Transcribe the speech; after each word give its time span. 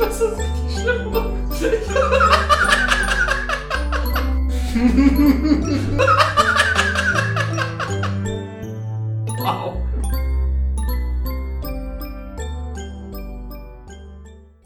Das 0.00 0.20
ist 0.20 0.38
richtig 0.38 0.80
schlimm. 0.80 1.12
wow. 9.38 9.76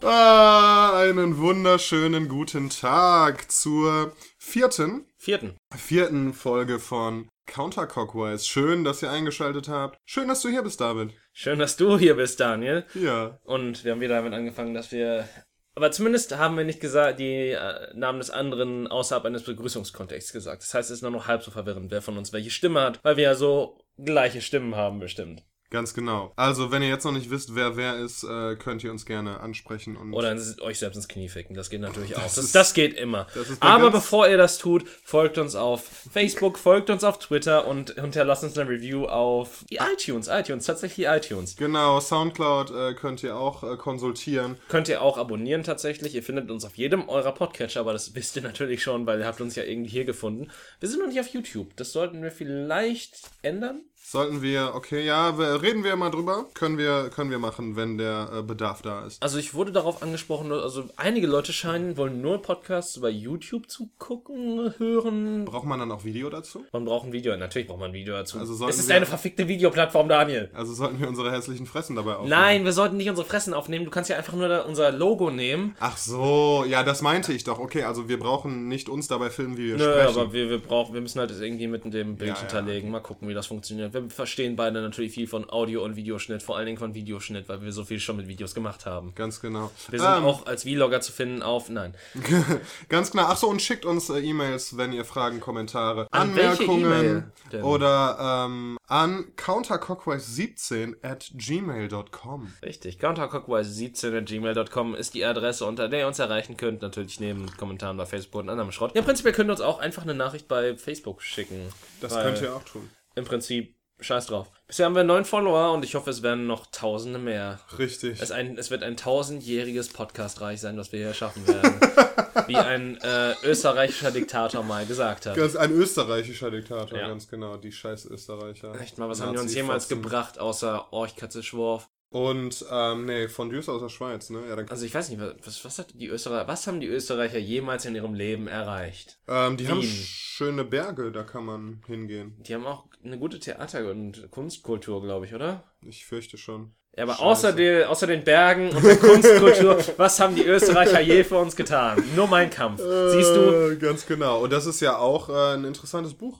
Ah, 0.02 1.00
einen 1.00 1.38
wunderschönen 1.38 2.28
guten 2.28 2.70
Tag 2.70 3.50
zur 3.50 4.12
vierten, 4.38 5.06
Vierten. 5.18 5.56
vierten 5.76 6.32
Folge 6.32 6.78
von 6.78 7.28
Counterclockwise. 7.46 8.44
Schön, 8.44 8.84
dass 8.84 9.02
ihr 9.02 9.10
eingeschaltet 9.10 9.68
habt. 9.68 9.98
Schön, 10.04 10.28
dass 10.28 10.42
du 10.42 10.48
hier 10.48 10.62
bist, 10.62 10.80
David. 10.80 11.14
Schön, 11.32 11.58
dass 11.58 11.76
du 11.76 11.98
hier 11.98 12.16
bist, 12.16 12.40
Daniel. 12.40 12.84
Ja. 12.94 13.38
Und 13.44 13.84
wir 13.84 13.92
haben 13.92 14.00
wieder 14.00 14.16
damit 14.16 14.32
angefangen, 14.32 14.74
dass 14.74 14.92
wir. 14.92 15.28
Aber 15.74 15.90
zumindest 15.90 16.36
haben 16.36 16.56
wir 16.56 16.64
nicht 16.64 16.80
gesagt, 16.80 17.18
die 17.18 17.50
äh, 17.50 17.94
Namen 17.94 18.20
des 18.20 18.30
anderen 18.30 18.86
außerhalb 18.86 19.24
eines 19.24 19.44
Begrüßungskontexts 19.44 20.32
gesagt. 20.32 20.62
Das 20.62 20.72
heißt, 20.72 20.90
es 20.90 20.98
ist 20.98 21.02
nur 21.02 21.10
noch 21.10 21.26
halb 21.26 21.42
so 21.42 21.50
verwirrend, 21.50 21.90
wer 21.90 22.02
von 22.02 22.16
uns 22.16 22.32
welche 22.32 22.50
Stimme 22.50 22.80
hat, 22.80 23.00
weil 23.02 23.16
wir 23.16 23.24
ja 23.24 23.34
so 23.34 23.78
gleiche 24.02 24.40
Stimmen 24.40 24.76
haben, 24.76 25.00
bestimmt. 25.00 25.42
Ganz 25.74 25.92
genau. 25.92 26.32
Also, 26.36 26.70
wenn 26.70 26.82
ihr 26.82 26.88
jetzt 26.88 27.02
noch 27.04 27.10
nicht 27.10 27.30
wisst, 27.30 27.56
wer 27.56 27.76
wer 27.76 27.96
ist, 27.96 28.22
äh, 28.22 28.54
könnt 28.54 28.84
ihr 28.84 28.92
uns 28.92 29.04
gerne 29.06 29.40
ansprechen. 29.40 29.96
Und 29.96 30.14
Oder 30.14 30.36
euch 30.62 30.78
selbst 30.78 30.94
ins 30.94 31.08
Knie 31.08 31.28
ficken. 31.28 31.56
Das 31.56 31.68
geht 31.68 31.80
natürlich 31.80 32.16
auch. 32.16 32.22
Das, 32.22 32.38
ist- 32.38 32.54
das 32.54 32.74
geht 32.74 32.94
immer. 32.94 33.26
das 33.34 33.60
Aber 33.60 33.90
bevor 33.90 34.28
ihr 34.28 34.36
das 34.36 34.58
tut, 34.58 34.88
folgt 35.02 35.36
uns 35.36 35.56
auf 35.56 35.82
Facebook, 36.12 36.60
folgt 36.60 36.90
uns 36.90 37.02
auf 37.02 37.18
Twitter 37.18 37.66
und 37.66 37.90
hinterlasst 37.96 38.44
uns 38.44 38.56
eine 38.56 38.70
Review 38.70 39.06
auf 39.06 39.64
die 39.68 39.80
iTunes. 39.94 40.28
iTunes, 40.28 40.64
tatsächlich 40.66 41.08
iTunes. 41.08 41.56
Genau, 41.56 41.98
Soundcloud 41.98 42.70
äh, 42.70 42.94
könnt 42.94 43.24
ihr 43.24 43.36
auch 43.36 43.64
äh, 43.64 43.76
konsultieren. 43.76 44.56
Könnt 44.68 44.88
ihr 44.88 45.02
auch 45.02 45.18
abonnieren 45.18 45.64
tatsächlich. 45.64 46.14
Ihr 46.14 46.22
findet 46.22 46.52
uns 46.52 46.64
auf 46.64 46.76
jedem 46.76 47.08
eurer 47.08 47.32
Podcatcher, 47.32 47.80
aber 47.80 47.92
das 47.92 48.14
wisst 48.14 48.36
ihr 48.36 48.42
natürlich 48.42 48.80
schon, 48.80 49.06
weil 49.06 49.18
ihr 49.18 49.26
habt 49.26 49.40
uns 49.40 49.56
ja 49.56 49.64
irgendwie 49.64 49.90
hier 49.90 50.04
gefunden. 50.04 50.52
Wir 50.78 50.88
sind 50.88 51.00
noch 51.00 51.08
nicht 51.08 51.18
auf 51.18 51.28
YouTube. 51.28 51.74
Das 51.74 51.90
sollten 51.90 52.22
wir 52.22 52.30
vielleicht 52.30 53.16
ändern. 53.42 53.80
Sollten 54.06 54.42
wir, 54.42 54.72
okay, 54.74 55.02
ja, 55.02 55.38
wir, 55.38 55.62
reden 55.62 55.82
wir 55.82 55.96
mal 55.96 56.10
drüber. 56.10 56.44
Können 56.52 56.76
wir, 56.76 57.08
können 57.08 57.30
wir 57.30 57.38
machen, 57.38 57.74
wenn 57.74 57.96
der 57.96 58.28
äh, 58.34 58.42
Bedarf 58.42 58.82
da 58.82 59.06
ist. 59.06 59.22
Also 59.22 59.38
ich 59.38 59.54
wurde 59.54 59.72
darauf 59.72 60.02
angesprochen, 60.02 60.52
also 60.52 60.84
einige 60.96 61.26
Leute 61.26 61.54
scheinen, 61.54 61.96
wollen 61.96 62.20
nur 62.20 62.42
Podcasts 62.42 62.96
über 62.98 63.08
YouTube 63.08 63.70
zu 63.70 63.88
gucken, 63.98 64.74
hören. 64.76 65.46
Braucht 65.46 65.64
man 65.64 65.78
dann 65.78 65.90
auch 65.90 66.04
Video 66.04 66.28
dazu? 66.28 66.66
Man 66.72 66.84
braucht 66.84 67.06
ein 67.06 67.12
Video. 67.14 67.34
Natürlich 67.34 67.66
braucht 67.66 67.80
man 67.80 67.92
ein 67.92 67.94
Video 67.94 68.12
dazu. 68.14 68.38
Also 68.38 68.52
sollten 68.52 68.74
es 68.74 68.78
ist 68.80 68.88
wir- 68.88 68.96
eine 68.96 69.06
verfickte 69.06 69.48
Videoplattform, 69.48 70.06
Daniel. 70.06 70.50
Also 70.52 70.74
sollten 70.74 71.00
wir 71.00 71.08
unsere 71.08 71.32
hässlichen 71.32 71.64
Fressen 71.64 71.96
dabei 71.96 72.16
aufnehmen? 72.16 72.28
Nein, 72.28 72.64
wir 72.66 72.74
sollten 72.74 72.98
nicht 72.98 73.08
unsere 73.08 73.26
Fressen 73.26 73.54
aufnehmen. 73.54 73.86
Du 73.86 73.90
kannst 73.90 74.10
ja 74.10 74.16
einfach 74.18 74.34
nur 74.34 74.66
unser 74.66 74.92
Logo 74.92 75.30
nehmen. 75.30 75.76
Ach 75.80 75.96
so, 75.96 76.66
ja, 76.68 76.82
das 76.82 77.00
meinte 77.00 77.32
ich 77.32 77.44
doch. 77.44 77.58
Okay, 77.58 77.84
also 77.84 78.06
wir 78.06 78.18
brauchen 78.18 78.68
nicht 78.68 78.90
uns 78.90 79.08
dabei 79.08 79.30
filmen, 79.30 79.56
wie 79.56 79.68
wir 79.68 79.76
Nö, 79.78 79.82
sprechen. 79.90 80.18
aber 80.20 80.32
wir, 80.34 80.50
wir 80.50 80.58
brauchen, 80.58 80.92
wir 80.92 81.00
müssen 81.00 81.20
halt 81.20 81.30
das 81.30 81.40
irgendwie 81.40 81.68
mit 81.68 81.84
dem 81.86 82.16
Bild 82.16 82.28
Ja, 82.28 82.34
ja. 82.34 82.40
hinterlegen. 82.40 82.90
Mal 82.90 83.00
gucken, 83.00 83.28
wie 83.30 83.34
das 83.34 83.46
funktioniert. 83.46 83.93
Wir 83.94 84.10
verstehen 84.10 84.56
beide 84.56 84.82
natürlich 84.82 85.12
viel 85.14 85.26
von 85.28 85.48
Audio 85.48 85.84
und 85.84 85.94
Videoschnitt, 85.96 86.42
vor 86.42 86.56
allen 86.56 86.66
Dingen 86.66 86.78
von 86.78 86.94
Videoschnitt, 86.94 87.48
weil 87.48 87.62
wir 87.62 87.72
so 87.72 87.84
viel 87.84 88.00
schon 88.00 88.16
mit 88.16 88.26
Videos 88.28 88.54
gemacht 88.54 88.84
haben. 88.86 89.14
Ganz 89.14 89.40
genau. 89.40 89.70
Wir 89.88 90.00
sind 90.00 90.08
Ähm, 90.08 90.24
auch 90.24 90.46
als 90.46 90.64
Vlogger 90.64 91.00
zu 91.00 91.12
finden 91.12 91.42
auf, 91.42 91.68
nein. 91.70 91.94
Ganz 92.88 93.10
genau. 93.12 93.24
Achso, 93.24 93.46
und 93.48 93.62
schickt 93.62 93.84
uns 93.84 94.10
äh, 94.10 94.18
E-Mails, 94.18 94.76
wenn 94.76 94.92
ihr 94.92 95.04
Fragen, 95.04 95.38
Kommentare, 95.40 96.08
An 96.10 96.30
Anmerkungen 96.30 97.32
denn? 97.52 97.62
oder 97.62 98.44
ähm, 98.46 98.76
an 98.86 99.26
countercockwise17 99.36 100.96
at 101.02 101.30
gmail.com. 101.34 102.52
Richtig. 102.62 102.98
countercockwise17 103.00 104.18
at 104.18 104.26
gmail.com 104.26 104.94
ist 104.94 105.14
die 105.14 105.24
Adresse, 105.24 105.64
unter 105.66 105.88
der 105.88 106.00
ihr 106.00 106.06
uns 106.06 106.18
erreichen 106.18 106.56
könnt. 106.56 106.82
Natürlich 106.82 107.20
neben 107.20 107.46
Kommentaren 107.56 107.96
bei 107.96 108.06
Facebook 108.06 108.42
und 108.42 108.48
anderem 108.50 108.72
Schrott. 108.72 108.92
Ja, 108.94 109.02
prinzipiell 109.02 109.34
könnt 109.34 109.48
ihr 109.50 109.52
uns 109.52 109.60
auch 109.60 109.78
einfach 109.78 110.02
eine 110.02 110.14
Nachricht 110.14 110.48
bei 110.48 110.76
Facebook 110.76 111.22
schicken. 111.22 111.72
Das 112.00 112.12
könnt 112.14 112.40
ihr 112.42 112.54
auch 112.54 112.64
tun. 112.64 112.88
Im 113.14 113.24
Prinzip, 113.24 113.76
scheiß 114.00 114.26
drauf. 114.26 114.50
Bisher 114.66 114.86
haben 114.86 114.94
wir 114.94 115.04
neun 115.04 115.24
Follower 115.24 115.72
und 115.72 115.84
ich 115.84 115.94
hoffe, 115.94 116.10
es 116.10 116.22
werden 116.22 116.46
noch 116.46 116.66
Tausende 116.66 117.18
mehr. 117.18 117.60
Richtig. 117.78 118.20
Es, 118.20 118.30
ein, 118.30 118.58
es 118.58 118.70
wird 118.70 118.82
ein 118.82 118.96
tausendjähriges 118.96 119.88
Podcastreich 119.90 120.60
sein, 120.60 120.76
was 120.76 120.92
wir 120.92 120.98
hier 121.00 121.14
schaffen 121.14 121.46
werden. 121.46 121.80
Wie 122.48 122.56
ein 122.56 122.98
äh, 123.00 123.34
österreichischer 123.44 124.10
Diktator 124.10 124.62
mal 124.64 124.84
gesagt 124.86 125.26
hat. 125.26 125.36
Ganz, 125.36 125.54
ein 125.56 125.70
österreichischer 125.70 126.50
Diktator, 126.50 126.98
Ja. 126.98 127.08
ganz 127.08 127.28
genau. 127.28 127.56
Die 127.56 127.70
scheiß 127.72 128.06
Österreicher. 128.06 128.78
Echt 128.80 128.98
mal, 128.98 129.08
was 129.08 129.20
haben 129.20 129.32
die 129.32 129.38
uns 129.38 129.54
jemals 129.54 129.84
Nazi-Fotzen. 129.84 130.02
gebracht, 130.02 130.38
außer 130.38 130.92
Orch, 130.92 131.14
Katze, 131.16 131.42
Schworf? 131.42 131.88
Und, 132.14 132.64
ähm, 132.70 133.06
nee, 133.06 133.26
Fondues 133.26 133.68
aus 133.68 133.82
der 133.82 133.88
Schweiz, 133.88 134.30
ne? 134.30 134.38
Ja, 134.48 134.54
dann, 134.54 134.68
Also 134.68 134.86
ich 134.86 134.94
weiß 134.94 135.08
nicht, 135.08 135.20
was, 135.44 135.64
was, 135.64 135.78
hat 135.80 135.88
die 135.94 136.06
Österreicher, 136.06 136.46
was 136.46 136.64
haben 136.68 136.78
die 136.78 136.86
Österreicher 136.86 137.38
jemals 137.38 137.86
in 137.86 137.96
ihrem 137.96 138.14
Leben 138.14 138.46
erreicht? 138.46 139.18
ähm, 139.26 139.56
die 139.56 139.66
haben 139.66 139.82
Wien. 139.82 139.90
schöne 139.90 140.62
Berge, 140.62 141.10
da 141.10 141.24
kann 141.24 141.44
man 141.44 141.82
hingehen. 141.88 142.36
Die 142.38 142.54
haben 142.54 142.66
auch 142.66 142.84
eine 143.04 143.18
gute 143.18 143.40
Theater- 143.40 143.90
und 143.90 144.30
Kunstkultur, 144.30 145.02
glaube 145.02 145.26
ich, 145.26 145.34
oder? 145.34 145.64
Ich 145.84 146.06
fürchte 146.06 146.38
schon. 146.38 146.76
Ja, 146.96 147.02
aber 147.02 147.14
Scheiße. 147.14 147.24
außer, 147.24 147.52
der, 147.52 147.90
außer 147.90 148.06
den 148.06 148.22
Bergen 148.22 148.70
und 148.70 148.84
der 148.84 148.96
Kunstkultur, 148.96 149.78
was 149.96 150.20
haben 150.20 150.36
die 150.36 150.44
Österreicher 150.44 151.00
je 151.00 151.24
für 151.24 151.38
uns 151.38 151.56
getan? 151.56 152.00
Nur 152.14 152.28
mein 152.28 152.48
Kampf. 152.48 152.78
Siehst 152.80 153.34
du? 153.34 153.72
Äh, 153.72 153.76
ganz 153.76 154.06
genau. 154.06 154.44
Und 154.44 154.52
das 154.52 154.66
ist 154.66 154.78
ja 154.78 154.98
auch 154.98 155.28
äh, 155.30 155.54
ein 155.54 155.64
interessantes 155.64 156.14
Buch. 156.14 156.38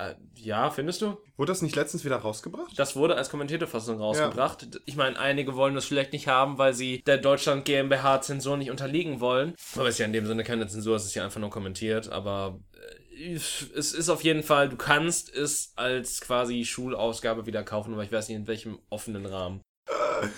Äh, 0.00 0.14
ja, 0.34 0.70
findest 0.70 1.02
du? 1.02 1.18
Wurde 1.36 1.52
das 1.52 1.62
nicht 1.62 1.76
letztens 1.76 2.04
wieder 2.04 2.16
rausgebracht? 2.16 2.72
Das 2.78 2.96
wurde 2.96 3.16
als 3.16 3.28
kommentierte 3.28 3.66
Fassung 3.66 3.98
rausgebracht. 3.98 4.80
Ich 4.86 4.96
meine, 4.96 5.18
einige 5.18 5.56
wollen 5.56 5.74
das 5.74 5.84
vielleicht 5.84 6.12
nicht 6.12 6.26
haben, 6.26 6.56
weil 6.58 6.72
sie 6.72 7.02
der 7.02 7.18
Deutschland 7.18 7.64
GmbH-Zensur 7.66 8.56
nicht 8.56 8.70
unterliegen 8.70 9.20
wollen. 9.20 9.54
Aber 9.74 9.88
es 9.88 9.96
ist 9.96 9.98
ja 9.98 10.06
in 10.06 10.12
dem 10.12 10.26
Sinne 10.26 10.44
keine 10.44 10.66
Zensur, 10.66 10.96
es 10.96 11.04
ist 11.04 11.14
ja 11.14 11.24
einfach 11.24 11.40
nur 11.40 11.50
kommentiert. 11.50 12.08
Aber 12.08 12.60
äh, 13.18 13.34
es 13.34 13.92
ist 13.92 14.08
auf 14.08 14.24
jeden 14.24 14.42
Fall, 14.42 14.70
du 14.70 14.76
kannst 14.76 15.34
es 15.34 15.72
als 15.76 16.20
quasi 16.20 16.64
Schulausgabe 16.64 17.44
wieder 17.44 17.62
kaufen, 17.62 17.92
aber 17.92 18.04
ich 18.04 18.12
weiß 18.12 18.28
nicht 18.28 18.38
in 18.38 18.46
welchem 18.46 18.78
offenen 18.88 19.26
Rahmen. 19.26 19.60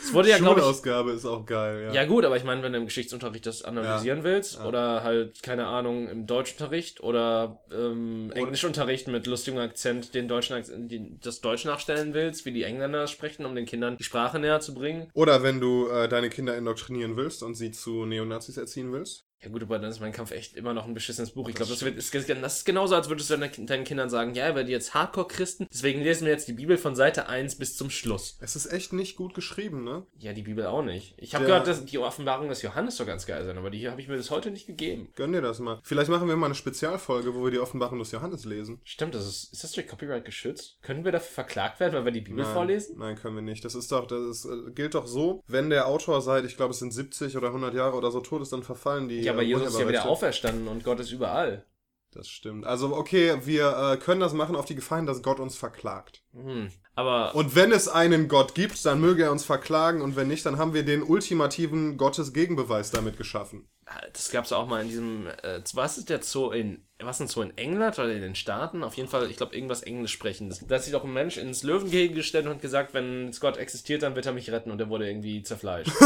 Es 0.03 0.13
wurde 0.13 0.29
ja, 0.29 0.39
glaube 0.39 0.61
ich, 0.61 0.65
Schulausgabe 0.65 1.13
ist 1.13 1.27
auch 1.27 1.45
geil, 1.45 1.85
ja. 1.87 1.93
ja 1.93 2.05
gut, 2.05 2.25
aber 2.25 2.37
ich 2.37 2.45
meine, 2.45 2.63
wenn 2.63 2.73
du 2.73 2.79
im 2.79 2.85
Geschichtsunterricht 2.85 3.47
das 3.47 3.63
analysieren 3.63 4.25
willst 4.25 4.57
ja. 4.57 4.65
oder 4.65 5.03
halt, 5.03 5.43
keine 5.43 5.67
Ahnung, 5.67 6.09
im 6.09 6.27
Deutschunterricht 6.27 7.03
oder 7.03 7.61
ähm, 7.73 8.31
Englischunterricht 8.35 9.09
mit 9.09 9.27
lustigem 9.27 9.61
Akzent 9.61 10.15
den 10.15 10.29
deutschen 10.29 10.57
Akzent, 10.57 10.91
die, 10.91 11.19
das 11.21 11.41
Deutsch 11.41 11.65
nachstellen 11.65 12.15
willst, 12.15 12.45
wie 12.45 12.53
die 12.53 12.63
Engländer 12.63 13.07
sprechen, 13.07 13.45
um 13.45 13.55
den 13.55 13.67
Kindern 13.67 13.97
die 13.97 14.05
Sprache 14.05 14.39
näher 14.39 14.61
zu 14.61 14.75
bringen. 14.75 15.11
Oder 15.15 15.43
wenn 15.43 15.61
du 15.61 15.89
äh, 15.89 16.09
deine 16.09 16.31
Kinder 16.31 16.57
indoktrinieren 16.57 17.17
willst 17.17 17.43
und 17.43 17.55
sie 17.55 17.71
zu 17.71 18.07
Neonazis 18.07 18.57
erziehen 18.57 18.93
willst. 18.93 19.27
Ja 19.43 19.51
gut, 19.51 19.63
aber 19.63 19.79
dann 19.79 19.91
ist 19.91 20.01
mein 20.01 20.13
Kampf 20.13 20.31
echt 20.31 20.57
immer 20.57 20.73
noch 20.73 20.87
ein 20.87 20.95
beschissenes 20.95 21.33
Buch. 21.33 21.49
Ich 21.49 21.57
glaube, 21.57 21.71
das, 21.71 21.85
wird- 21.85 21.97
ist, 21.97 22.15
das 22.15 22.57
ist 22.59 22.65
genauso, 22.65 22.95
als 22.95 23.09
würdest 23.09 23.29
du 23.31 23.37
deinen 23.37 23.85
Kindern 23.85 24.09
sagen, 24.09 24.35
ja, 24.35 24.49
ihr 24.49 24.55
werdet 24.55 24.71
jetzt 24.71 24.95
Hardcore-Christen, 24.95 25.67
deswegen 25.73 26.01
lesen 26.03 26.27
wir 26.27 26.33
jetzt 26.33 26.47
die 26.47 26.53
Bibel 26.53 26.79
von 26.79 26.95
Seite 26.95 27.29
1 27.29 27.57
bis 27.57 27.77
zum 27.77 27.91
Schluss. 27.91 28.39
Es 28.41 28.55
ist 28.55 28.73
echt 28.73 28.93
nicht 28.93 29.17
gut 29.17 29.35
geschrieben, 29.35 29.83
ne? 29.83 30.07
Ja, 30.19 30.33
die 30.33 30.43
Bibel 30.43 30.67
auch 30.67 30.83
nicht. 30.83 31.15
Ich 31.17 31.35
habe 31.35 31.47
gehört, 31.47 31.67
dass 31.67 31.85
die 31.85 31.99
Offenbarung 31.99 32.49
des 32.49 32.63
Johannes 32.63 32.97
soll 32.97 33.07
ganz 33.07 33.27
geil 33.27 33.45
sein, 33.45 33.59
aber 33.59 33.71
die 33.71 33.89
habe 33.89 34.01
ich 34.01 34.07
mir 34.07 34.17
bis 34.17 34.31
heute 34.31 34.51
nicht 34.53 34.67
gegeben. 34.67 35.09
Gönn 35.17 35.33
dir 35.33 35.43
das 35.43 35.59
mal. 35.59 35.81
Vielleicht 35.83 36.11
machen 36.11 36.29
wir 36.29 36.37
mal 36.37 36.47
eine 36.47 36.55
Spezialfolge, 36.55 37.35
wo 37.35 37.43
wir 37.45 37.51
die 37.51 37.59
Offenbarung 37.59 37.99
des 37.99 38.13
Johannes 38.13 38.45
lesen. 38.45 38.81
Stimmt, 38.85 39.15
das 39.17 39.27
ist, 39.27 39.53
ist 39.53 39.65
das 39.65 39.73
durch 39.73 39.89
Copyright 39.89 40.25
geschützt? 40.25 40.79
Können 40.83 41.05
wir 41.05 41.11
dafür 41.11 41.33
verklagt 41.33 41.81
werden, 41.81 41.95
weil 41.95 42.05
wir 42.05 42.13
die 42.13 42.21
Bibel 42.21 42.45
Nein, 42.45 42.53
vorlesen? 42.53 42.97
Nein, 42.99 43.17
können 43.17 43.35
wir 43.35 43.43
nicht. 43.43 43.65
Das 43.65 43.75
ist 43.75 43.91
doch, 43.91 44.07
das 44.07 44.21
ist, 44.21 44.45
äh, 44.45 44.71
gilt 44.73 44.95
doch 44.95 45.07
so, 45.09 45.43
wenn 45.49 45.69
der 45.71 45.89
Autor 45.89 46.21
seit, 46.23 46.45
ich 46.45 46.57
glaube, 46.57 46.73
es 46.73 46.79
sind 46.79 46.93
70 46.93 47.37
oder 47.37 47.49
100 47.49 47.75
Jahre 47.75 47.97
oder 47.97 48.11
so 48.13 48.21
tot 48.21 48.43
ist, 48.43 48.53
dann 48.53 48.63
verfallen 48.63 49.09
die. 49.09 49.21
Ja, 49.21 49.32
aber 49.33 49.43
Jesus 49.43 49.69
ist 49.69 49.79
ja 49.79 49.89
wieder 49.89 50.07
auferstanden 50.07 50.69
und 50.69 50.85
Gott 50.85 51.01
ist 51.01 51.13
überall. 51.13 51.65
Das 52.13 52.29
stimmt. 52.29 52.67
Also, 52.67 52.95
okay, 52.95 53.39
wir 53.45 53.95
äh, 53.95 53.97
können 53.97 54.21
das 54.21 54.35
machen 54.35 54.55
auf 54.55 54.67
die 54.67 54.75
Gefahren, 54.75 55.07
dass 55.07 55.23
Gott 55.23 55.41
uns 55.41 55.57
verklagt. 55.57 56.23
Hm. 56.35 56.71
Aber 56.95 57.35
Und 57.35 57.55
wenn 57.55 57.73
es 57.73 57.89
einen 57.89 58.29
Gott 58.29 58.55
gibt, 58.55 58.85
dann 58.85 59.01
möge 59.01 59.25
er 59.25 59.33
uns 59.33 59.45
verklagen 59.45 60.03
und 60.03 60.17
wenn 60.17 60.29
nicht, 60.29 60.45
dann 60.45 60.59
haben 60.59 60.75
wir 60.75 60.85
den 60.85 61.03
ultimativen 61.03 61.97
Gottes-Gegenbeweis 61.97 62.91
damit 62.91 63.17
geschaffen. 63.17 63.69
das 64.13 64.31
gab 64.31 64.45
es 64.45 64.53
auch 64.53 64.67
mal 64.67 64.83
in 64.83 64.89
diesem, 64.89 65.27
äh, 65.43 65.61
was 65.75 65.99
ist 65.99 66.11
der 66.11 66.23
Zoo 66.23 66.51
in, 66.51 66.83
was 66.99 67.21
ein 67.21 67.29
Zoo 67.29 67.43
in 67.43 67.57
England 67.57 67.99
oder 67.99 68.13
in 68.13 68.21
den 68.21 68.35
Staaten? 68.35 68.83
Auf 68.83 68.95
jeden 68.95 69.09
Fall, 69.09 69.31
ich 69.31 69.37
glaube, 69.37 69.55
irgendwas 69.55 69.83
Englisch 69.83 70.13
sprechendes. 70.13 70.61
Da 70.67 70.77
hat 70.77 70.83
sich 70.83 70.93
doch 70.93 71.05
ein 71.05 71.13
Mensch 71.13 71.37
ins 71.37 71.63
Löwengehege 71.63 72.15
gestellt 72.15 72.47
und 72.47 72.53
hat 72.53 72.63
gesagt, 72.63 72.95
wenn 72.95 73.31
Gott 73.41 73.57
existiert, 73.57 74.03
dann 74.03 74.15
wird 74.15 74.27
er 74.27 74.33
mich 74.33 74.51
retten 74.51 74.71
und 74.71 74.81
er 74.81 74.89
wurde 74.89 75.09
irgendwie 75.09 75.43
zerfleischt. 75.43 75.93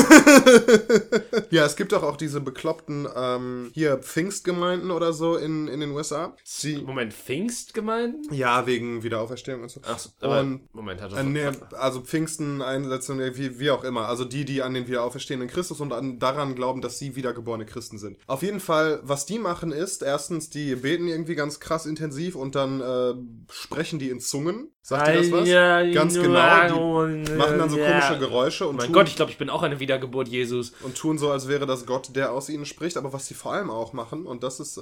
Ja, 1.50 1.64
es 1.64 1.76
gibt 1.76 1.92
doch 1.92 2.02
auch 2.02 2.16
diese 2.16 2.40
bekloppten, 2.40 3.06
ähm, 3.14 3.70
hier 3.72 3.98
Pfingstgemeinden 3.98 4.90
oder 4.90 5.12
so 5.12 5.36
in, 5.36 5.68
in 5.68 5.80
den 5.80 5.92
USA. 5.92 6.34
Sie, 6.44 6.78
Moment, 6.78 7.14
Pfingstgemeinden? 7.14 8.32
ja, 8.32 8.66
wegen 8.66 9.02
Wiederauferstehung 9.02 9.62
und 9.62 9.70
so. 9.70 9.80
Achso, 9.82 10.10
aber 10.20 10.40
Und- 10.40 10.74
Moment, 10.74 11.00
hat 11.02 11.12
Äh, 11.12 11.16
das 11.16 11.24
nee, 11.24 11.46
also 11.76 12.00
Pfingsten-Einsetzung, 12.00 13.18
wie, 13.18 13.58
wie 13.58 13.70
auch 13.70 13.84
immer. 13.84 14.08
Also 14.08 14.24
die, 14.24 14.44
die 14.44 14.62
an 14.62 14.74
den 14.74 14.86
wiederauferstehenden 14.88 15.48
Christus 15.48 15.80
und 15.80 15.92
an, 15.92 16.18
daran 16.18 16.54
glauben, 16.54 16.80
dass 16.80 16.98
sie 16.98 17.16
wiedergeborene 17.16 17.66
Christen 17.66 17.98
sind. 17.98 18.18
Auf 18.26 18.42
jeden 18.42 18.60
Fall, 18.60 19.00
was 19.02 19.26
die 19.26 19.38
machen 19.38 19.72
ist, 19.72 20.02
erstens, 20.02 20.50
die 20.50 20.74
beten 20.76 21.08
irgendwie 21.08 21.34
ganz 21.34 21.60
krass 21.60 21.86
intensiv 21.86 22.34
und 22.36 22.54
dann 22.54 22.80
äh, 22.80 23.14
sprechen 23.50 23.98
die 23.98 24.10
in 24.10 24.20
Zungen. 24.20 24.70
Sagt 24.82 25.08
ihr 25.08 25.14
das 25.14 25.32
was? 25.32 25.94
Ganz 25.94 26.14
genau. 26.14 27.06
Die 27.06 27.32
machen 27.32 27.58
dann 27.58 27.68
so 27.70 27.76
komische 27.76 28.18
Geräusche 28.20 28.68
und 28.68 28.76
mein 28.76 28.86
tun, 28.86 28.94
Gott, 28.94 29.08
ich 29.08 29.16
glaube, 29.16 29.32
ich 29.32 29.38
bin 29.38 29.50
auch 29.50 29.62
eine 29.64 29.80
Wiedergeburt 29.80 30.28
Jesus. 30.28 30.72
und 30.82 30.96
tun 30.96 31.18
so, 31.18 31.30
als 31.32 31.48
wäre 31.48 31.66
das 31.66 31.86
Gott, 31.86 32.14
der 32.14 32.32
aus 32.32 32.48
ihnen 32.48 32.64
spricht. 32.66 32.96
Aber 32.96 33.12
was 33.12 33.26
sie 33.26 33.34
vor 33.34 33.52
allem 33.52 33.68
auch 33.68 33.92
machen, 33.92 34.26
und 34.26 34.44
das 34.44 34.60
ist 34.60 34.76
äh, 34.78 34.80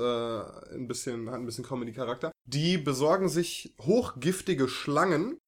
ein 0.75 0.87
bisschen, 0.89 1.31
hat 1.31 1.37
ein 1.37 1.47
bisschen 1.47 1.65
Comedy-Charakter, 1.65 2.33
die 2.45 2.79
besorgen 2.79 3.29
sich 3.29 3.75
hochgiftige 3.81 4.69
Schlangen, 4.69 5.39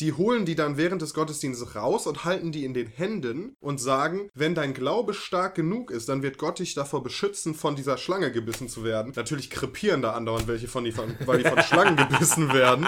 die 0.00 0.12
holen 0.12 0.44
die 0.44 0.54
dann 0.54 0.76
während 0.76 1.02
des 1.02 1.12
Gottesdienstes 1.12 1.74
raus 1.74 2.06
und 2.06 2.24
halten 2.24 2.52
die 2.52 2.64
in 2.64 2.72
den 2.72 2.86
Händen 2.86 3.56
und 3.60 3.78
sagen, 3.78 4.30
wenn 4.32 4.54
dein 4.54 4.72
Glaube 4.72 5.12
stark 5.12 5.56
genug 5.56 5.90
ist, 5.90 6.08
dann 6.08 6.22
wird 6.22 6.38
Gott 6.38 6.60
dich 6.60 6.74
davor 6.74 7.02
beschützen, 7.02 7.54
von 7.54 7.74
dieser 7.74 7.98
Schlange 7.98 8.30
gebissen 8.30 8.68
zu 8.68 8.84
werden. 8.84 9.12
Natürlich 9.16 9.50
krepieren 9.50 10.02
da 10.02 10.12
andauernd 10.12 10.46
welche 10.46 10.68
von 10.68 10.84
die 10.84 10.92
von, 10.92 11.16
weil 11.26 11.42
die 11.42 11.48
von 11.48 11.62
Schlangen 11.62 11.96
gebissen 12.08 12.52
werden. 12.52 12.86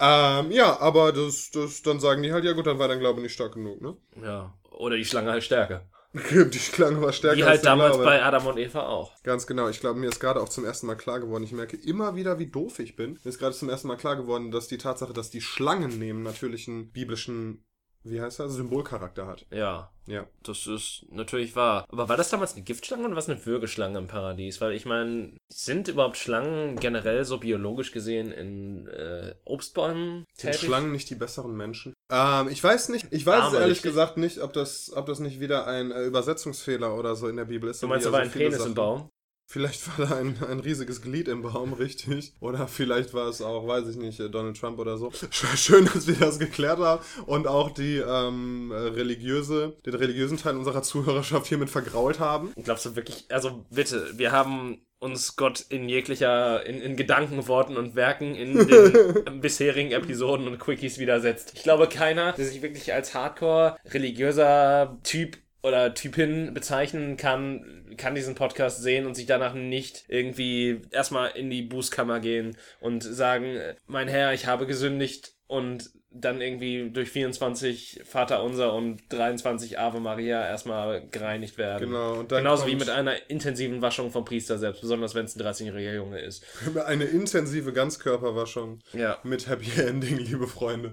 Ähm, 0.00 0.52
ja, 0.52 0.78
aber 0.78 1.12
das, 1.12 1.50
das, 1.50 1.82
dann 1.82 1.98
sagen 1.98 2.22
die 2.22 2.32
halt, 2.32 2.44
ja 2.44 2.52
gut, 2.52 2.68
dann 2.68 2.78
war 2.78 2.86
dein 2.86 3.00
Glaube 3.00 3.20
nicht 3.20 3.34
stark 3.34 3.54
genug, 3.54 3.80
ne? 3.80 3.96
Ja. 4.22 4.54
Oder 4.70 4.96
die 4.96 5.04
Schlange 5.04 5.32
halt 5.32 5.42
stärker. 5.42 5.88
Die 6.14 6.58
Schlange 6.58 7.02
war 7.02 7.12
stärker 7.12 7.36
Wie 7.36 7.42
als 7.42 7.50
halt 7.50 7.64
der 7.64 7.70
damals 7.70 7.96
Glaube. 7.96 8.04
bei 8.04 8.22
Adam 8.22 8.46
und 8.46 8.56
Eva 8.56 8.86
auch. 8.86 9.22
Ganz 9.22 9.46
genau. 9.46 9.68
Ich 9.68 9.80
glaube, 9.80 10.00
mir 10.00 10.08
ist 10.08 10.20
gerade 10.20 10.40
auch 10.40 10.48
zum 10.48 10.64
ersten 10.64 10.86
Mal 10.86 10.94
klar 10.94 11.20
geworden, 11.20 11.44
ich 11.44 11.52
merke 11.52 11.76
immer 11.76 12.16
wieder, 12.16 12.38
wie 12.38 12.46
doof 12.46 12.78
ich 12.78 12.96
bin. 12.96 13.18
Mir 13.22 13.28
ist 13.28 13.38
gerade 13.38 13.54
zum 13.54 13.68
ersten 13.68 13.88
Mal 13.88 13.96
klar 13.96 14.16
geworden, 14.16 14.50
dass 14.50 14.68
die 14.68 14.78
Tatsache, 14.78 15.12
dass 15.12 15.28
die 15.30 15.42
Schlangen 15.42 15.98
nehmen, 15.98 16.22
natürlich 16.22 16.66
einen 16.66 16.90
biblischen, 16.92 17.64
wie 18.04 18.20
heißt 18.20 18.40
das, 18.40 18.54
Symbolcharakter 18.54 19.26
hat. 19.26 19.46
Ja. 19.50 19.90
Ja. 20.06 20.26
Das 20.42 20.66
ist 20.66 21.04
natürlich 21.10 21.54
wahr. 21.54 21.84
Aber 21.90 22.08
war 22.08 22.16
das 22.16 22.30
damals 22.30 22.54
eine 22.54 22.62
Giftschlange 22.62 23.04
oder 23.06 23.14
was 23.16 23.28
eine 23.28 23.44
Würgeschlange 23.44 23.98
im 23.98 24.06
Paradies? 24.06 24.58
Weil 24.60 24.72
ich 24.72 24.86
meine, 24.86 25.36
sind 25.50 25.88
überhaupt 25.88 26.16
Schlangen 26.16 26.76
generell 26.76 27.24
so 27.26 27.36
biologisch 27.38 27.92
gesehen 27.92 28.32
in 28.32 28.86
äh, 28.88 29.34
Obstbäumen 29.44 30.24
Sind 30.32 30.52
tätig? 30.52 30.66
Schlangen 30.66 30.92
nicht 30.92 31.10
die 31.10 31.14
besseren 31.14 31.54
Menschen? 31.54 31.92
Ähm, 32.10 32.48
ich 32.48 32.64
weiß 32.64 32.88
nicht. 32.88 33.06
Ich 33.10 33.26
weiß 33.26 33.38
es 33.38 33.44
Aber 33.48 33.60
ehrlich 33.60 33.76
richtig. 33.78 33.90
gesagt 33.90 34.16
nicht, 34.16 34.38
ob 34.40 34.54
das, 34.54 34.90
ob 34.94 35.04
das 35.06 35.20
nicht 35.20 35.40
wieder 35.40 35.66
ein 35.66 35.90
äh, 35.90 36.04
Übersetzungsfehler 36.04 36.96
oder 36.96 37.14
so 37.16 37.28
in 37.28 37.36
der 37.36 37.44
Bibel 37.44 37.68
ist. 37.68 37.82
Du 37.82 37.86
meinst, 37.88 38.06
da 38.06 38.12
war 38.12 38.20
ein 38.20 38.30
Penis 38.30 38.54
im 38.56 38.60
Sachen- 38.62 38.74
Baum? 38.74 39.10
Vielleicht 39.50 39.98
war 39.98 40.06
da 40.06 40.16
ein, 40.16 40.36
ein 40.46 40.60
riesiges 40.60 41.00
Glied 41.00 41.26
im 41.26 41.40
Baum, 41.40 41.72
richtig. 41.72 42.34
Oder 42.40 42.68
vielleicht 42.68 43.14
war 43.14 43.28
es 43.28 43.40
auch, 43.40 43.66
weiß 43.66 43.88
ich 43.88 43.96
nicht, 43.96 44.20
Donald 44.20 44.60
Trump 44.60 44.78
oder 44.78 44.98
so. 44.98 45.08
Sch- 45.08 45.56
Schön, 45.56 45.86
dass 45.86 46.06
wir 46.06 46.16
das 46.16 46.38
geklärt 46.38 46.78
haben 46.78 47.02
und 47.24 47.46
auch 47.46 47.70
die 47.70 47.96
ähm, 47.96 48.70
äh, 48.70 48.74
religiöse, 48.74 49.74
den 49.86 49.94
religiösen 49.94 50.36
Teil 50.36 50.54
unserer 50.56 50.82
Zuhörerschaft 50.82 51.46
hiermit 51.46 51.70
vergrault 51.70 52.20
haben. 52.20 52.52
Glaubst 52.62 52.84
du 52.84 52.94
wirklich, 52.94 53.24
also 53.30 53.64
bitte, 53.70 54.18
wir 54.18 54.32
haben 54.32 54.82
uns 54.98 55.36
Gott 55.36 55.64
in 55.70 55.88
jeglicher, 55.88 56.66
in, 56.66 56.82
in 56.82 56.96
Gedanken, 56.96 57.48
Worten 57.48 57.78
und 57.78 57.94
Werken 57.94 58.34
in 58.34 58.66
den 58.68 59.40
bisherigen 59.40 59.92
Episoden 59.92 60.46
und 60.46 60.58
Quickies 60.58 60.98
widersetzt. 60.98 61.52
Ich 61.54 61.62
glaube, 61.62 61.88
keiner, 61.88 62.32
der 62.32 62.44
sich 62.44 62.60
wirklich 62.60 62.92
als 62.92 63.14
hardcore 63.14 63.76
religiöser 63.86 64.98
Typ 65.04 65.38
oder 65.62 65.94
Typin 65.94 66.52
bezeichnen 66.54 67.16
kann, 67.16 67.87
kann 67.98 68.14
diesen 68.14 68.34
Podcast 68.34 68.82
sehen 68.82 69.04
und 69.06 69.14
sich 69.14 69.26
danach 69.26 69.52
nicht 69.52 70.04
irgendwie 70.08 70.80
erstmal 70.90 71.30
in 71.32 71.50
die 71.50 71.62
Bußkammer 71.62 72.20
gehen 72.20 72.56
und 72.80 73.02
sagen, 73.02 73.58
mein 73.86 74.08
Herr, 74.08 74.32
ich 74.32 74.46
habe 74.46 74.66
gesündigt 74.66 75.34
und 75.46 75.90
dann 76.10 76.40
irgendwie 76.40 76.88
durch 76.90 77.10
24 77.10 78.00
Vater 78.04 78.42
Unser 78.42 78.72
und 78.72 79.02
23 79.10 79.78
Ave 79.78 80.00
Maria 80.00 80.42
erstmal 80.48 81.06
gereinigt 81.06 81.58
werden. 81.58 81.88
Genau, 81.90 82.20
und 82.20 82.32
dann 82.32 82.38
Genauso 82.44 82.66
wie 82.66 82.76
mit 82.76 82.88
einer 82.88 83.28
intensiven 83.30 83.82
Waschung 83.82 84.10
vom 84.10 84.24
Priester 84.24 84.56
selbst, 84.58 84.80
besonders 84.80 85.14
wenn 85.14 85.26
es 85.26 85.36
ein 85.36 85.42
13-jähriger 85.42 85.94
Junge 85.94 86.20
ist. 86.20 86.44
Eine 86.86 87.04
intensive 87.04 87.74
Ganzkörperwaschung 87.74 88.78
Ja. 88.94 89.18
mit 89.22 89.48
Happy 89.48 89.80
Ending, 89.80 90.16
liebe 90.16 90.46
Freunde. 90.46 90.92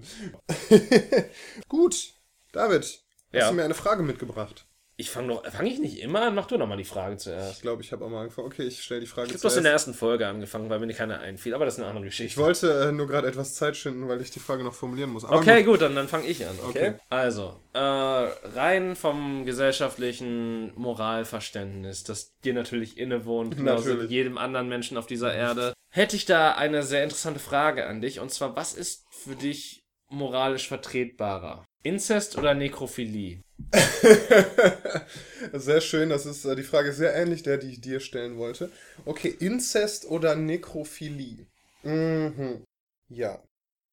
Gut, 1.70 2.14
David, 2.52 2.84
hast 2.84 3.02
Ja. 3.32 3.50
du 3.50 3.56
mir 3.56 3.64
eine 3.64 3.74
Frage 3.74 4.04
mitgebracht? 4.04 4.66
Ich 4.98 5.10
fange 5.12 5.28
doch, 5.34 5.46
fange 5.52 5.70
ich 5.70 5.80
nicht 5.80 6.00
immer 6.00 6.22
an? 6.22 6.36
Mach 6.36 6.46
du 6.48 6.58
noch 6.58 6.68
mal 6.68 6.78
die 6.78 6.86
Frage 6.86 7.16
Ich 7.16 7.20
zuerst. 7.22 7.62
glaube, 7.62 7.82
ich 7.82 7.92
habe 7.92 8.06
auch 8.06 8.10
mal 8.10 8.22
angefangen. 8.22 8.48
Okay, 8.48 8.64
ich 8.64 8.82
stelle 8.82 9.02
die 9.02 9.08
Frage 9.08 9.28
Ich 9.28 9.34
habe 9.34 9.40
zuerst. 9.42 9.56
das 9.56 9.58
in 9.58 9.64
der 9.64 9.74
ersten 9.74 9.94
Folge 9.94 10.26
angefangen, 10.26 10.70
weil 10.70 10.80
mir 10.80 10.94
keine 10.94 11.20
einfiel, 11.20 11.54
aber 11.54 11.66
das 11.66 11.74
ist 11.74 11.82
eine 11.82 11.90
andere 11.90 12.06
Ich 12.06 12.12
Geschichte. 12.12 12.40
wollte 12.40 12.72
äh, 12.88 12.92
nur 12.94 13.06
gerade 13.06 13.28
etwas 13.28 13.56
Zeit 13.56 13.76
schinden, 13.76 14.08
weil 14.08 14.22
ich 14.22 14.32
die 14.32 14.40
Frage 14.40 14.64
noch 14.64 14.74
formulieren 14.74 15.10
muss. 15.10 15.26
Aber 15.26 15.36
Okay, 15.38 15.64
gut. 15.64 15.74
gut, 15.74 15.82
dann, 15.82 15.96
dann 15.96 16.08
fange 16.08 16.28
ich 16.28 16.46
an. 16.48 16.56
Okay. 16.70 16.90
Okay. 16.92 16.94
Also, 17.10 17.60
äh, 17.74 17.80
rein 17.80 18.96
vom 18.96 19.44
gesellschaftlichen 19.46 20.72
Moralverständnis, 20.80 22.04
das 22.04 22.34
dir 22.44 22.54
natürlich 22.54 22.98
innewohnt, 22.98 23.58
genauso 23.58 24.02
wie 24.02 24.06
jedem 24.06 24.38
anderen 24.38 24.70
Menschen 24.70 24.98
auf 24.98 25.08
dieser 25.08 25.34
Erde, 25.34 25.74
hätte 25.90 26.16
ich 26.16 26.26
da 26.26 26.54
eine 26.54 26.84
sehr 26.84 27.04
interessante 27.04 27.40
Frage 27.40 27.86
an 27.86 28.02
dich. 28.02 28.20
Und 28.20 28.32
zwar, 28.32 28.56
was 28.56 28.74
ist 28.74 29.06
für 29.12 29.36
dich 29.36 29.85
moralisch 30.16 30.68
vertretbarer? 30.68 31.66
Inzest 31.84 32.38
oder 32.38 32.54
Nekrophilie? 32.54 33.42
Sehr 35.54 35.82
schön, 35.82 36.10
das 36.10 36.26
ist 36.26 36.44
äh, 36.46 36.56
die 36.56 36.64
Frage 36.64 36.90
ist 36.90 36.98
sehr 36.98 37.16
ähnlich 37.16 37.44
der, 37.44 37.58
die 37.58 37.70
ich 37.70 37.82
dir 37.82 38.00
stellen 38.00 38.38
wollte. 38.38 38.72
Okay, 39.06 39.30
Inzest 39.40 40.06
oder 40.06 40.36
Nekrophilie? 40.36 41.46
Mhm. 41.84 42.64
Ja. 43.10 43.42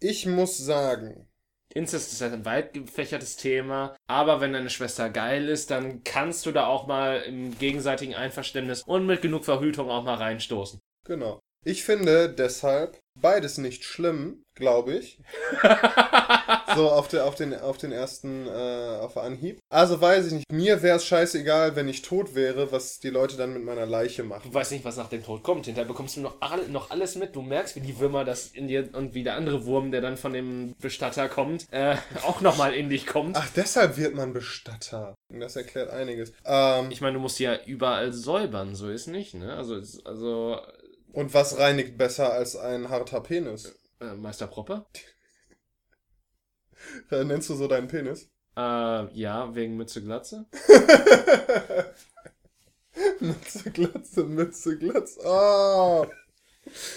Ich 0.01 0.27
muss 0.27 0.59
sagen, 0.59 1.29
Inzest 1.75 2.13
ist 2.13 2.21
halt 2.21 2.33
ein 2.33 2.45
weit 2.45 2.73
gefächertes 2.75 3.37
Thema, 3.37 3.97
aber 4.07 4.41
wenn 4.41 4.53
deine 4.53 4.71
Schwester 4.71 5.11
geil 5.11 5.49
ist, 5.49 5.71
dann 5.71 6.03
kannst 6.05 6.45
du 6.47 6.53
da 6.53 6.67
auch 6.67 6.87
mal 6.87 7.21
im 7.23 7.57
gegenseitigen 7.59 8.15
Einverständnis 8.15 8.83
und 8.83 9.07
mit 9.07 9.23
genug 9.23 9.45
Verhütung 9.45 9.91
auch 9.91 10.05
mal 10.05 10.17
reinstoßen. 10.17 10.81
genau. 11.07 11.41
Ich 11.65 11.85
finde 11.85 12.29
deshalb 12.29 12.99
beides 13.20 13.59
nicht 13.59 13.85
schlimm, 13.85 14.44
glaube 14.55 14.94
ich. 14.94 15.19
so 16.75 16.91
auf, 16.91 17.09
der, 17.09 17.26
auf, 17.26 17.35
den, 17.35 17.55
auf 17.59 17.76
den 17.79 17.93
ersten, 17.93 18.47
äh, 18.47 18.99
auf 19.00 19.17
Anhieb. 19.17 19.59
Also 19.70 20.00
weiß 20.00 20.26
ich 20.26 20.32
nicht. 20.32 20.53
Mir 20.53 20.82
wäre 20.82 20.97
es 20.97 21.05
scheißegal, 21.06 21.76
wenn 21.76 21.88
ich 21.88 22.03
tot 22.03 22.35
wäre, 22.35 22.73
was 22.73 22.99
die 23.00 23.11
Leute 23.11 23.37
dann 23.37 23.53
mit 23.53 23.64
meiner 23.64 23.87
Leiche 23.87 24.23
machen. 24.25 24.43
Du 24.50 24.55
weißt 24.55 24.73
nicht, 24.73 24.85
was 24.85 24.97
nach 24.97 25.09
dem 25.09 25.23
Tod 25.25 25.43
kommt. 25.43 25.67
Hinterher 25.67 25.87
bekommst 25.88 26.17
du 26.17 26.20
noch, 26.20 26.37
all, 26.41 26.69
noch 26.69 26.91
alles 26.91 27.17
mit. 27.17 27.35
Du 27.37 27.43
merkst, 27.43 27.76
wie 27.76 27.81
die 27.81 27.99
Würmer 27.99 28.25
das 28.25 28.49
in 28.49 28.69
dir 28.69 28.88
und 28.93 29.15
wie 29.15 29.23
der 29.25 29.37
andere 29.37 29.65
Wurm, 29.67 29.91
der 29.93 30.00
dann 30.00 30.17
von 30.17 30.32
dem 30.32 30.75
Bestatter 30.81 31.29
kommt, 31.29 31.67
äh, 31.70 31.97
auch 32.25 32.41
nochmal 32.41 32.75
in 32.75 32.88
dich 32.88 33.06
kommt. 33.06 33.37
Ach, 33.37 33.49
deshalb 33.56 33.97
wird 33.97 34.15
man 34.15 34.32
Bestatter. 34.32 35.15
Das 35.29 35.56
erklärt 35.56 35.91
einiges. 35.91 36.32
Ähm, 36.44 36.91
Ich 36.91 37.00
meine, 37.00 37.15
du 37.15 37.20
musst 37.20 37.38
ja 37.38 37.56
überall 37.67 38.12
säubern, 38.12 38.75
so 38.75 38.88
ist 38.88 39.06
nicht, 39.06 39.35
ne? 39.35 39.55
Also, 39.55 39.76
es- 39.76 40.05
also 40.05 40.58
und 41.12 41.35
was 41.35 41.59
reinigt 41.59 41.97
besser 41.99 42.32
als 42.32 42.56
ein 42.56 42.88
harter 42.88 43.20
Penis? 43.20 43.75
äh, 44.00 44.14
Meister 44.14 44.47
Proppe? 44.47 44.87
Äh, 47.11 47.25
Nennst 47.25 47.49
du 47.49 47.55
so 47.55 47.69
deinen 47.69 47.87
Penis? 47.88 48.29
Äh, 48.56 48.61
ja, 49.14 49.55
wegen 49.55 49.76
Mütze 49.76 50.03
Glatze. 50.03 50.47
Mütze, 53.20 53.70
Glatze, 53.70 54.25
Mütze, 54.25 54.79
Glatze. 54.79 55.20
Oh, 55.25 56.06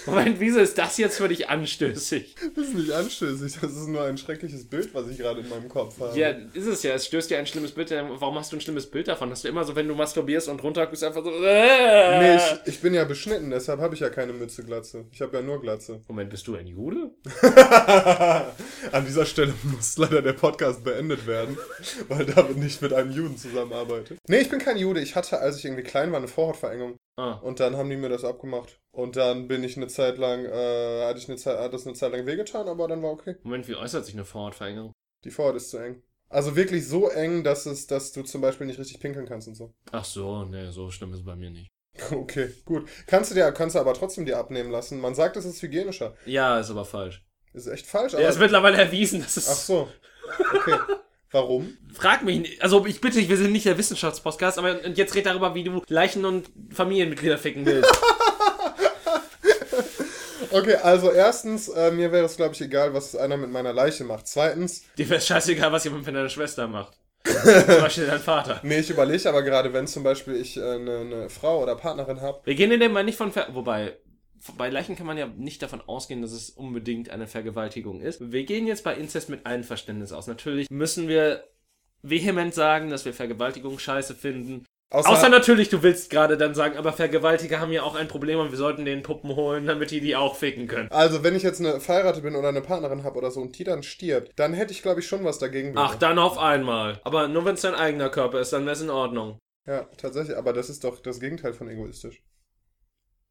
Moment, 0.06 0.40
wieso 0.40 0.60
ist 0.60 0.78
das 0.78 0.98
jetzt 0.98 1.18
für 1.18 1.28
dich 1.28 1.50
anstößig? 1.50 2.36
das 2.56 2.68
ist 2.68 2.74
nicht 2.74 2.92
anstößig. 2.92 3.60
Das 3.62 3.72
ist 3.72 3.88
nur 3.88 4.04
ein 4.04 4.18
schreckliches 4.18 4.68
Bild, 4.68 4.94
was 4.94 5.08
ich 5.08 5.18
gerade 5.18 5.42
in 5.42 5.50
meinem 5.50 5.70
Kopf 5.70 6.00
habe. 6.00 6.18
Ja, 6.18 6.30
ist 6.54 6.68
es 6.68 6.84
ja. 6.84 6.94
Es 6.94 7.06
stößt 7.06 7.30
dir 7.30 7.38
ein 7.40 7.48
schlimmes 7.48 7.72
Bild. 7.72 7.92
Warum 7.92 8.36
hast 8.38 8.52
du 8.52 8.58
ein 8.58 8.62
schlimmes 8.62 8.90
Bild 8.90 9.08
davon? 9.08 9.30
Hast 9.32 9.44
du 9.44 9.48
immer 9.48 9.64
so, 9.64 9.76
wenn 9.76 9.88
du 9.88 9.96
masturbierst 9.96 10.48
und 10.50 10.62
runter 10.64 10.86
guckst, 10.88 11.04
einfach 11.04 11.24
so. 11.24 11.32
äh. 11.44 12.20
Nee, 12.20 12.36
ich, 12.36 12.74
ich 12.74 12.82
bin 12.82 12.94
ja 12.94 13.04
beschnitten, 13.06 13.50
deshalb 13.50 13.80
habe 13.80 13.94
ich 13.96 14.02
ja 14.02 14.10
keine 14.10 14.34
Mütze, 14.34 14.64
Glatze. 14.64 15.06
Ich 15.12 15.22
habe 15.22 15.38
ja 15.38 15.44
nur 15.44 15.62
Glatze. 15.62 16.02
Moment, 16.08 16.30
bist 16.30 16.48
du 16.48 16.56
ein 16.56 16.68
Jude? 16.68 17.12
An 18.92 19.06
dieser 19.06 19.26
Stelle 19.26 19.54
muss 19.64 19.98
leider 19.98 20.22
der 20.22 20.34
Podcast 20.34 20.84
beendet 20.84 21.28
werden, 21.28 21.58
weil 22.08 22.26
David 22.26 22.58
nicht 22.58 22.82
mit 22.82 22.94
einem 22.94 23.12
Juden 23.12 23.38
zusammenarbeitet. 23.38 24.18
Nee, 24.28 24.40
ich 24.40 24.50
bin 24.50 24.60
kein 24.60 24.78
Jude. 24.78 25.02
Ich 25.02 25.16
hatte, 25.16 25.40
als 25.40 25.58
ich 25.58 25.66
irgendwie 25.66 25.84
klein 25.84 26.12
war, 26.12 26.18
eine 26.18 26.28
Vorhautverengung. 26.28 26.98
Ah. 27.18 27.34
Und 27.34 27.60
dann 27.60 27.78
haben 27.78 27.90
die 27.90 27.96
mir 27.96 28.10
das 28.10 28.26
abgemacht. 28.26 28.80
Und 28.96 29.18
dann 29.18 29.50
bin 29.50 29.62
ich 29.66 29.76
eine 29.76 29.88
Zeit 29.88 30.18
lang, 30.18 30.46
äh, 30.46 31.06
hatte 31.06 31.20
ich 31.20 31.28
eine 31.28 31.36
Zeit, 31.38 31.60
hat 31.60 31.74
das 31.74 31.86
eine 31.86 31.96
Zeit 31.96 32.14
lang 32.14 32.26
wehgetan, 32.26 32.70
aber 32.70 32.88
dann 32.88 33.04
war 33.04 33.12
okay. 33.12 33.36
Moment, 33.44 33.68
wie 33.68 33.76
äußert 33.76 34.06
sich 34.06 34.16
eine 34.16 34.24
Vorhautverengung? 34.24 34.94
Die 35.26 35.32
Vorhaut 35.32 35.58
ist 35.58 35.70
zu 35.70 35.78
eng. 35.80 36.02
Also 36.30 36.56
wirklich 36.56 36.88
so 36.88 37.10
eng, 37.10 37.44
dass 37.44 37.66
es, 37.66 37.88
dass 37.88 38.14
du 38.14 38.24
zum 38.24 38.40
Beispiel 38.40 38.66
nicht 38.68 38.80
richtig 38.80 39.02
pinkeln 39.02 39.26
kannst 39.28 39.50
und 39.50 39.56
so. 39.56 39.74
Ach 39.92 40.06
so, 40.06 40.46
nee, 40.46 40.72
so 40.72 40.92
schlimm 40.92 41.12
ist 41.12 41.20
es 41.20 41.26
bei 41.26 41.36
mir 41.36 41.50
nicht. 41.50 41.68
Okay, 42.12 42.50
gut. 42.66 42.88
Kannst 43.06 43.32
du 43.32 43.36
dir, 43.36 43.52
kannst 43.52 43.76
du 43.76 43.80
aber 43.80 43.94
trotzdem 43.94 44.26
dir 44.26 44.38
abnehmen 44.38 44.72
lassen. 44.72 45.00
Man 45.02 45.14
sagt, 45.16 45.36
es 45.38 45.46
ist 45.46 45.62
hygienischer. 45.62 46.16
Ja, 46.26 46.60
ist 46.60 46.70
aber 46.70 46.86
falsch. 46.86 47.22
Ist 47.54 47.68
echt 47.68 47.86
falsch, 47.86 48.14
Ja, 48.14 48.20
aber. 48.20 48.30
ist 48.30 48.40
mittlerweile 48.40 48.78
erwiesen, 48.78 49.22
dass 49.22 49.38
es. 49.38 49.50
Ach 49.50 49.56
so. 49.56 49.90
Okay. 50.54 50.76
Warum? 51.32 51.78
Frag 51.94 52.24
mich 52.24 52.40
nicht. 52.40 52.62
Also, 52.62 52.86
ich 52.86 53.02
bitte 53.02 53.20
dich, 53.20 53.28
wir 53.30 53.38
sind 53.38 53.52
nicht 53.52 53.66
der 53.66 53.78
Wissenschaftspodcast, 53.78 54.58
aber 54.58 54.84
und 54.86 54.98
jetzt 54.98 55.16
red 55.16 55.26
darüber, 55.26 55.54
wie 55.56 55.64
du 55.66 55.82
Leichen 55.88 56.24
und 56.26 56.50
Familienmitglieder 56.72 57.38
ficken 57.38 57.66
willst. 57.66 57.92
Okay, 60.56 60.76
also 60.76 61.12
erstens, 61.12 61.68
äh, 61.68 61.92
mir 61.92 62.14
wäre 62.14 62.24
es, 62.24 62.38
glaube 62.38 62.54
ich, 62.54 62.62
egal, 62.62 62.94
was 62.94 63.14
einer 63.14 63.36
mit 63.36 63.52
meiner 63.52 63.74
Leiche 63.74 64.06
macht. 64.06 64.26
Zweitens, 64.26 64.84
Dir 64.98 65.10
wäre 65.10 65.20
scheißegal, 65.20 65.70
was 65.74 65.84
jemand 65.84 66.06
mit 66.06 66.16
deiner 66.16 66.30
Schwester 66.30 66.66
macht. 66.66 66.98
Zum 67.26 67.82
Beispiel 67.82 68.08
dein 68.08 68.22
Vater. 68.22 68.62
Nee, 68.64 68.80
ich 68.80 68.90
überlege 68.90 69.28
aber 69.28 69.44
gerade, 69.44 69.74
wenn 69.74 69.86
zum 69.86 70.04
Beispiel 70.04 70.36
ich 70.36 70.58
eine 70.58 70.76
äh, 70.76 70.80
ne, 70.80 71.06
ne 71.06 71.30
Frau 71.30 71.62
oder 71.62 71.76
Partnerin 71.76 72.22
habe. 72.22 72.40
Wir 72.46 72.56
gehen 72.56 72.72
in 72.72 72.80
dem 72.80 72.94
Mal 72.94 73.04
nicht 73.04 73.18
von 73.18 73.34
Ver 73.34 73.48
Wobei, 73.54 73.98
bei 74.58 74.70
Leichen 74.70 74.96
kann 74.96 75.08
man 75.08 75.18
ja 75.18 75.28
nicht 75.28 75.62
davon 75.62 75.82
ausgehen, 75.82 76.22
dass 76.22 76.32
es 76.32 76.52
unbedingt 76.52 77.10
eine 77.10 77.28
Vergewaltigung 77.28 78.00
ist. 78.00 78.32
Wir 78.32 78.46
gehen 78.46 78.66
jetzt 78.66 78.86
bei 78.86 78.96
Inzest 78.96 79.28
mit 79.28 79.46
Einverständnis 79.46 80.14
aus. 80.14 80.28
Natürlich 80.28 80.70
müssen 80.70 81.10
wir 81.10 81.44
vehement 82.02 82.54
sagen, 82.54 82.90
dass 82.90 83.04
wir 83.04 83.14
Vergewaltigung 83.14 83.78
scheiße 83.78 84.16
finden. 84.16 84.64
Außer, 84.92 85.10
Außer, 85.10 85.30
natürlich, 85.30 85.70
du 85.70 85.82
willst 85.82 86.10
gerade 86.12 86.38
dann 86.38 86.54
sagen, 86.54 86.78
aber 86.78 86.94
Vergewaltiger 86.94 87.60
haben 87.60 87.72
ja 87.72 87.82
auch 87.82 87.96
ein 87.96 88.08
Problem 88.08 88.40
und 88.40 88.52
wir 88.52 88.58
sollten 88.58 88.86
den 88.86 89.02
Puppen 89.02 89.36
holen, 89.36 89.66
damit 89.66 89.92
die 89.92 90.00
die 90.00 90.16
auch 90.16 90.36
ficken 90.36 90.68
können. 90.68 90.90
Also, 90.92 91.24
wenn 91.24 91.36
ich 91.36 91.44
jetzt 91.44 91.60
eine 91.60 91.80
Verheiratete 91.80 92.22
bin 92.22 92.36
oder 92.36 92.50
eine 92.50 92.62
Partnerin 92.62 93.04
habe 93.04 93.18
oder 93.18 93.32
so 93.32 93.42
und 93.42 93.58
die 93.58 93.64
dann 93.64 93.82
stirbt, 93.84 94.32
dann 94.36 94.54
hätte 94.54 94.74
ich, 94.74 94.84
glaube 94.84 95.00
ich, 95.00 95.08
schon 95.08 95.24
was 95.26 95.40
dagegen. 95.40 95.74
Ach, 95.76 95.96
dann 95.96 96.20
auf 96.20 96.38
einmal. 96.38 97.00
Aber 97.04 97.28
nur 97.28 97.46
wenn 97.46 97.56
es 97.56 97.62
dein 97.62 97.74
eigener 97.74 98.10
Körper 98.10 98.40
ist, 98.40 98.54
dann 98.54 98.66
wäre 98.66 98.76
es 98.76 98.82
in 98.82 98.92
Ordnung. 98.92 99.40
Ja, 99.66 99.88
tatsächlich. 99.98 100.38
Aber 100.38 100.54
das 100.54 100.70
ist 100.70 100.84
doch 100.84 101.02
das 101.02 101.20
Gegenteil 101.20 101.54
von 101.54 101.68
egoistisch. 101.68 102.22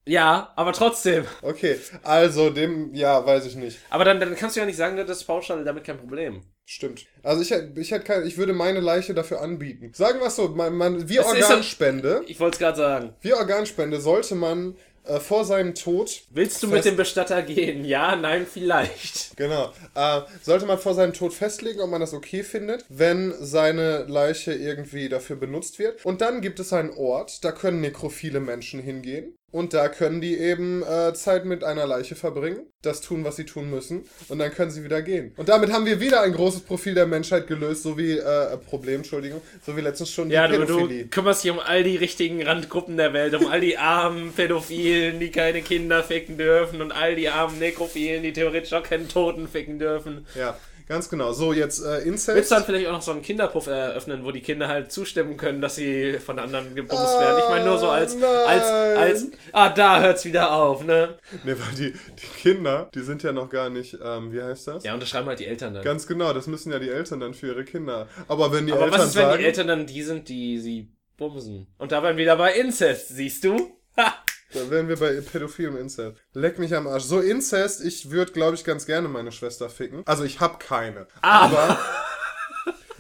Ja, 0.07 0.53
aber 0.57 0.73
trotzdem. 0.73 1.25
Okay, 1.41 1.79
also 2.03 2.51
dem, 2.51 2.93
ja, 2.95 3.25
weiß 3.25 3.47
ich 3.47 3.55
nicht. 3.55 3.79
Aber 3.89 4.05
dann, 4.05 4.21
dann 4.21 4.35
kannst 4.35 4.57
du 4.57 4.61
ja 4.61 4.67
nicht 4.67 4.77
sagen, 4.77 4.97
das 4.97 5.09
ist 5.09 5.25
pauschal 5.25 5.65
damit 5.65 5.85
kein 5.85 5.99
Problem. 5.99 6.43
Stimmt. 6.67 7.07
Also 7.23 7.43
ich, 7.43 7.53
ich 7.77 7.91
hätte 7.91 8.05
kein, 8.05 8.27
ich 8.27 8.39
würde 8.39 8.55
meine 8.55 8.81
Leiche 8.81 9.13
dafür 9.13 9.43
anbieten. 9.43 9.93
Sagen 9.95 10.21
wir 10.21 10.29
es 10.29 10.37
so, 10.37 10.49
man, 10.49 10.75
man, 10.75 11.09
wie 11.09 11.21
Organspende. 11.21 12.23
ich 12.27 12.41
wollte 12.41 12.55
es 12.55 12.59
gerade 12.59 12.77
sagen. 12.79 13.15
Wie 13.21 13.35
Organspende 13.35 14.01
sollte 14.01 14.35
man 14.35 14.77
äh, 15.05 15.21
vor 15.21 15.45
seinem 15.45 15.75
Tod. 15.75 16.23
Willst 16.31 16.63
du 16.63 16.69
mit 16.69 16.85
dem 16.85 16.97
Bestatter 16.97 17.43
gehen? 17.43 17.85
Ja, 17.85 18.17
nein, 18.17 18.47
vielleicht. 18.51 19.37
Genau. 19.37 19.73
Äh, 19.95 20.21
sollte 20.43 20.65
man 20.65 20.79
vor 20.79 20.95
seinem 20.95 21.13
Tod 21.13 21.35
festlegen, 21.35 21.81
ob 21.81 21.91
man 21.91 22.01
das 22.01 22.15
okay 22.15 22.45
findet, 22.45 22.85
wenn 22.89 23.35
seine 23.41 24.05
Leiche 24.05 24.55
irgendwie 24.55 25.09
dafür 25.09 25.37
benutzt 25.37 25.79
wird. 25.79 26.05
Und 26.05 26.21
dann 26.21 26.41
gibt 26.41 26.61
es 26.61 26.73
einen 26.73 26.91
Ort, 26.91 27.45
da 27.45 27.51
können 27.51 27.81
nekrophile 27.81 28.39
Menschen 28.41 28.81
hingehen. 28.81 29.37
Und 29.55 29.73
da 29.73 29.89
können 29.89 30.21
die 30.21 30.37
eben 30.37 30.83
äh, 30.83 31.15
Zeit 31.15 31.45
mit 31.45 31.63
einer 31.63 31.87
Leiche 31.87 32.17
verbringen, 32.17 32.67
das 32.83 33.01
tun, 33.01 33.23
was 33.23 33.37
sie 33.37 33.45
tun 33.45 33.71
müssen, 33.71 34.03
und 34.27 34.41
dann 34.41 34.51
können 34.51 34.73
sie 34.73 34.83
wieder 34.83 35.01
gehen. 35.01 35.33
Und 35.37 35.49
damit 35.49 35.73
haben 35.73 35.87
wir 35.87 36.01
wieder 36.01 36.23
ein 36.23 36.33
großes 36.33 36.63
Profil 36.63 36.95
der 36.95 37.07
Menschheit 37.07 37.47
gelöst, 37.47 37.85
so 37.85 37.97
wie, 37.97 38.19
äh, 38.19 38.57
Problem, 38.57 38.97
Entschuldigung, 38.97 39.41
so 39.65 39.77
wie 39.77 39.81
letztens 39.81 40.11
schon 40.11 40.29
die 40.29 40.35
ja, 40.35 40.49
Pädophilie. 40.49 41.05
du 41.05 41.09
kümmerst 41.09 41.45
dich 41.45 41.53
um 41.53 41.61
all 41.61 41.85
die 41.85 41.95
richtigen 41.95 42.43
Randgruppen 42.43 42.97
der 42.97 43.13
Welt, 43.13 43.33
um 43.37 43.47
all 43.47 43.61
die 43.61 43.79
armen 43.79 44.33
Pädophilen, 44.33 45.21
die 45.21 45.31
keine 45.31 45.63
Kinder 45.63 46.03
ficken 46.03 46.37
dürfen, 46.37 46.83
und 46.83 46.91
all 46.91 47.15
die 47.15 47.29
armen 47.29 47.57
Nekrophilen, 47.61 48.25
die 48.25 48.33
theoretisch 48.33 48.73
auch 48.73 48.83
keinen 48.83 49.09
Toten 49.09 49.47
ficken 49.47 49.79
dürfen. 49.79 50.27
Ja. 50.37 50.59
Ganz 50.87 51.09
genau. 51.09 51.33
So, 51.33 51.53
jetzt 51.53 51.83
äh, 51.83 52.01
Incest. 52.01 52.37
Willst 52.37 52.51
du 52.51 52.57
dann 52.57 52.65
vielleicht 52.65 52.87
auch 52.89 52.93
noch 52.93 53.03
so 53.03 53.13
einen 53.13 53.23
Kinderpuff 53.23 53.67
eröffnen, 53.67 54.25
wo 54.25 54.31
die 54.31 54.43
Kinder 54.43 54.69
halt 54.69 54.93
zustimmen 54.93 55.37
können, 55.37 55.61
dass 55.61 55.77
sie 55.77 56.19
von 56.19 56.39
anderen 56.39 56.75
gebumst 56.75 57.03
ah, 57.03 57.21
werden? 57.21 57.39
Ich 57.43 57.49
meine 57.49 57.65
nur 57.65 57.79
so 57.79 57.89
als, 57.89 58.23
als, 58.23 58.65
als, 58.65 59.31
ah, 59.53 59.71
da 59.71 60.03
hört's 60.03 60.25
wieder 60.27 60.53
auf, 60.53 60.85
ne? 60.85 61.17
Ne, 61.45 61.57
weil 61.59 61.75
die, 61.77 61.93
die 61.93 62.27
Kinder, 62.43 62.91
die 62.95 63.01
sind 63.01 63.23
ja 63.23 63.33
noch 63.33 63.49
gar 63.49 63.71
nicht, 63.71 63.97
ähm, 64.05 64.33
wie 64.33 64.43
heißt 64.43 64.69
das? 64.69 64.85
Ja, 64.85 64.93
unterschreiben 64.93 65.27
halt 65.27 65.39
die 65.39 65.47
Eltern 65.47 65.73
dann. 65.73 65.85
Ganz 65.85 66.07
genau, 66.07 66.33
das 66.35 66.47
müssen 66.47 66.71
ja 66.71 66.79
die 66.79 66.91
Eltern 66.91 67.21
dann 67.21 67.33
für 67.33 67.47
ihre 67.49 67.65
Kinder. 67.65 68.09
Aber 68.29 68.53
wenn 68.53 68.67
die 68.67 68.73
Aber 68.73 68.85
Eltern 68.85 69.01
was 69.01 69.09
ist, 69.09 69.17
wenn 69.17 69.39
die 69.39 69.45
Eltern 69.45 69.69
dann 69.69 69.87
die 69.87 70.03
sind, 70.03 70.29
die 70.29 70.59
sie 70.59 70.93
bumsen? 71.17 71.67
Und 71.79 71.93
da 71.93 72.03
waren 72.03 72.17
wir 72.17 72.25
wieder 72.25 72.37
bei 72.37 72.53
Incest, 72.55 73.09
siehst 73.09 73.45
du? 73.45 73.79
Ha! 73.97 74.24
Da 74.55 74.71
wären 74.71 74.89
wir 74.89 74.97
bei 74.97 75.21
pädophilem 75.21 75.77
Inzest. 75.77 76.17
Leck 76.33 76.61
mich 76.61 76.75
am 76.75 76.87
Arsch. 76.87 77.03
So 77.03 77.19
Inzest, 77.19 77.85
ich 77.85 78.11
würde, 78.11 78.33
glaube 78.33 78.55
ich, 78.55 78.65
ganz 78.65 78.87
gerne 78.87 79.09
meine 79.09 79.33
Schwester 79.33 79.69
ficken. 79.69 80.03
Also 80.07 80.23
ich 80.23 80.39
habe 80.39 80.59
keine. 80.59 81.09
Ah. 81.23 81.47
Aber, 81.47 81.79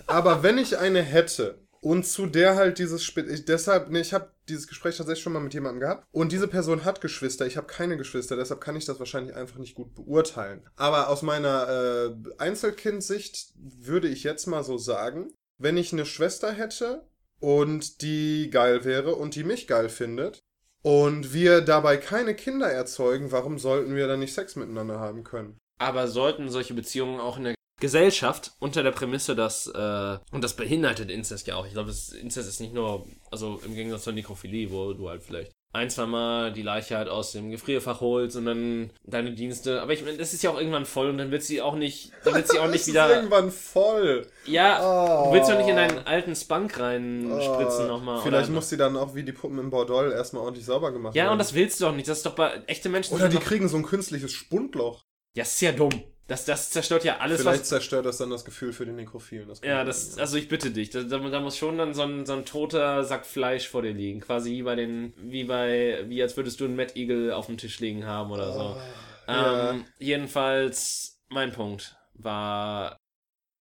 aber 0.06 0.42
wenn 0.42 0.58
ich 0.58 0.78
eine 0.78 1.00
hätte 1.00 1.64
und 1.80 2.06
zu 2.06 2.26
der 2.26 2.56
halt 2.56 2.78
dieses 2.78 3.04
Spiel, 3.04 3.30
ich, 3.30 3.44
deshalb, 3.44 3.90
ne, 3.90 4.00
ich 4.00 4.12
habe 4.12 4.32
dieses 4.48 4.66
Gespräch 4.66 4.96
tatsächlich 4.96 5.22
schon 5.22 5.32
mal 5.32 5.40
mit 5.40 5.54
jemandem 5.54 5.80
gehabt 5.80 6.06
und 6.10 6.32
diese 6.32 6.48
Person 6.48 6.84
hat 6.84 7.00
Geschwister, 7.00 7.46
ich 7.46 7.56
habe 7.56 7.68
keine 7.68 7.96
Geschwister, 7.96 8.36
deshalb 8.36 8.60
kann 8.60 8.74
ich 8.74 8.84
das 8.84 8.98
wahrscheinlich 8.98 9.36
einfach 9.36 9.58
nicht 9.58 9.74
gut 9.74 9.94
beurteilen. 9.94 10.68
Aber 10.76 11.08
aus 11.08 11.22
meiner 11.22 11.68
äh, 11.68 12.32
Einzelkindsicht 12.38 13.52
würde 13.56 14.08
ich 14.08 14.24
jetzt 14.24 14.46
mal 14.46 14.64
so 14.64 14.76
sagen, 14.76 15.32
wenn 15.58 15.76
ich 15.76 15.92
eine 15.92 16.04
Schwester 16.04 16.50
hätte 16.50 17.06
und 17.38 18.02
die 18.02 18.50
geil 18.50 18.84
wäre 18.84 19.14
und 19.14 19.34
die 19.34 19.44
mich 19.44 19.66
geil 19.66 19.88
findet, 19.88 20.43
und 20.84 21.32
wir 21.32 21.62
dabei 21.62 21.96
keine 21.96 22.34
Kinder 22.34 22.70
erzeugen, 22.70 23.32
warum 23.32 23.58
sollten 23.58 23.96
wir 23.96 24.06
dann 24.06 24.20
nicht 24.20 24.34
Sex 24.34 24.54
miteinander 24.54 25.00
haben 25.00 25.24
können? 25.24 25.56
Aber 25.80 26.08
sollten 26.08 26.50
solche 26.50 26.74
Beziehungen 26.74 27.20
auch 27.20 27.38
in 27.38 27.44
der 27.44 27.54
Gesellschaft 27.80 28.52
unter 28.60 28.82
der 28.82 28.92
Prämisse, 28.92 29.34
dass, 29.34 29.66
äh, 29.66 30.18
und 30.30 30.44
das 30.44 30.54
beinhaltet 30.54 31.10
Inzest 31.10 31.46
ja 31.46 31.56
auch. 31.56 31.66
Ich 31.66 31.72
glaube, 31.72 31.90
Inzest 32.20 32.48
ist 32.48 32.60
nicht 32.60 32.74
nur, 32.74 33.06
also 33.30 33.60
im 33.64 33.74
Gegensatz 33.74 34.04
zur 34.04 34.12
Nekrophilie, 34.12 34.70
wo 34.70 34.92
du 34.92 35.08
halt 35.08 35.22
vielleicht 35.22 35.52
ein, 35.74 35.90
zwei 35.90 36.06
Mal 36.06 36.52
die 36.52 36.62
Leiche 36.62 36.96
halt 36.96 37.08
aus 37.08 37.32
dem 37.32 37.50
Gefrierfach 37.50 38.00
holst 38.00 38.36
und 38.36 38.46
dann 38.46 38.90
deine 39.02 39.32
Dienste. 39.32 39.82
Aber 39.82 39.92
ich 39.92 40.04
meine, 40.04 40.16
das 40.16 40.32
ist 40.32 40.42
ja 40.42 40.50
auch 40.50 40.58
irgendwann 40.58 40.86
voll 40.86 41.10
und 41.10 41.18
dann 41.18 41.32
wird 41.32 41.42
sie 41.42 41.60
auch 41.60 41.74
nicht, 41.74 42.12
dann 42.24 42.34
wird 42.34 42.48
sie 42.48 42.60
auch 42.60 42.68
nicht 42.70 42.86
wieder. 42.86 43.10
Ist 43.10 43.16
irgendwann 43.16 43.50
voll. 43.50 44.26
Ja, 44.46 44.78
oh. 44.80 45.26
du 45.26 45.34
willst 45.34 45.50
doch 45.50 45.58
nicht 45.58 45.68
in 45.68 45.76
deinen 45.76 46.06
alten 46.06 46.36
Spunk 46.36 46.78
reinspritzen 46.78 47.86
oh. 47.86 47.88
nochmal. 47.88 48.22
Vielleicht 48.22 48.50
muss 48.50 48.68
sie 48.68 48.76
dann 48.76 48.96
auch 48.96 49.14
wie 49.16 49.24
die 49.24 49.32
Puppen 49.32 49.58
im 49.58 49.70
Bordell 49.70 50.12
erstmal 50.12 50.44
ordentlich 50.44 50.64
sauber 50.64 50.92
gemacht 50.92 51.14
werden. 51.14 51.26
Ja, 51.26 51.32
und 51.32 51.38
das 51.38 51.54
willst 51.54 51.80
du 51.80 51.86
doch 51.86 51.94
nicht. 51.94 52.08
Das 52.08 52.18
ist 52.18 52.26
doch 52.26 52.36
bei 52.36 52.62
echte 52.68 52.88
Menschen. 52.88 53.14
Oder 53.14 53.28
die 53.28 53.38
kriegen 53.38 53.68
so 53.68 53.76
ein 53.76 53.84
künstliches 53.84 54.32
Spundloch. 54.32 55.02
Ja, 55.34 55.42
ist 55.42 55.60
ja 55.60 55.72
dumm. 55.72 55.90
Das, 56.26 56.46
das 56.46 56.70
zerstört 56.70 57.04
ja 57.04 57.18
alles, 57.18 57.42
Vielleicht 57.42 57.60
was... 57.60 57.68
zerstört 57.68 58.06
das 58.06 58.16
dann 58.16 58.30
das 58.30 58.46
Gefühl 58.46 58.72
für 58.72 58.86
den 58.86 58.96
Nekrophilen. 58.96 59.46
Das 59.46 59.60
ja, 59.62 59.84
das, 59.84 60.18
also 60.18 60.38
ich 60.38 60.48
bitte 60.48 60.70
dich, 60.70 60.88
da, 60.88 61.02
da, 61.02 61.40
muss 61.40 61.58
schon 61.58 61.76
dann 61.76 61.92
so 61.92 62.02
ein, 62.02 62.24
so 62.24 62.32
ein 62.32 62.46
toter 62.46 63.04
Sack 63.04 63.26
Fleisch 63.26 63.68
vor 63.68 63.82
dir 63.82 63.92
liegen. 63.92 64.20
Quasi 64.20 64.50
wie 64.50 64.62
bei 64.62 64.74
den, 64.74 65.12
wie 65.18 65.44
bei, 65.44 66.04
wie 66.08 66.22
als 66.22 66.36
würdest 66.36 66.60
du 66.60 66.64
einen 66.64 66.76
Mad 66.76 66.98
Eagle 66.98 67.32
auf 67.32 67.46
dem 67.46 67.58
Tisch 67.58 67.78
liegen 67.80 68.06
haben 68.06 68.30
oder 68.30 68.52
so. 68.52 68.60
Oh, 68.60 68.80
ähm, 69.28 69.34
ja. 69.34 69.76
Jedenfalls, 69.98 71.20
mein 71.28 71.52
Punkt 71.52 71.96
war 72.14 72.96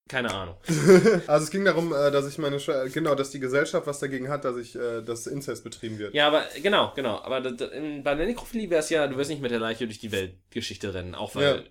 keine 0.10 0.34
Ahnung. 0.34 0.56
also 1.28 1.44
es 1.44 1.50
ging 1.50 1.66
darum, 1.66 1.94
äh, 1.94 2.12
dass 2.12 2.28
ich 2.30 2.38
meine, 2.38 2.60
Sch 2.62 2.70
genau, 2.94 3.16
dass 3.16 3.32
die 3.32 3.40
Gesellschaft 3.40 3.88
was 3.88 4.00
dagegen 4.00 4.30
hat, 4.30 4.46
dass 4.46 4.56
ich, 4.56 4.76
äh, 4.76 5.02
dass 5.02 5.28
Inzest 5.28 5.66
betrieben 5.66 5.98
wird. 5.98 6.14
Ja, 6.14 6.28
aber 6.28 6.44
genau, 6.62 6.94
genau. 6.96 7.22
Aber 7.24 7.42
bei 7.42 8.16
der 8.16 8.26
Nekrophilie 8.26 8.70
wäre 8.70 8.80
es 8.80 8.90
ja, 8.90 9.08
du 9.08 9.18
wirst 9.18 9.30
nicht 9.30 9.42
mit 9.42 9.52
der 9.52 9.60
Leiche 9.60 9.86
durch 9.86 10.00
die 10.00 10.14
Weltgeschichte 10.14 10.94
rennen, 10.94 11.16
auch 11.16 11.36
weil 11.36 11.44
ja 11.44 11.62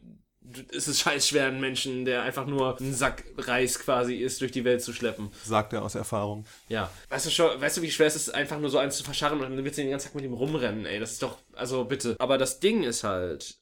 es 0.74 0.88
ist 0.88 1.00
scheiß 1.00 1.28
schwer, 1.28 1.46
einen 1.46 1.60
Menschen, 1.60 2.04
der 2.04 2.22
einfach 2.22 2.46
nur 2.46 2.78
einen 2.78 2.94
Sack 2.94 3.24
Reis 3.36 3.78
quasi 3.78 4.16
ist, 4.16 4.40
durch 4.40 4.52
die 4.52 4.64
Welt 4.64 4.82
zu 4.82 4.92
schleppen. 4.92 5.30
Sagt 5.44 5.72
er 5.72 5.82
aus 5.82 5.94
Erfahrung. 5.94 6.44
Ja. 6.68 6.90
Weißt 7.08 7.26
du 7.26 7.30
schon, 7.30 7.60
weißt 7.60 7.76
du, 7.76 7.82
wie 7.82 7.90
schwer 7.90 8.06
es 8.06 8.16
ist, 8.16 8.34
einfach 8.34 8.58
nur 8.58 8.70
so 8.70 8.78
eins 8.78 8.96
zu 8.96 9.04
verscharren 9.04 9.40
und 9.40 9.56
dann 9.56 9.64
willst 9.64 9.78
du 9.78 9.82
den 9.82 9.90
ganzen 9.90 10.08
Tag 10.08 10.14
mit 10.14 10.24
ihm 10.24 10.34
rumrennen, 10.34 10.86
ey. 10.86 10.98
Das 11.00 11.12
ist 11.12 11.22
doch, 11.22 11.38
also 11.54 11.84
bitte. 11.84 12.16
Aber 12.18 12.38
das 12.38 12.60
Ding 12.60 12.82
ist 12.82 13.04
halt, 13.04 13.56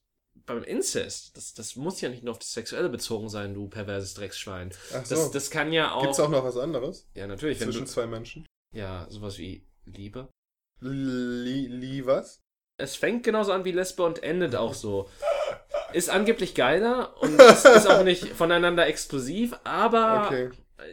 beim 0.46 0.62
Inzest, 0.64 1.36
das, 1.36 1.54
das 1.54 1.76
muss 1.76 2.00
ja 2.00 2.08
nicht 2.08 2.22
nur 2.22 2.32
auf 2.32 2.38
das 2.38 2.52
Sexuelle 2.52 2.88
bezogen 2.88 3.28
sein, 3.28 3.54
du 3.54 3.68
perverses 3.68 4.14
Drecksschwein. 4.14 4.70
Ach 4.94 5.04
so. 5.04 5.14
Das, 5.14 5.30
das 5.30 5.50
kann 5.50 5.72
ja 5.72 5.92
auch. 5.92 6.02
Gibt's 6.02 6.20
auch 6.20 6.28
noch 6.28 6.44
was 6.44 6.56
anderes? 6.56 7.08
Ja, 7.14 7.26
natürlich. 7.26 7.58
Zwischen 7.58 7.84
du, 7.84 7.90
zwei 7.90 8.06
Menschen? 8.06 8.46
Ja, 8.74 9.06
sowas 9.10 9.38
wie 9.38 9.66
Liebe. 9.84 10.28
Li, 10.80 11.66
li 11.66 12.06
was? 12.06 12.40
Es 12.78 12.96
fängt 12.96 13.24
genauso 13.24 13.52
an 13.52 13.64
wie 13.64 13.72
Lesbe 13.72 14.02
und 14.02 14.22
endet 14.22 14.56
auch 14.56 14.72
so. 14.72 15.08
Ist 15.92 16.10
angeblich 16.10 16.54
geiler 16.54 17.20
und 17.20 17.40
es 17.40 17.64
ist 17.64 17.86
auch 17.86 18.04
nicht 18.04 18.28
voneinander 18.28 18.86
exklusiv, 18.86 19.54
aber 19.64 20.26
okay. 20.26 20.50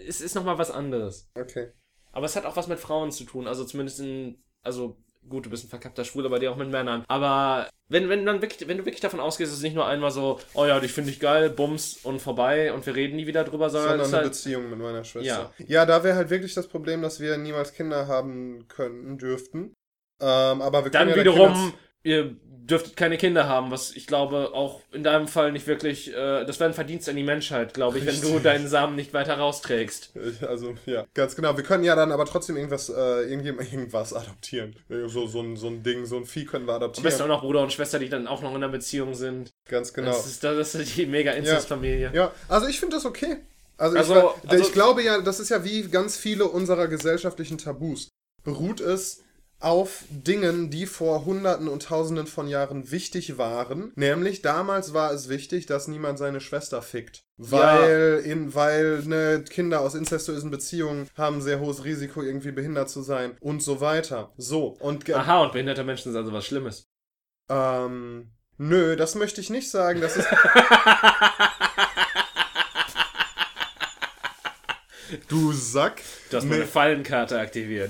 es 0.08 0.22
ist 0.22 0.36
nochmal 0.36 0.58
was 0.58 0.72
anderes. 0.72 1.30
Okay. 1.36 1.72
Aber 2.12 2.26
es 2.26 2.36
hat 2.36 2.46
auch 2.46 2.56
was 2.56 2.68
mit 2.68 2.80
Frauen 2.80 3.12
zu 3.12 3.24
tun, 3.26 3.48
also 3.48 3.64
zumindest 3.64 4.00
in, 4.00 4.44
also 4.64 4.98
gut, 5.30 5.46
du 5.46 5.50
bist 5.50 5.66
ein 5.66 5.70
verkappter 5.70 6.04
Schwuler, 6.04 6.30
bei 6.30 6.40
dir 6.40 6.52
auch 6.52 6.58
mit 6.58 6.70
Männern. 6.70 7.04
Aber 7.08 7.70
wenn, 7.90 8.10
wenn, 8.10 8.26
dann 8.26 8.42
wirklich, 8.42 8.68
wenn 8.68 8.78
du 8.78 8.86
wirklich 8.86 9.02
davon 9.02 9.20
ausgehst, 9.20 9.52
ist 9.52 9.58
es 9.58 9.64
nicht 9.64 9.76
nur 9.76 9.86
einmal 9.86 10.12
so, 10.12 10.40
oh 10.54 10.66
ja, 10.66 10.80
dich 10.80 10.92
finde 10.92 11.12
ich 11.12 11.20
geil, 11.20 11.50
bums 11.50 12.00
und 12.04 12.22
vorbei 12.22 12.74
und 12.74 12.86
wir 12.86 12.96
reden 12.96 13.16
nie 13.16 13.28
wieder 13.28 13.44
drüber, 13.44 13.70
sondern. 13.70 13.92
Sondern 13.92 14.08
eine 14.08 14.18
halt, 14.18 14.28
Beziehung 14.32 14.70
mit 14.70 14.80
meiner 14.80 15.04
Schwester. 15.04 15.52
Ja, 15.58 15.66
ja 15.68 15.86
da 15.86 16.04
wäre 16.04 16.16
halt 16.16 16.30
wirklich 16.30 16.54
das 16.54 16.68
Problem, 16.68 17.02
dass 17.02 17.20
wir 17.20 17.38
niemals 17.38 17.74
Kinder 17.74 18.08
haben 18.08 18.68
könnten, 18.68 19.18
dürften. 19.18 19.74
Ähm, 20.20 20.62
aber 20.62 20.84
wir 20.84 20.92
können 20.92 21.10
Dann 21.10 21.10
ja 21.10 21.16
wiederum, 21.16 21.74
ihr 22.04 22.36
dürftet 22.68 22.96
keine 22.98 23.18
Kinder 23.18 23.48
haben, 23.48 23.72
was 23.72 23.96
ich 23.96 24.08
glaube 24.08 24.52
auch 24.54 24.82
in 24.92 25.04
deinem 25.04 25.28
Fall 25.28 25.52
nicht 25.52 25.68
wirklich, 25.68 26.14
äh, 26.14 26.46
das 26.46 26.60
wäre 26.60 26.70
ein 26.70 26.74
Verdienst 26.74 27.08
an 27.10 27.16
die 27.16 27.24
Menschheit, 27.24 27.74
glaube 27.74 27.98
ich, 27.98 28.06
Richtig. 28.06 28.24
wenn 28.24 28.34
du 28.34 28.40
deinen 28.40 28.68
Samen 28.68 28.96
nicht 28.96 29.14
weiter 29.14 29.38
rausträgst. 29.38 30.12
Also, 30.48 30.76
ja, 30.86 31.06
ganz 31.14 31.36
genau. 31.36 31.56
Wir 31.58 31.64
können 31.64 31.84
ja 31.84 31.96
dann 31.96 32.12
aber 32.12 32.26
trotzdem 32.26 32.58
irgendwas, 32.58 32.90
äh, 32.90 33.24
irgendwas 33.24 34.14
adoptieren. 34.14 34.76
So, 35.08 35.28
so, 35.28 35.42
ein, 35.42 35.56
so 35.58 35.68
ein 35.68 35.84
Ding, 35.84 36.06
so 36.06 36.18
ein 36.18 36.26
Vieh 36.26 36.46
können 36.46 36.68
wir 36.68 36.74
adoptieren. 36.74 37.06
Am 37.06 37.10
besten 37.10 37.24
auch 37.24 37.28
noch 37.28 37.42
Bruder 37.42 37.62
und 37.64 37.74
Schwester, 37.74 38.00
die 38.00 38.10
dann 38.10 38.28
auch 38.28 38.42
noch 38.42 38.52
in 38.52 38.58
einer 38.58 38.70
Beziehung 38.70 39.14
sind. 39.14 39.50
Ganz 39.70 39.94
genau. 39.94 40.12
Das 40.12 40.28
ist, 40.28 40.44
das 40.44 40.76
ist 40.76 40.98
die 40.98 41.06
mega 41.06 41.32
Inzestfamilie. 41.32 42.12
Ja. 42.14 42.14
ja, 42.14 42.32
also 42.48 42.68
ich 42.68 42.80
finde 42.80 42.96
das 42.96 43.06
okay. 43.06 43.38
Also, 43.78 43.98
also, 43.98 44.34
ich, 44.44 44.50
also, 44.50 44.64
ich 44.64 44.74
glaube 44.74 45.04
ja, 45.04 45.22
das 45.22 45.40
ist 45.40 45.50
ja 45.50 45.64
wie 45.64 45.84
ganz 45.84 46.18
viele 46.18 46.46
unserer 46.46 46.88
gesellschaftlichen 46.88 47.58
Tabus. 47.58 48.10
Beruht 48.44 48.80
es 48.80 49.24
auf 49.60 50.04
Dingen, 50.10 50.70
die 50.70 50.86
vor 50.86 51.26
Hunderten 51.26 51.68
und 51.68 51.84
Tausenden 51.84 52.28
von 52.28 52.48
Jahren 52.48 52.92
wichtig 52.92 53.38
waren. 53.38 53.92
Nämlich 53.96 54.42
damals 54.42 54.94
war 54.94 55.12
es 55.12 55.30
wichtig, 55.30 55.66
dass 55.66 55.88
niemand 55.88 56.20
seine 56.20 56.42
Schwester 56.42 56.82
fickt. 56.82 57.24
Weil, 57.38 58.22
ja. 58.24 58.32
in, 58.32 58.54
weil 58.54 59.04
ne, 59.06 59.44
Kinder 59.50 59.82
aus 59.82 59.96
incestuösen 59.96 60.52
Beziehungen 60.52 61.10
haben 61.16 61.42
sehr 61.42 61.60
hohes 61.60 61.84
Risiko, 61.84 62.22
irgendwie 62.22 62.52
behindert 62.52 62.90
zu 62.90 63.02
sein 63.02 63.36
und 63.40 63.62
so 63.62 63.82
weiter. 63.82 64.32
So. 64.38 64.78
Und 64.80 65.10
Aha, 65.12 65.44
und 65.44 65.54
behinderte 65.54 65.84
Menschen 65.84 66.12
sind 66.12 66.20
also 66.20 66.34
was 66.34 66.46
Schlimmes. 66.46 66.88
Ähm, 67.50 68.32
nö, 68.58 68.96
das 68.96 69.16
möchte 69.16 69.42
ich 69.42 69.50
nicht 69.50 69.70
sagen. 69.70 70.02
Das 70.02 70.18
ist. 70.18 70.28
du 75.28 75.52
Sack. 75.54 76.02
Du 76.30 76.38
hast 76.38 76.46
meine 76.46 76.62
nee. 76.62 76.68
Fallenkarte 76.68 77.40
aktiviert. 77.40 77.90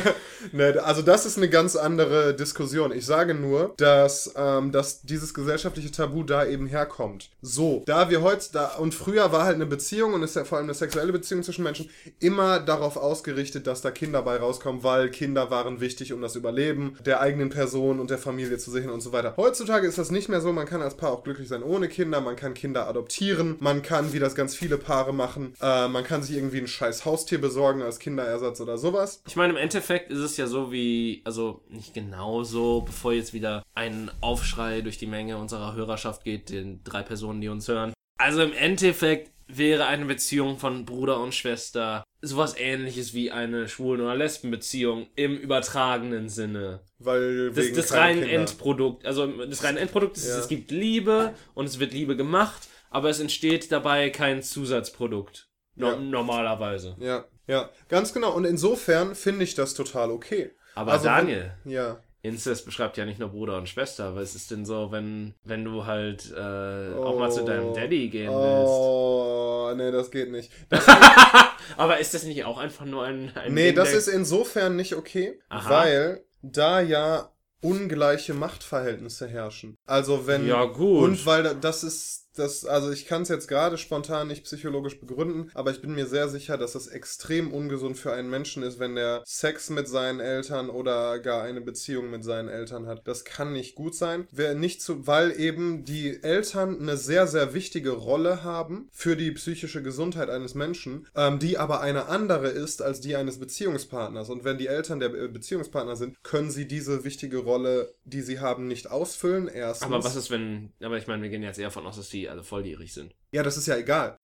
ne, 0.52 0.82
also 0.82 1.02
das 1.02 1.26
ist 1.26 1.36
eine 1.36 1.48
ganz 1.48 1.76
andere 1.76 2.34
Diskussion. 2.34 2.92
Ich 2.92 3.04
sage 3.06 3.34
nur, 3.34 3.74
dass, 3.76 4.32
ähm, 4.36 4.72
dass 4.72 5.02
dieses 5.02 5.34
gesellschaftliche 5.34 5.90
Tabu 5.90 6.22
da 6.22 6.46
eben 6.46 6.66
herkommt. 6.66 7.30
So, 7.42 7.82
da 7.86 8.08
wir 8.10 8.22
heute, 8.22 8.46
da, 8.52 8.74
und 8.76 8.94
früher 8.94 9.32
war 9.32 9.44
halt 9.44 9.56
eine 9.56 9.66
Beziehung 9.66 10.14
und 10.14 10.22
ist 10.22 10.36
ja 10.36 10.44
vor 10.44 10.58
allem 10.58 10.66
eine 10.66 10.74
sexuelle 10.74 11.12
Beziehung 11.12 11.42
zwischen 11.42 11.64
Menschen 11.64 11.90
immer 12.20 12.58
darauf 12.60 12.96
ausgerichtet, 12.96 13.66
dass 13.66 13.82
da 13.82 13.90
Kinder 13.90 14.22
bei 14.22 14.36
rauskommen, 14.36 14.82
weil 14.82 15.10
Kinder 15.10 15.50
waren 15.50 15.80
wichtig, 15.80 16.12
um 16.12 16.22
das 16.22 16.36
Überleben 16.36 16.96
der 17.04 17.20
eigenen 17.20 17.50
Person 17.50 18.00
und 18.00 18.10
der 18.10 18.18
Familie 18.18 18.58
zu 18.58 18.70
sichern 18.70 18.90
und 18.90 19.00
so 19.00 19.12
weiter. 19.12 19.34
Heutzutage 19.36 19.86
ist 19.86 19.98
das 19.98 20.10
nicht 20.10 20.28
mehr 20.28 20.40
so. 20.40 20.52
Man 20.52 20.66
kann 20.66 20.82
als 20.82 20.96
Paar 20.96 21.10
auch 21.10 21.22
glücklich 21.22 21.48
sein 21.48 21.62
ohne 21.62 21.88
Kinder. 21.88 22.20
Man 22.20 22.36
kann 22.36 22.54
Kinder 22.54 22.88
adoptieren. 22.88 23.56
Man 23.60 23.82
kann, 23.82 24.12
wie 24.12 24.18
das 24.18 24.34
ganz 24.34 24.54
viele 24.54 24.78
Paare 24.78 25.12
machen, 25.12 25.54
äh, 25.60 25.88
man 25.88 26.04
kann 26.04 26.22
sich 26.22 26.36
irgendwie 26.36 26.53
ein 26.58 26.68
scheiß 26.68 27.04
Haustier 27.04 27.40
besorgen 27.40 27.54
besorgen 27.54 27.82
als 27.82 27.98
Kinderersatz 27.98 28.60
oder 28.60 28.78
sowas. 28.78 29.22
Ich 29.26 29.36
meine, 29.36 29.52
im 29.52 29.58
Endeffekt 29.58 30.10
ist 30.10 30.18
es 30.18 30.36
ja 30.36 30.46
so 30.46 30.72
wie, 30.72 31.22
also 31.24 31.62
nicht 31.68 31.94
genau 31.94 32.42
so, 32.42 32.80
bevor 32.80 33.12
jetzt 33.12 33.32
wieder 33.32 33.62
ein 33.74 34.10
Aufschrei 34.20 34.80
durch 34.80 34.98
die 34.98 35.06
Menge 35.06 35.36
unserer 35.38 35.74
Hörerschaft 35.74 36.24
geht, 36.24 36.50
den 36.50 36.82
drei 36.84 37.02
Personen, 37.02 37.40
die 37.40 37.48
uns 37.48 37.68
hören. 37.68 37.92
Also 38.18 38.42
im 38.42 38.52
Endeffekt 38.52 39.30
wäre 39.46 39.86
eine 39.86 40.06
Beziehung 40.06 40.58
von 40.58 40.84
Bruder 40.84 41.20
und 41.20 41.34
Schwester 41.34 42.02
sowas 42.22 42.54
ähnliches 42.58 43.12
wie 43.12 43.30
eine 43.30 43.68
Schwulen- 43.68 44.00
oder 44.00 44.16
Lesbenbeziehung 44.16 45.06
im 45.14 45.36
übertragenen 45.36 46.28
Sinne. 46.28 46.80
Weil 46.98 47.52
das, 47.52 47.72
das 47.72 47.92
reine 47.92 48.28
Endprodukt, 48.30 49.04
also 49.04 49.26
das 49.26 49.62
reine 49.62 49.80
Endprodukt 49.80 50.16
ist, 50.16 50.28
ja. 50.28 50.38
es 50.38 50.48
gibt 50.48 50.70
Liebe 50.70 51.34
und 51.54 51.66
es 51.66 51.78
wird 51.78 51.92
Liebe 51.92 52.16
gemacht, 52.16 52.62
aber 52.90 53.10
es 53.10 53.20
entsteht 53.20 53.70
dabei 53.70 54.08
kein 54.10 54.42
Zusatzprodukt. 54.42 55.48
No 55.76 55.92
ja. 55.92 55.96
Normalerweise. 55.96 56.96
Ja. 56.98 57.24
Ja, 57.46 57.68
ganz 57.88 58.12
genau. 58.14 58.32
Und 58.32 58.44
insofern 58.44 59.14
finde 59.14 59.44
ich 59.44 59.54
das 59.54 59.74
total 59.74 60.10
okay. 60.10 60.52
Aber 60.74 60.92
also, 60.92 61.04
Daniel, 61.04 61.52
wenn, 61.64 61.72
ja. 61.72 62.00
Inzest 62.22 62.64
beschreibt 62.64 62.96
ja 62.96 63.04
nicht 63.04 63.18
nur 63.18 63.28
Bruder 63.28 63.58
und 63.58 63.68
Schwester. 63.68 64.16
Was 64.16 64.34
ist 64.34 64.50
denn 64.50 64.64
so, 64.64 64.90
wenn, 64.90 65.34
wenn 65.44 65.62
du 65.62 65.84
halt 65.84 66.32
äh, 66.32 66.94
oh, 66.96 67.04
auch 67.04 67.18
mal 67.18 67.30
zu 67.30 67.44
deinem 67.44 67.74
Daddy 67.74 68.08
gehen 68.08 68.30
oh, 68.30 68.42
willst? 68.42 68.72
Oh, 68.72 69.74
nee, 69.76 69.92
das 69.92 70.10
geht 70.10 70.30
nicht. 70.30 70.50
Das 70.70 70.86
Aber 71.76 71.98
ist 71.98 72.14
das 72.14 72.24
nicht 72.24 72.44
auch 72.44 72.56
einfach 72.56 72.86
nur 72.86 73.04
ein. 73.04 73.30
ein 73.34 73.52
nee, 73.52 73.66
Ding, 73.66 73.76
das 73.76 73.92
ist 73.92 74.08
insofern 74.08 74.74
nicht 74.74 74.94
okay, 74.94 75.38
Aha. 75.50 75.68
weil 75.68 76.24
da 76.40 76.80
ja 76.80 77.30
ungleiche 77.60 78.32
Machtverhältnisse 78.32 79.28
herrschen. 79.28 79.76
Also 79.84 80.26
wenn. 80.26 80.46
Ja, 80.46 80.64
gut. 80.64 81.04
Und 81.04 81.26
weil 81.26 81.54
das 81.56 81.84
ist 81.84 82.23
das, 82.34 82.64
also 82.64 82.90
ich 82.90 83.06
kann 83.06 83.22
es 83.22 83.28
jetzt 83.28 83.48
gerade 83.48 83.78
spontan 83.78 84.28
nicht 84.28 84.44
psychologisch 84.44 85.00
begründen, 85.00 85.50
aber 85.54 85.70
ich 85.70 85.80
bin 85.80 85.94
mir 85.94 86.06
sehr 86.06 86.28
sicher, 86.28 86.58
dass 86.58 86.72
das 86.72 86.88
extrem 86.88 87.52
ungesund 87.52 87.96
für 87.96 88.12
einen 88.12 88.28
Menschen 88.28 88.62
ist, 88.62 88.78
wenn 88.78 88.94
der 88.94 89.22
Sex 89.24 89.70
mit 89.70 89.88
seinen 89.88 90.20
Eltern 90.20 90.70
oder 90.70 91.18
gar 91.18 91.42
eine 91.42 91.60
Beziehung 91.60 92.10
mit 92.10 92.24
seinen 92.24 92.48
Eltern 92.48 92.86
hat. 92.86 93.06
Das 93.06 93.24
kann 93.24 93.52
nicht 93.52 93.74
gut 93.74 93.94
sein. 93.94 94.26
Wer 94.30 94.54
nicht 94.54 94.82
zu, 94.82 95.06
weil 95.06 95.38
eben 95.38 95.84
die 95.84 96.22
Eltern 96.22 96.80
eine 96.80 96.96
sehr, 96.96 97.26
sehr 97.26 97.54
wichtige 97.54 97.90
Rolle 97.90 98.42
haben 98.42 98.88
für 98.92 99.16
die 99.16 99.30
psychische 99.32 99.82
Gesundheit 99.82 100.30
eines 100.30 100.54
Menschen, 100.54 101.06
ähm, 101.14 101.38
die 101.38 101.58
aber 101.58 101.80
eine 101.80 102.06
andere 102.06 102.48
ist 102.48 102.82
als 102.82 103.00
die 103.00 103.16
eines 103.16 103.38
Beziehungspartners. 103.38 104.30
Und 104.30 104.44
wenn 104.44 104.58
die 104.58 104.66
Eltern 104.66 105.00
der 105.00 105.10
Beziehungspartner 105.10 105.96
sind, 105.96 106.22
können 106.22 106.50
sie 106.50 106.66
diese 106.66 107.04
wichtige 107.04 107.38
Rolle, 107.38 107.94
die 108.04 108.22
sie 108.22 108.40
haben, 108.40 108.66
nicht 108.66 108.90
ausfüllen. 108.90 109.48
Erstens. 109.48 109.86
Aber 109.86 110.02
was 110.02 110.16
ist, 110.16 110.30
wenn, 110.30 110.72
aber 110.82 110.98
ich 110.98 111.06
meine, 111.06 111.22
wir 111.22 111.30
gehen 111.30 111.42
jetzt 111.42 111.58
eher 111.58 111.70
von 111.70 111.86
aus, 111.86 111.96
dass 111.96 112.08
die 112.08 112.23
die 112.24 112.30
alle 112.30 112.42
volljährig 112.42 112.92
sind. 112.92 113.14
Ja, 113.32 113.42
das 113.42 113.56
ist 113.56 113.66
ja 113.66 113.76
egal. 113.76 114.16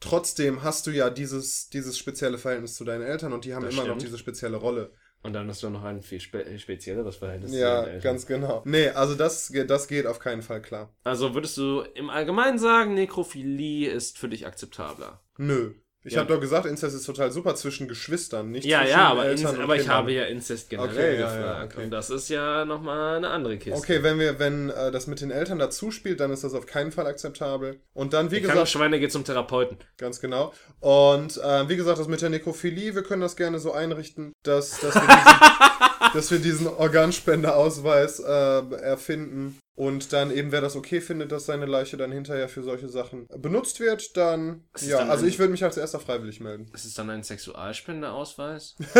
Trotzdem 0.00 0.62
hast 0.62 0.86
du 0.86 0.90
ja 0.90 1.08
dieses, 1.08 1.68
dieses 1.70 1.96
spezielle 1.96 2.36
Verhältnis 2.36 2.74
zu 2.74 2.84
deinen 2.84 3.02
Eltern 3.02 3.32
und 3.32 3.44
die 3.44 3.54
haben 3.54 3.64
das 3.64 3.72
immer 3.72 3.82
stimmt. 3.82 3.96
noch 3.96 4.04
diese 4.04 4.18
spezielle 4.18 4.58
Rolle. 4.58 4.92
Und 5.22 5.32
dann 5.32 5.48
hast 5.48 5.62
du 5.62 5.70
noch 5.70 5.82
ein 5.82 6.02
viel 6.02 6.20
spe 6.20 6.58
spezielleres 6.58 7.16
Verhältnis 7.16 7.52
ja, 7.52 7.56
zu 7.56 7.62
deinen 7.64 7.94
Eltern. 7.94 7.94
Ja, 7.94 8.10
ganz 8.12 8.26
genau. 8.26 8.62
Nee, 8.66 8.88
also 8.90 9.14
das, 9.14 9.50
das 9.66 9.88
geht 9.88 10.06
auf 10.06 10.18
keinen 10.18 10.42
Fall 10.42 10.60
klar. 10.60 10.94
Also 11.02 11.34
würdest 11.34 11.56
du 11.56 11.80
im 11.94 12.10
Allgemeinen 12.10 12.58
sagen, 12.58 12.94
Nekrophilie 12.94 13.90
ist 13.90 14.18
für 14.18 14.28
dich 14.28 14.46
akzeptabler? 14.46 15.24
Nö. 15.38 15.74
Ich 16.06 16.12
ja. 16.12 16.20
habe 16.20 16.32
doch 16.32 16.40
gesagt, 16.40 16.66
Inzest 16.66 16.94
ist 16.94 17.04
total 17.04 17.32
super 17.32 17.56
zwischen 17.56 17.88
Geschwistern, 17.88 18.52
nicht 18.52 18.64
ja, 18.64 18.78
zwischen 18.78 18.90
Ja, 18.92 19.08
aber, 19.08 19.26
Eltern 19.26 19.60
aber 19.60 19.74
ich 19.74 19.88
habe 19.88 20.12
ja 20.12 20.22
Inzest 20.24 20.70
generell 20.70 20.90
okay, 20.90 21.16
gefragt. 21.16 21.40
Ja, 21.40 21.58
ja, 21.58 21.64
okay. 21.64 21.84
Und 21.84 21.90
das 21.90 22.10
ist 22.10 22.28
ja 22.28 22.64
nochmal 22.64 23.16
eine 23.16 23.30
andere 23.30 23.58
Kiste. 23.58 23.76
Okay, 23.76 24.04
wenn 24.04 24.20
wir, 24.20 24.38
wenn 24.38 24.70
äh, 24.70 24.92
das 24.92 25.08
mit 25.08 25.20
den 25.20 25.32
Eltern 25.32 25.58
dazu 25.58 25.90
spielt, 25.90 26.20
dann 26.20 26.30
ist 26.30 26.44
das 26.44 26.54
auf 26.54 26.64
keinen 26.66 26.92
Fall 26.92 27.08
akzeptabel. 27.08 27.80
Und 27.92 28.12
dann, 28.12 28.30
wie 28.30 28.36
die 28.36 28.42
gesagt. 28.42 28.68
Schweine 28.68 29.00
geht 29.00 29.10
zum 29.10 29.24
Therapeuten. 29.24 29.78
Ganz 29.96 30.20
genau. 30.20 30.52
Und 30.78 31.38
äh, 31.38 31.68
wie 31.68 31.76
gesagt, 31.76 31.98
das 31.98 32.06
mit 32.06 32.22
der 32.22 32.30
Nekrophilie, 32.30 32.94
wir 32.94 33.02
können 33.02 33.22
das 33.22 33.34
gerne 33.34 33.58
so 33.58 33.72
einrichten, 33.72 34.32
dass, 34.44 34.78
dass, 34.78 34.94
wir, 34.94 35.00
diesen, 35.00 35.10
dass 36.16 36.30
wir 36.30 36.38
diesen 36.38 36.66
Organspendeausweis 36.66 38.20
äh, 38.20 38.74
erfinden 38.82 39.58
und 39.76 40.12
dann 40.12 40.30
eben, 40.30 40.52
wer 40.52 40.62
das 40.62 40.74
okay 40.74 41.00
findet, 41.00 41.32
dass 41.32 41.46
seine 41.46 41.66
Leiche 41.66 41.96
dann 41.96 42.10
hinterher 42.10 42.48
für 42.48 42.62
solche 42.62 42.88
Sachen 42.88 43.28
benutzt 43.28 43.78
wird, 43.78 44.16
dann, 44.16 44.64
ja, 44.80 44.98
dann 44.98 45.10
also 45.10 45.26
ich 45.26 45.38
würde 45.38 45.52
mich 45.52 45.62
als 45.62 45.76
erster 45.76 46.00
freiwillig 46.00 46.40
melden. 46.40 46.70
Ist 46.72 46.86
es 46.86 46.94
dann 46.94 47.10
ein 47.10 47.22
Sexualspendeausweis? 47.22 48.76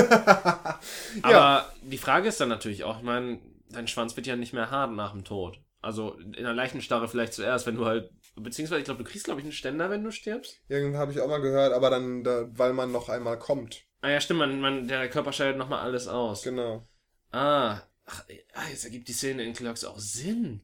Aber 1.22 1.32
ja. 1.32 1.72
die 1.82 1.98
Frage 1.98 2.28
ist 2.28 2.40
dann 2.40 2.50
natürlich 2.50 2.84
auch, 2.84 2.98
ich 2.98 3.04
meine, 3.04 3.40
dein 3.70 3.88
Schwanz 3.88 4.16
wird 4.16 4.26
ja 4.26 4.36
nicht 4.36 4.52
mehr 4.52 4.70
hart 4.70 4.92
nach 4.92 5.12
dem 5.12 5.24
Tod. 5.24 5.58
Also 5.80 6.18
in 6.18 6.44
der 6.44 6.52
Leichenstarre 6.52 7.08
vielleicht 7.08 7.32
zuerst, 7.32 7.66
wenn 7.66 7.76
du 7.76 7.86
halt, 7.86 8.10
beziehungsweise 8.34 8.80
ich 8.80 8.84
glaube, 8.84 9.04
du 9.04 9.08
kriegst, 9.08 9.24
glaube 9.24 9.40
ich, 9.40 9.44
einen 9.44 9.52
Ständer, 9.52 9.88
wenn 9.88 10.04
du 10.04 10.10
stirbst. 10.10 10.60
Irgendwie 10.68 10.98
habe 10.98 11.12
ich 11.12 11.20
auch 11.20 11.28
mal 11.28 11.40
gehört, 11.40 11.72
aber 11.72 11.90
dann, 11.90 12.24
da, 12.24 12.46
weil 12.50 12.72
man 12.72 12.92
noch 12.92 13.08
einmal 13.08 13.38
kommt. 13.38 13.84
Ah 14.02 14.10
ja, 14.10 14.20
stimmt, 14.20 14.40
man, 14.40 14.60
man, 14.60 14.88
der 14.88 15.08
Körper 15.08 15.32
scheidet 15.32 15.56
nochmal 15.56 15.80
alles 15.80 16.06
aus. 16.06 16.42
Genau. 16.42 16.86
Ah, 17.32 17.82
Ach, 18.06 18.24
ah, 18.54 18.68
jetzt 18.70 18.84
ergibt 18.84 19.08
die 19.08 19.12
Szene 19.12 19.42
in 19.42 19.52
Clerks 19.52 19.84
auch 19.84 19.98
Sinn. 19.98 20.60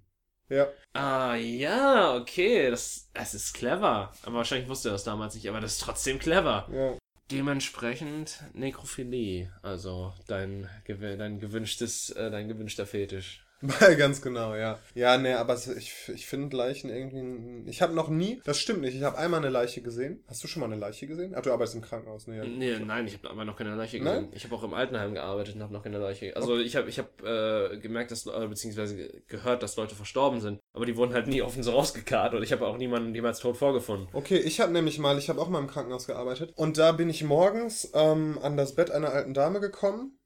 Ja. 0.48 0.68
Ah, 0.92 1.35
ja, 1.35 2.14
okay. 2.14 2.70
Das, 2.70 3.11
das 3.14 3.35
ist 3.35 3.53
clever. 3.55 4.12
Aber 4.22 4.37
wahrscheinlich 4.37 4.68
wusste 4.68 4.90
er 4.90 4.92
das 4.92 5.05
damals 5.05 5.35
nicht, 5.35 5.48
aber 5.48 5.61
das 5.61 5.72
ist 5.72 5.81
trotzdem 5.81 6.18
clever. 6.18 6.68
Ja. 6.72 6.96
Dementsprechend 7.31 8.42
Nekrophilie. 8.53 9.53
Also 9.62 10.12
dein, 10.29 10.68
dein 10.87 11.40
gewünschtes, 11.40 12.11
äh, 12.11 12.31
dein 12.31 12.48
gewünschter 12.48 12.87
Fetisch. 12.87 13.44
Ganz 13.98 14.20
genau, 14.22 14.55
ja. 14.55 14.79
Ja, 14.94 15.16
nee, 15.18 15.33
aber 15.33 15.55
ich, 15.55 15.94
ich 16.09 16.27
finde 16.27 16.57
Leichen 16.57 16.90
irgendwie. 16.90 17.70
Ich 17.70 17.81
habe 17.81 17.94
noch 17.94 18.09
nie, 18.09 18.40
das 18.44 18.59
stimmt 18.59 18.81
nicht, 18.81 18.96
ich 18.96 19.03
habe 19.03 19.18
einmal 19.18 19.40
eine 19.40 19.51
Leiche 19.51 19.83
gesehen. 19.83 20.22
Hast 20.27 20.42
du 20.42 20.48
schon 20.48 20.61
mal 20.61 20.66
eine 20.66 20.77
Leiche 20.77 21.07
gesehen? 21.07 21.35
Ach, 21.37 21.42
du 21.42 21.53
arbeitest 21.53 21.77
im 21.77 21.83
Krankenhaus, 21.83 22.27
ne? 22.27 22.44
Nee, 22.44 22.79
nein, 22.79 23.07
ich 23.07 23.14
habe 23.14 23.31
aber 23.31 23.44
noch 23.44 23.57
keine 23.57 23.75
Leiche 23.77 23.98
gesehen. 23.98 24.22
Nein? 24.22 24.33
Ich 24.33 24.44
habe 24.44 24.55
auch 24.55 24.64
im 24.64 24.75
Altenheim 24.75 25.14
gearbeitet 25.14 25.55
und 25.55 25.62
habe 25.62 25.72
noch 25.72 25.83
keine 25.83 25.98
Leiche. 25.98 26.35
Also 26.35 26.55
okay. 26.55 26.62
ich 26.62 26.77
habe 26.77 26.88
ich 26.88 26.98
hab, 26.98 27.22
äh, 27.22 27.79
gemerkt, 27.79 28.11
dass, 28.11 28.27
äh, 28.27 28.46
beziehungsweise 28.48 29.22
gehört, 29.29 29.62
dass 29.62 29.77
Leute 29.77 29.94
verstorben 29.94 30.40
sind. 30.40 30.59
Aber 30.72 30.87
die 30.87 30.96
wurden 30.96 31.14
halt 31.14 31.29
nie 31.29 31.42
offen 31.42 31.62
so 31.62 31.72
rausgekarrt 31.72 32.35
und 32.35 32.42
ich 32.42 32.53
habe 32.53 32.66
auch 32.66 32.77
niemanden 32.77 33.14
jemals 33.14 33.38
tot 33.38 33.57
vorgefunden. 33.57 34.09
Okay, 34.12 34.38
ich 34.38 34.61
habe 34.61 34.72
nämlich 34.72 34.98
mal, 34.98 35.18
ich 35.18 35.29
habe 35.29 35.40
auch 35.40 35.48
mal 35.48 35.61
im 35.61 35.68
Krankenhaus 35.68 36.07
gearbeitet 36.07 36.53
und 36.57 36.79
da 36.79 36.92
bin 36.92 37.09
ich 37.09 37.22
morgens 37.22 37.90
ähm, 37.94 38.38
an 38.42 38.57
das 38.57 38.75
Bett 38.75 38.90
einer 38.90 39.11
alten 39.11 39.35
Dame 39.35 39.61
gekommen 39.61 40.18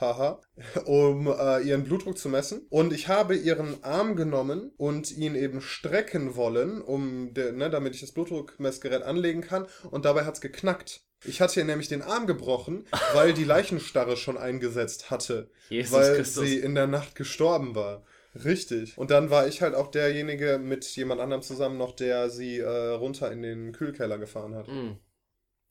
haha, 0.00 0.40
um 0.84 1.26
äh, 1.26 1.60
ihren 1.62 1.84
Blutdruck 1.84 2.18
zu 2.18 2.28
messen. 2.28 2.66
Und 2.70 2.92
ich 2.92 3.08
habe 3.08 3.34
ihren 3.34 3.82
Arm 3.82 4.16
genommen 4.16 4.72
und 4.76 5.10
ihn 5.16 5.34
eben 5.34 5.60
strecken 5.60 6.36
wollen, 6.36 6.80
um 6.82 7.34
de, 7.34 7.52
ne, 7.52 7.70
damit 7.70 7.94
ich 7.94 8.00
das 8.00 8.12
Blutdruckmessgerät 8.12 9.02
anlegen 9.02 9.40
kann. 9.40 9.66
Und 9.90 10.04
dabei 10.04 10.24
hat 10.24 10.34
es 10.34 10.40
geknackt. 10.40 11.02
Ich 11.24 11.40
hatte 11.40 11.60
ihr 11.60 11.66
nämlich 11.66 11.88
den 11.88 12.02
Arm 12.02 12.26
gebrochen, 12.26 12.86
weil 13.14 13.32
die 13.32 13.44
Leichenstarre 13.44 14.16
schon 14.16 14.38
eingesetzt 14.38 15.10
hatte. 15.10 15.50
Jesus 15.68 15.92
weil 15.92 16.16
Christus. 16.16 16.44
sie 16.44 16.58
in 16.58 16.74
der 16.74 16.86
Nacht 16.86 17.14
gestorben 17.14 17.74
war. 17.74 18.04
Richtig. 18.44 18.96
Und 18.96 19.10
dann 19.10 19.30
war 19.30 19.48
ich 19.48 19.62
halt 19.62 19.74
auch 19.74 19.90
derjenige 19.90 20.58
mit 20.58 20.84
jemand 20.96 21.20
anderem 21.20 21.42
zusammen 21.42 21.78
noch, 21.78 21.92
der 21.92 22.30
sie 22.30 22.58
äh, 22.58 22.90
runter 22.90 23.32
in 23.32 23.42
den 23.42 23.72
Kühlkeller 23.72 24.18
gefahren 24.18 24.54
hat. 24.54 24.68
Mm. 24.68 24.98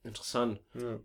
Interessant. 0.04 0.62
Ja. 0.74 1.00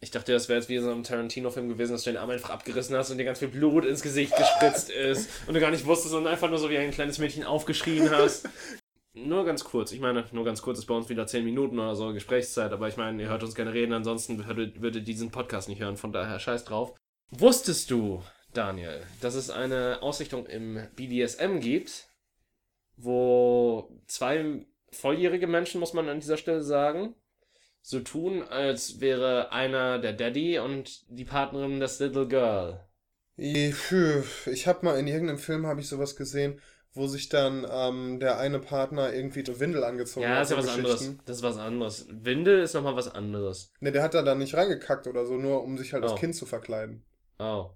Ich 0.00 0.12
dachte, 0.12 0.32
das 0.32 0.48
wäre 0.48 0.60
jetzt 0.60 0.68
wie 0.68 0.78
so 0.78 0.92
ein 0.92 1.02
Tarantino-Film 1.02 1.68
gewesen, 1.68 1.92
dass 1.92 2.04
du 2.04 2.10
den 2.10 2.18
Arm 2.18 2.30
einfach 2.30 2.50
abgerissen 2.50 2.96
hast 2.96 3.10
und 3.10 3.18
dir 3.18 3.24
ganz 3.24 3.40
viel 3.40 3.48
Blut 3.48 3.84
ins 3.84 4.02
Gesicht 4.02 4.36
gespritzt 4.36 4.90
ist 4.90 5.28
und 5.48 5.54
du 5.54 5.60
gar 5.60 5.72
nicht 5.72 5.86
wusstest 5.86 6.14
und 6.14 6.26
einfach 6.26 6.48
nur 6.48 6.58
so 6.58 6.70
wie 6.70 6.78
ein 6.78 6.92
kleines 6.92 7.18
Mädchen 7.18 7.44
aufgeschrien 7.44 8.10
hast. 8.10 8.48
nur 9.14 9.44
ganz 9.44 9.64
kurz, 9.64 9.90
ich 9.90 10.00
meine, 10.00 10.24
nur 10.30 10.44
ganz 10.44 10.62
kurz 10.62 10.78
ist 10.78 10.86
bei 10.86 10.94
uns 10.94 11.08
wieder 11.08 11.26
10 11.26 11.44
Minuten 11.44 11.78
oder 11.78 11.96
so 11.96 12.12
Gesprächszeit, 12.12 12.72
aber 12.72 12.86
ich 12.86 12.96
meine, 12.96 13.20
ihr 13.20 13.28
hört 13.28 13.42
uns 13.42 13.56
gerne 13.56 13.74
reden, 13.74 13.92
ansonsten 13.92 14.46
würdet, 14.46 14.80
würdet 14.80 15.08
diesen 15.08 15.30
Podcast 15.30 15.68
nicht 15.68 15.80
hören, 15.80 15.96
von 15.96 16.12
daher 16.12 16.38
scheiß 16.38 16.64
drauf. 16.64 16.94
Wusstest 17.30 17.90
du, 17.90 18.22
Daniel, 18.54 19.02
dass 19.20 19.34
es 19.34 19.50
eine 19.50 19.98
Ausrichtung 20.00 20.46
im 20.46 20.80
BDSM 20.96 21.58
gibt, 21.58 22.08
wo 22.96 23.90
zwei 24.06 24.64
volljährige 24.90 25.46
Menschen, 25.46 25.80
muss 25.80 25.92
man 25.92 26.08
an 26.08 26.20
dieser 26.20 26.36
Stelle 26.36 26.62
sagen, 26.62 27.14
so 27.82 28.00
tun, 28.00 28.42
als 28.42 29.00
wäre 29.00 29.52
einer 29.52 29.98
der 29.98 30.12
Daddy 30.12 30.58
und 30.58 31.04
die 31.08 31.24
Partnerin 31.24 31.80
das 31.80 31.98
Little 32.00 32.26
Girl. 32.28 32.84
Ich 33.36 34.66
habe 34.66 34.84
mal 34.84 34.98
in 34.98 35.06
irgendeinem 35.06 35.38
Film 35.38 35.66
habe 35.66 35.80
ich 35.80 35.88
sowas 35.88 36.16
gesehen, 36.16 36.60
wo 36.92 37.06
sich 37.06 37.28
dann 37.28 37.66
ähm, 37.70 38.18
der 38.18 38.38
eine 38.38 38.58
Partner 38.58 39.12
irgendwie 39.12 39.42
die 39.44 39.60
Windel 39.60 39.84
angezogen 39.84 40.24
Ja, 40.24 40.30
hat. 40.36 40.40
das 40.40 40.50
ist 40.50 40.56
ja 40.56 40.62
was 40.62 40.68
anderes. 40.74 41.14
Das 41.24 41.36
ist 41.36 41.42
was 41.42 41.56
anderes. 41.58 42.06
Windel 42.10 42.60
ist 42.62 42.74
nochmal 42.74 42.96
was 42.96 43.08
anderes. 43.14 43.72
Ne, 43.80 43.92
der 43.92 44.02
hat 44.02 44.14
da 44.14 44.22
dann 44.22 44.38
nicht 44.38 44.54
reingekackt 44.54 45.06
oder 45.06 45.24
so, 45.26 45.36
nur 45.36 45.62
um 45.62 45.78
sich 45.78 45.92
halt 45.92 46.04
Oh. 46.04 46.08
als 46.08 46.18
Kind 46.20 46.34
zu 46.34 46.46
verkleiden. 46.46 47.04
Oh. 47.38 47.70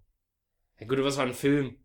Ja 0.81 0.87
gut, 0.89 0.99
es 0.99 1.17
war 1.17 1.27
ein 1.27 1.35
Film. 1.35 1.77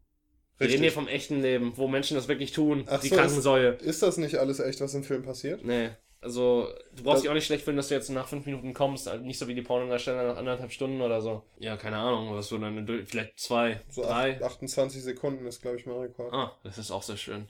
Wir 0.58 0.69
reden 0.69 0.82
hier 0.82 0.91
vom 0.91 1.08
echten 1.08 1.39
Leben, 1.41 1.73
wo 1.75 1.88
Menschen 1.88 2.15
das 2.15 2.27
wirklich 2.27 2.51
tun. 2.51 2.86
Ach 2.88 2.99
die 2.99 3.10
so, 3.10 3.15
kranken 3.15 3.38
ist- 3.38 3.43
Säue. 3.43 3.73
Ist 3.73 4.01
das 4.01 4.17
nicht 4.17 4.38
alles 4.38 4.60
echt, 4.60 4.82
was 4.82 4.95
im 4.95 5.03
Film 5.03 5.21
passiert? 5.21 5.63
Nee. 5.63 5.91
Also, 6.21 6.67
du 6.95 7.03
brauchst 7.03 7.17
Das- 7.17 7.21
dich 7.21 7.30
auch 7.30 7.34
nicht 7.36 7.45
schlecht 7.45 7.63
fühlen, 7.63 7.77
dass 7.77 7.89
du 7.89 7.93
jetzt 7.95 8.10
nach 8.10 8.27
fünf 8.27 8.45
Minuten 8.45 8.73
kommst. 8.73 9.08
Also 9.08 9.23
nicht 9.23 9.38
so 9.38 9.47
wie 9.47 9.53
die 9.56 9.62
Pornodarsteller 9.62 10.23
nach 10.27 10.38
anderthalb 10.38 10.71
Stunden 10.71 11.01
oder 11.01 11.21
so. 11.21 11.43
Ja, 11.60 11.77
keine 11.77 11.97
Ahnung, 11.97 12.34
was 12.34 12.47
so 12.47 12.58
dann, 12.58 12.86
vielleicht 13.06 13.39
zwei, 13.39 13.82
So 13.89 14.01
drei. 14.03 14.36
acht- 14.38 14.43
28 14.43 15.03
Sekunden 15.03 15.45
ist, 15.45 15.62
glaube 15.62 15.77
ich, 15.77 15.86
mein 15.86 15.97
Rekord. 15.97 16.34
Ah, 16.34 16.58
das 16.63 16.77
ist 16.77 16.91
auch 16.91 17.03
sehr 17.03 17.17
schön. 17.17 17.49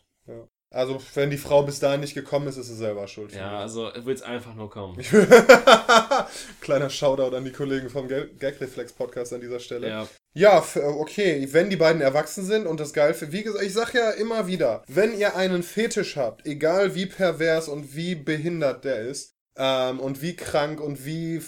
Also, 0.69 1.01
wenn 1.13 1.30
die 1.30 1.38
Frau 1.38 1.63
bis 1.63 1.80
dahin 1.80 2.01
nicht 2.01 2.13
gekommen 2.13 2.47
ist, 2.47 2.58
ist 2.58 2.67
sie 2.67 2.75
selber 2.75 3.08
schuld. 3.08 3.34
Ja, 3.34 3.58
also, 3.60 3.89
du 3.89 4.06
willst 4.06 4.23
einfach 4.23 4.53
nur 4.53 4.69
kommen. 4.69 4.97
Kleiner 6.62 6.89
Shoutout 6.89 7.36
an 7.36 7.45
die 7.45 7.51
Kollegen 7.51 7.89
vom 7.89 8.08
Gag- 8.08 8.38
Gagreflex 8.39 8.91
Podcast 8.93 9.32
an 9.34 9.41
dieser 9.41 9.60
Stelle. 9.62 9.88
Ja, 9.88 10.08
Ja, 10.34 10.60
f- 10.60 10.75
okay, 10.75 11.47
wenn 11.51 11.69
die 11.69 11.77
beiden 11.77 12.01
erwachsen 12.01 12.43
sind 12.45 12.67
und 12.67 12.80
das 12.80 12.91
geil 12.93 13.13
für, 13.13 13.32
wie 13.32 13.43
gesagt, 13.43 13.63
ich 13.63 13.73
sag 13.73 13.93
ja 13.93 14.12
immer 14.12 14.47
wieder, 14.47 14.84
wenn 14.88 15.17
ihr 15.17 15.36
einen 15.38 15.63
Fetisch 15.63 16.17
habt, 16.17 16.45
egal 16.45 16.95
wie 16.95 17.06
pervers 17.06 17.69
und 17.69 17.95
wie 17.95 18.15
behindert 18.15 18.84
der 18.84 18.99
ist, 19.01 19.36
ähm, 19.56 19.99
und 20.01 20.21
wie 20.21 20.36
krank 20.36 20.82
und 20.82 21.06
wie 21.06 21.41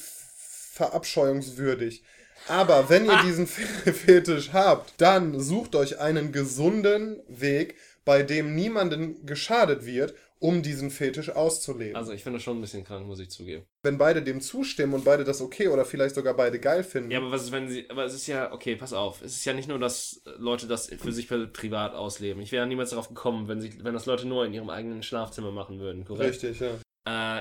verabscheuungswürdig, 0.73 2.03
aber 2.49 2.89
wenn 2.89 3.05
ihr 3.05 3.21
diesen 3.23 3.47
Fe- 3.47 3.93
Fetisch 3.93 4.51
habt, 4.53 4.93
dann 4.97 5.39
sucht 5.39 5.75
euch 5.75 5.99
einen 5.99 6.31
gesunden 6.31 7.21
Weg, 7.27 7.75
bei 8.05 8.23
dem 8.23 8.55
niemanden 8.55 9.25
geschadet 9.25 9.85
wird, 9.85 10.13
um 10.41 10.61
diesen 10.63 10.89
Fetisch 10.89 11.31
auszuleben. 11.31 11.97
also 11.97 12.13
ich 12.13 12.23
finde 12.23 12.37
das 12.37 12.43
schon 12.43 12.57
ein 12.57 12.61
bisschen 12.61 12.85
krank, 12.85 13.05
muss 13.05 13.19
ich 13.19 13.29
zugeben. 13.29 13.65
wenn 13.83 13.97
beide 13.97 14.21
dem 14.23 14.39
zustimmen 14.39 14.93
und 14.93 15.03
beide 15.03 15.25
das 15.25 15.41
okay 15.41 15.67
oder 15.67 15.83
vielleicht 15.83 16.15
sogar 16.15 16.33
beide 16.33 16.59
geil 16.59 16.83
finden. 16.85 17.11
Ja, 17.11 17.19
aber 17.19 17.29
was 17.31 17.43
ist, 17.43 17.51
wenn 17.51 17.67
sie. 17.67 17.89
Aber 17.89 18.05
es 18.05 18.13
ist 18.13 18.25
ja, 18.27 18.53
okay, 18.53 18.77
pass 18.77 18.93
auf. 18.93 19.21
Es 19.21 19.35
ist 19.35 19.43
ja 19.43 19.51
nicht 19.53 19.67
nur, 19.67 19.79
dass 19.79 20.21
Leute 20.37 20.65
das 20.67 20.87
für 20.87 21.11
sich 21.11 21.27
privat 21.27 21.93
ausleben. 21.93 22.41
Ich 22.41 22.53
wäre 22.53 22.63
ja 22.63 22.67
niemals 22.67 22.91
darauf 22.91 23.09
gekommen, 23.09 23.49
wenn, 23.49 23.59
sie, 23.59 23.83
wenn 23.83 23.93
das 23.93 24.05
Leute 24.05 24.27
nur 24.29 24.45
in 24.45 24.53
ihrem 24.53 24.69
eigenen 24.69 25.03
Schlafzimmer 25.03 25.51
machen 25.51 25.79
würden, 25.79 26.05
korrekt? 26.05 26.41
Richtig, 26.41 26.61
ja. 26.61 26.71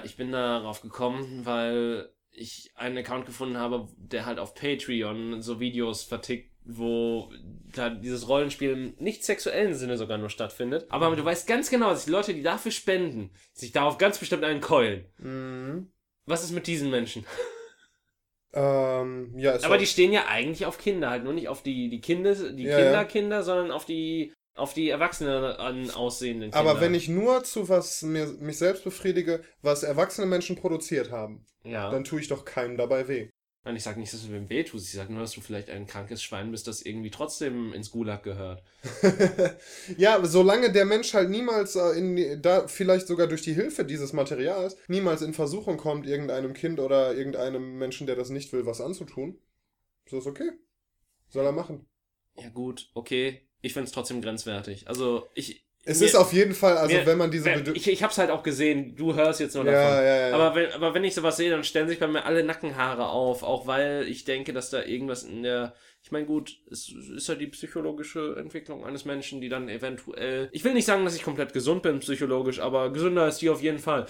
Äh, 0.01 0.05
ich 0.05 0.17
bin 0.17 0.33
darauf 0.33 0.81
gekommen, 0.83 1.43
weil 1.45 2.09
ich 2.39 2.71
einen 2.75 2.99
Account 2.99 3.27
gefunden 3.27 3.59
habe, 3.59 3.89
der 3.97 4.27
halt 4.27 4.39
auf 4.39 4.55
Patreon 4.55 5.43
so 5.43 5.61
Videos 5.61 6.03
vertickt, 6.03 6.53
wo 6.65 7.33
da 7.75 7.91
dieses 7.91 8.29
Rollenspiel 8.29 8.71
im 8.71 8.95
nicht 8.99 9.25
sexuellen 9.25 9.75
Sinne 9.75 9.97
sogar 9.97 10.19
nur 10.19 10.31
stattfindet. 10.31 10.87
Aber 10.91 11.15
du 11.17 11.25
weißt 11.25 11.47
ganz 11.47 11.71
genau, 11.71 11.91
dass 11.91 12.05
die 12.05 12.11
Leute, 12.11 12.35
die 12.35 12.43
dafür 12.43 12.73
spenden, 12.73 13.31
sich 13.53 13.73
darauf 13.73 13.99
ganz 13.99 14.19
bestimmt 14.19 14.45
einen 14.45 14.61
keulen. 14.61 15.07
Mhm. 15.19 15.93
Was 16.27 16.45
ist 16.45 16.53
mit 16.53 16.67
diesen 16.67 16.91
Menschen? 16.91 17.25
Ähm, 18.53 19.35
ja, 19.37 19.63
Aber 19.63 19.77
die 19.77 19.87
stehen 19.87 20.13
ja 20.13 20.27
eigentlich 20.27 20.65
auf 20.65 20.79
Kinder, 20.79 21.11
halt 21.11 21.23
nur 21.23 21.35
nicht 21.35 21.49
auf 21.49 21.63
die, 21.63 21.91
die 21.91 22.01
Kinder, 22.01 22.35
die 22.35 22.65
Ja, 22.65 22.77
Kinder, 22.77 22.93
ja. 22.93 23.05
Kinder, 23.05 23.43
sondern 23.43 23.71
auf 23.71 23.85
die, 23.85 24.33
auf 24.59 24.75
die 24.75 24.89
Erwachsenen 24.89 25.43
an 25.45 25.91
aussehenden 25.91 26.51
Kinder. 26.51 26.57
aber 26.71 26.81
wenn 26.81 26.95
ich 26.95 27.09
nur 27.09 27.45
zu 27.45 27.69
was 27.69 28.03
mir, 28.03 28.27
mich 28.41 28.59
selbst 28.59 28.85
befriedige, 28.85 29.43
was 29.63 29.83
erwachsene 29.83 30.27
Menschen 30.27 30.57
produziert 30.57 31.11
haben, 31.11 31.47
Ja. 31.65 31.91
dann 31.91 32.05
tue 32.05 32.21
ich 32.21 32.29
doch 32.29 32.45
keinem 32.45 32.77
dabei 32.77 33.09
weh. 33.09 33.31
Und 33.65 33.77
ich 33.77 33.83
sag 33.83 33.99
nicht, 33.99 34.13
dass 34.13 34.23
du 34.25 34.33
wem 34.33 34.49
weh 34.49 34.65
tust, 34.65 34.87
ich 34.87 34.95
sag 34.95 35.11
nur, 35.11 35.21
dass 35.21 35.33
du 35.33 35.41
vielleicht 35.43 35.69
ein 35.69 35.87
krankes 35.87 36.23
Schwein 36.23 36.51
bist, 36.51 36.67
das 36.69 36.81
irgendwie 36.81 37.11
trotzdem 37.11 37.73
ins 37.75 37.91
Gulag 37.91 38.23
gehört. 38.23 38.63
ja, 39.99 40.25
solange 40.25 40.73
der 40.73 40.85
Mensch 40.87 41.13
halt 41.13 41.29
niemals 41.29 41.77
äh, 41.77 41.91
in 41.99 42.41
da 42.41 42.67
vielleicht 42.69 43.07
sogar 43.09 43.27
durch 43.27 43.43
die 43.43 43.53
Hilfe 43.53 43.85
dieses 43.85 44.13
Materials 44.13 44.77
niemals 44.87 45.23
in 45.23 45.35
Versuchung 45.35 45.77
kommt, 45.77 46.07
irgendeinem 46.07 46.55
Kind 46.55 46.81
oder 46.81 47.15
irgendeinem 47.15 47.77
Menschen, 47.79 48.07
der 48.07 48.17
das 48.17 48.31
nicht 48.31 48.53
will, 48.53 48.65
was 48.65 48.81
anzutun, 48.81 49.39
ist 50.07 50.13
das 50.15 50.27
okay. 50.27 50.51
Soll 51.29 51.45
er 51.45 51.53
machen. 51.53 51.87
Ja 52.37 52.49
gut, 52.49 52.91
okay. 52.95 53.48
Ich 53.63 53.73
find's 53.73 53.93
trotzdem 53.93 54.23
grenzwertig. 54.23 54.89
Also 54.89 55.29
ich. 55.35 55.65
Es 55.85 56.01
mir- 56.01 56.07
ist 56.07 56.17
auf 56.17 56.33
jeden 56.35 56.55
Fall, 56.55 56.77
also 56.77 56.95
mir- 56.95 57.07
wenn 57.07 57.17
man 57.17 57.31
diese 57.31 57.47
wenn- 57.47 57.75
ich, 57.75 57.89
ich 57.89 58.03
hab's 58.03 58.19
halt 58.19 58.31
auch 58.31 58.43
gesehen, 58.43 58.95
du 58.95 59.15
hörst 59.15 59.41
jetzt 59.41 59.55
nur 59.55 59.65
ja, 59.65 59.73
davon. 59.73 59.97
ja, 59.97 60.03
ja, 60.05 60.29
ja. 60.29 60.35
Aber 60.35 60.55
wenn, 60.55 60.73
aber 60.73 60.93
wenn 60.93 61.05
ich 61.05 61.15
sowas 61.15 61.37
sehe, 61.39 61.51
dann 61.51 61.65
stellen 61.65 61.89
sich 61.89 61.99
bei 61.99 62.07
mir 62.09 62.25
alle 62.25 62.43
Nackenhaare 62.45 63.09
auf, 63.09 63.43
auch 63.43 63.67
weil 63.67 64.07
ich 64.07 64.25
denke, 64.25 64.53
dass 64.53 64.71
da 64.71 64.83
irgendwas 64.83 65.23
in 65.23 65.43
der. 65.45 65.75
Ich 66.03 66.13
meine, 66.13 66.27
gut, 66.27 66.59
es 66.71 66.91
ist 66.91 67.29
ja 67.29 67.35
die 67.37 67.47
psychologische 67.49 68.37
Entwicklung 68.39 68.85
eines 68.85 69.05
Menschen, 69.05 69.41
die 69.41 69.49
dann 69.49 69.69
eventuell. 69.69 70.49
Ich 70.53 70.63
will 70.65 70.75
nicht 70.75 70.85
sagen, 70.87 71.05
dass 71.05 71.17
ich 71.17 71.23
komplett 71.23 71.53
gesund 71.53 71.83
bin 71.83 72.01
psychologisch, 72.01 72.61
aber 72.61 72.93
gesünder 72.93 73.27
ist 73.29 73.41
die 73.41 73.51
auf 73.51 73.63
jeden 73.63 73.79
Fall. 73.79 74.07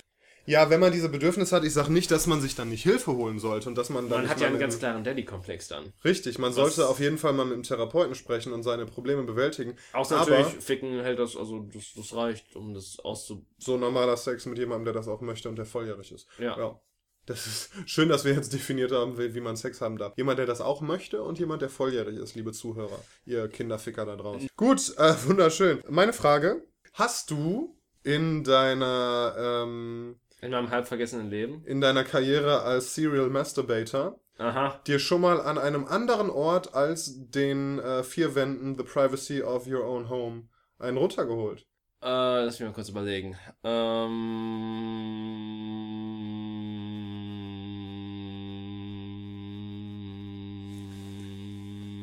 Ja, 0.48 0.70
wenn 0.70 0.80
man 0.80 0.92
diese 0.92 1.08
Bedürfnisse 1.08 1.54
hat, 1.54 1.64
ich 1.64 1.72
sage 1.74 1.92
nicht, 1.92 2.10
dass 2.10 2.26
man 2.26 2.40
sich 2.40 2.54
dann 2.54 2.68
nicht 2.70 2.82
Hilfe 2.82 3.12
holen 3.12 3.38
sollte 3.38 3.68
und 3.68 3.76
dass 3.76 3.90
man 3.90 4.04
dann 4.08 4.10
Man 4.10 4.20
nicht 4.22 4.30
hat 4.30 4.40
ja 4.40 4.46
einen 4.46 4.56
in- 4.56 4.60
ganz 4.60 4.78
klaren 4.78 5.04
Daddy-Komplex 5.04 5.68
dann. 5.68 5.92
Richtig, 6.04 6.38
man 6.38 6.50
Was- 6.50 6.56
sollte 6.56 6.88
auf 6.88 7.00
jeden 7.00 7.18
Fall 7.18 7.32
mal 7.34 7.44
mit 7.44 7.54
dem 7.56 7.62
Therapeuten 7.62 8.14
sprechen 8.14 8.52
und 8.52 8.62
seine 8.62 8.86
Probleme 8.86 9.24
bewältigen. 9.24 9.76
Außer 9.92 10.18
Aber- 10.20 10.30
natürlich, 10.38 10.64
Ficken 10.64 11.00
hält 11.02 11.18
das, 11.18 11.36
also 11.36 11.60
das, 11.72 11.92
das 11.94 12.14
reicht, 12.14 12.56
um 12.56 12.72
das 12.74 12.98
auszu. 13.00 13.44
So 13.58 13.76
normaler 13.76 14.16
Sex 14.16 14.46
mit 14.46 14.58
jemandem, 14.58 14.86
der 14.86 14.94
das 14.94 15.06
auch 15.08 15.20
möchte 15.20 15.48
und 15.48 15.56
der 15.56 15.66
volljährig 15.66 16.12
ist. 16.12 16.26
Ja. 16.38 16.58
Ja. 16.58 16.80
Das 17.26 17.46
ist 17.46 17.70
schön, 17.86 18.08
dass 18.08 18.24
wir 18.24 18.32
jetzt 18.32 18.54
definiert 18.54 18.90
haben, 18.90 19.18
wie, 19.18 19.34
wie 19.34 19.40
man 19.42 19.54
Sex 19.56 19.82
haben 19.82 19.98
darf. 19.98 20.14
Jemand, 20.16 20.38
der 20.38 20.46
das 20.46 20.62
auch 20.62 20.80
möchte 20.80 21.22
und 21.22 21.38
jemand, 21.38 21.60
der 21.60 21.68
volljährig 21.68 22.16
ist, 22.16 22.34
liebe 22.36 22.52
Zuhörer. 22.52 23.04
Ihr 23.26 23.48
Kinderficker 23.48 24.06
da 24.06 24.16
draußen. 24.16 24.48
Gut, 24.56 24.94
äh, 24.96 25.14
wunderschön. 25.26 25.82
Meine 25.90 26.14
Frage: 26.14 26.64
Hast 26.94 27.30
du 27.30 27.76
in 28.02 28.44
deiner, 28.44 29.34
ähm, 29.38 30.16
In 30.40 30.52
meinem 30.52 30.70
halb 30.70 30.86
vergessenen 30.86 31.30
Leben. 31.30 31.64
in 31.66 31.80
deiner 31.80 32.04
Karriere 32.04 32.62
als 32.62 32.94
Serial 32.94 33.28
Masturbator 33.28 34.20
Aha. 34.38 34.80
dir 34.86 35.00
schon 35.00 35.20
mal 35.20 35.40
an 35.40 35.58
einem 35.58 35.84
anderen 35.86 36.30
Ort 36.30 36.74
als 36.74 37.28
den 37.30 37.80
äh, 37.80 38.04
vier 38.04 38.34
Wänden 38.36 38.76
The 38.76 38.84
Privacy 38.84 39.42
of 39.42 39.66
Your 39.66 39.84
Own 39.84 40.08
Home 40.08 40.44
einen 40.78 40.96
runtergeholt? 40.96 41.66
Äh, 42.00 42.44
lass 42.44 42.60
mich 42.60 42.68
mal 42.68 42.74
kurz 42.74 42.88
überlegen. 42.88 43.36
Ähm. 43.64 45.34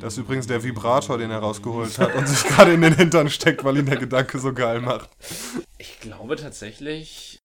Das 0.02 0.14
ist 0.14 0.20
übrigens 0.20 0.46
der 0.46 0.64
Vibrator, 0.64 1.18
den 1.18 1.32
er 1.32 1.40
rausgeholt 1.40 1.98
hat 1.98 2.14
und 2.16 2.28
sich 2.28 2.44
gerade 2.50 2.74
in 2.74 2.82
den 2.82 2.96
Hintern 2.96 3.30
steckt, 3.30 3.64
weil 3.64 3.78
ihn 3.78 3.86
der 3.86 3.98
Gedanke 3.98 4.38
so 4.40 4.54
geil 4.54 4.82
macht. 4.82 5.10
Ich 5.78 6.00
glaube 6.00 6.36
tatsächlich, 6.36 7.40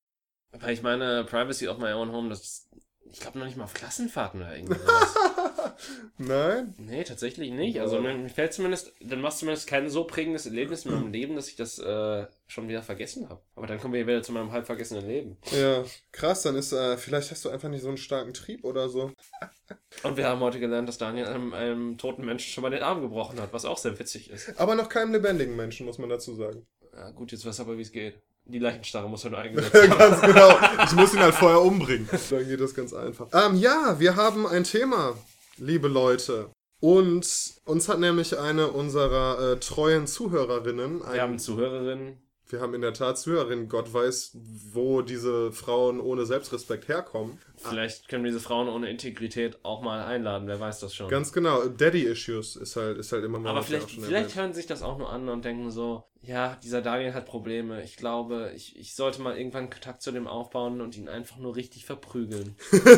weil 0.52 0.72
ich 0.72 0.82
meine, 0.82 1.24
Privacy 1.24 1.68
of 1.68 1.78
my 1.78 1.92
own 1.92 2.12
home, 2.12 2.28
das. 2.28 2.68
Ich 3.12 3.18
glaube 3.18 3.40
noch 3.40 3.46
nicht 3.46 3.56
mal 3.56 3.64
auf 3.64 3.74
Klassenfahrten 3.74 4.40
oder 4.40 4.54
irgendwas. 4.54 4.78
Nein? 6.18 6.74
nee, 6.78 7.02
tatsächlich 7.02 7.50
nicht. 7.50 7.80
Also 7.80 8.00
mir, 8.00 8.14
mir 8.14 8.28
fällt 8.28 8.52
zumindest, 8.52 8.92
dann 9.00 9.20
machst 9.20 9.38
du 9.38 9.40
zumindest 9.40 9.66
kein 9.66 9.88
so 9.88 10.04
prägendes 10.04 10.46
Erlebnis 10.46 10.84
in 10.84 10.92
meinem 10.92 11.12
Leben, 11.12 11.34
dass 11.34 11.48
ich 11.48 11.56
das 11.56 11.80
äh, 11.80 12.26
schon 12.46 12.68
wieder 12.68 12.82
vergessen 12.82 13.28
habe. 13.28 13.40
Aber 13.56 13.66
dann 13.66 13.80
kommen 13.80 13.94
wir 13.94 14.06
wieder 14.06 14.22
zu 14.22 14.30
meinem 14.30 14.52
halb 14.52 14.66
vergessenen 14.66 15.06
Leben. 15.08 15.38
Ja, 15.50 15.84
krass, 16.12 16.42
dann 16.42 16.54
ist, 16.54 16.72
äh, 16.72 16.96
vielleicht 16.98 17.32
hast 17.32 17.44
du 17.44 17.48
einfach 17.48 17.68
nicht 17.68 17.82
so 17.82 17.88
einen 17.88 17.96
starken 17.96 18.32
Trieb 18.32 18.64
oder 18.64 18.88
so. 18.88 19.12
Und 20.04 20.16
wir 20.16 20.28
haben 20.28 20.40
heute 20.40 20.60
gelernt, 20.60 20.88
dass 20.88 20.98
Daniel 20.98 21.26
einem, 21.26 21.52
einem 21.52 21.98
toten 21.98 22.24
Menschen 22.24 22.52
schon 22.52 22.62
mal 22.62 22.70
den 22.70 22.82
Arm 22.82 23.00
gebrochen 23.00 23.40
hat, 23.40 23.52
was 23.52 23.64
auch 23.64 23.78
sehr 23.78 23.98
witzig 23.98 24.30
ist. 24.30 24.56
Aber 24.58 24.76
noch 24.76 24.88
keinem 24.88 25.12
lebendigen 25.12 25.56
Menschen, 25.56 25.86
muss 25.86 25.98
man 25.98 26.10
dazu 26.10 26.34
sagen. 26.34 26.64
Ja, 26.94 27.10
gut, 27.10 27.32
jetzt 27.32 27.44
weißt 27.44 27.58
du 27.58 27.62
aber, 27.64 27.76
wie 27.78 27.82
es 27.82 27.92
geht. 27.92 28.20
Die 28.46 28.58
Leichenstarre 28.58 29.08
muss 29.08 29.24
er 29.24 29.30
nur 29.30 29.38
eingesetzt 29.40 29.74
haben. 29.90 29.98
ganz 29.98 30.20
genau. 30.22 30.50
Ich 30.84 30.92
muss 30.92 31.14
ihn 31.14 31.20
halt 31.20 31.34
vorher 31.34 31.60
umbringen. 31.60 32.08
Dann 32.30 32.48
geht 32.48 32.60
das 32.60 32.74
ganz 32.74 32.92
einfach. 32.92 33.28
Ähm, 33.32 33.56
ja, 33.56 33.96
wir 33.98 34.16
haben 34.16 34.46
ein 34.46 34.64
Thema, 34.64 35.14
liebe 35.58 35.88
Leute. 35.88 36.50
Und 36.80 37.26
uns 37.66 37.88
hat 37.88 38.00
nämlich 38.00 38.38
eine 38.38 38.68
unserer 38.68 39.52
äh, 39.52 39.56
treuen 39.60 40.06
Zuhörerinnen, 40.06 41.00
Wir 41.12 41.20
haben 41.22 41.38
Zuhörerinnen. 41.38 42.16
wir 42.48 42.60
haben 42.62 42.72
in 42.72 42.80
der 42.80 42.94
Tat 42.94 43.18
Zuhörerinnen, 43.18 43.68
Gott 43.68 43.92
weiß, 43.92 44.32
wo 44.72 45.02
diese 45.02 45.52
Frauen 45.52 46.00
ohne 46.00 46.24
Selbstrespekt 46.24 46.88
herkommen. 46.88 47.38
Vielleicht 47.56 48.08
können 48.08 48.24
wir 48.24 48.30
diese 48.30 48.42
Frauen 48.42 48.68
ohne 48.70 48.88
Integrität 48.88 49.58
auch 49.62 49.82
mal 49.82 50.02
einladen, 50.02 50.48
wer 50.48 50.58
weiß 50.58 50.80
das 50.80 50.94
schon. 50.94 51.08
Ganz 51.10 51.32
genau, 51.34 51.66
Daddy-Issues 51.66 52.56
ist 52.56 52.76
halt, 52.76 52.96
ist 52.96 53.12
halt 53.12 53.24
immer 53.24 53.38
mal 53.38 53.50
Aber 53.50 53.62
vielleicht, 53.62 53.90
vielleicht 53.90 54.10
erwähnt. 54.12 54.34
hören 54.36 54.52
sich 54.54 54.66
das 54.66 54.82
auch 54.82 54.96
nur 54.96 55.12
an 55.12 55.28
und 55.28 55.44
denken 55.44 55.70
so, 55.70 56.04
ja, 56.22 56.56
dieser 56.62 56.82
Daniel 56.82 57.14
hat 57.14 57.26
Probleme. 57.26 57.82
Ich 57.82 57.96
glaube, 57.96 58.52
ich, 58.54 58.78
ich 58.78 58.94
sollte 58.94 59.22
mal 59.22 59.36
irgendwann 59.36 59.70
Kontakt 59.70 60.02
zu 60.02 60.12
dem 60.12 60.26
aufbauen 60.26 60.80
und 60.80 60.96
ihn 60.96 61.08
einfach 61.08 61.38
nur 61.38 61.56
richtig 61.56 61.84
verprügeln. 61.86 62.56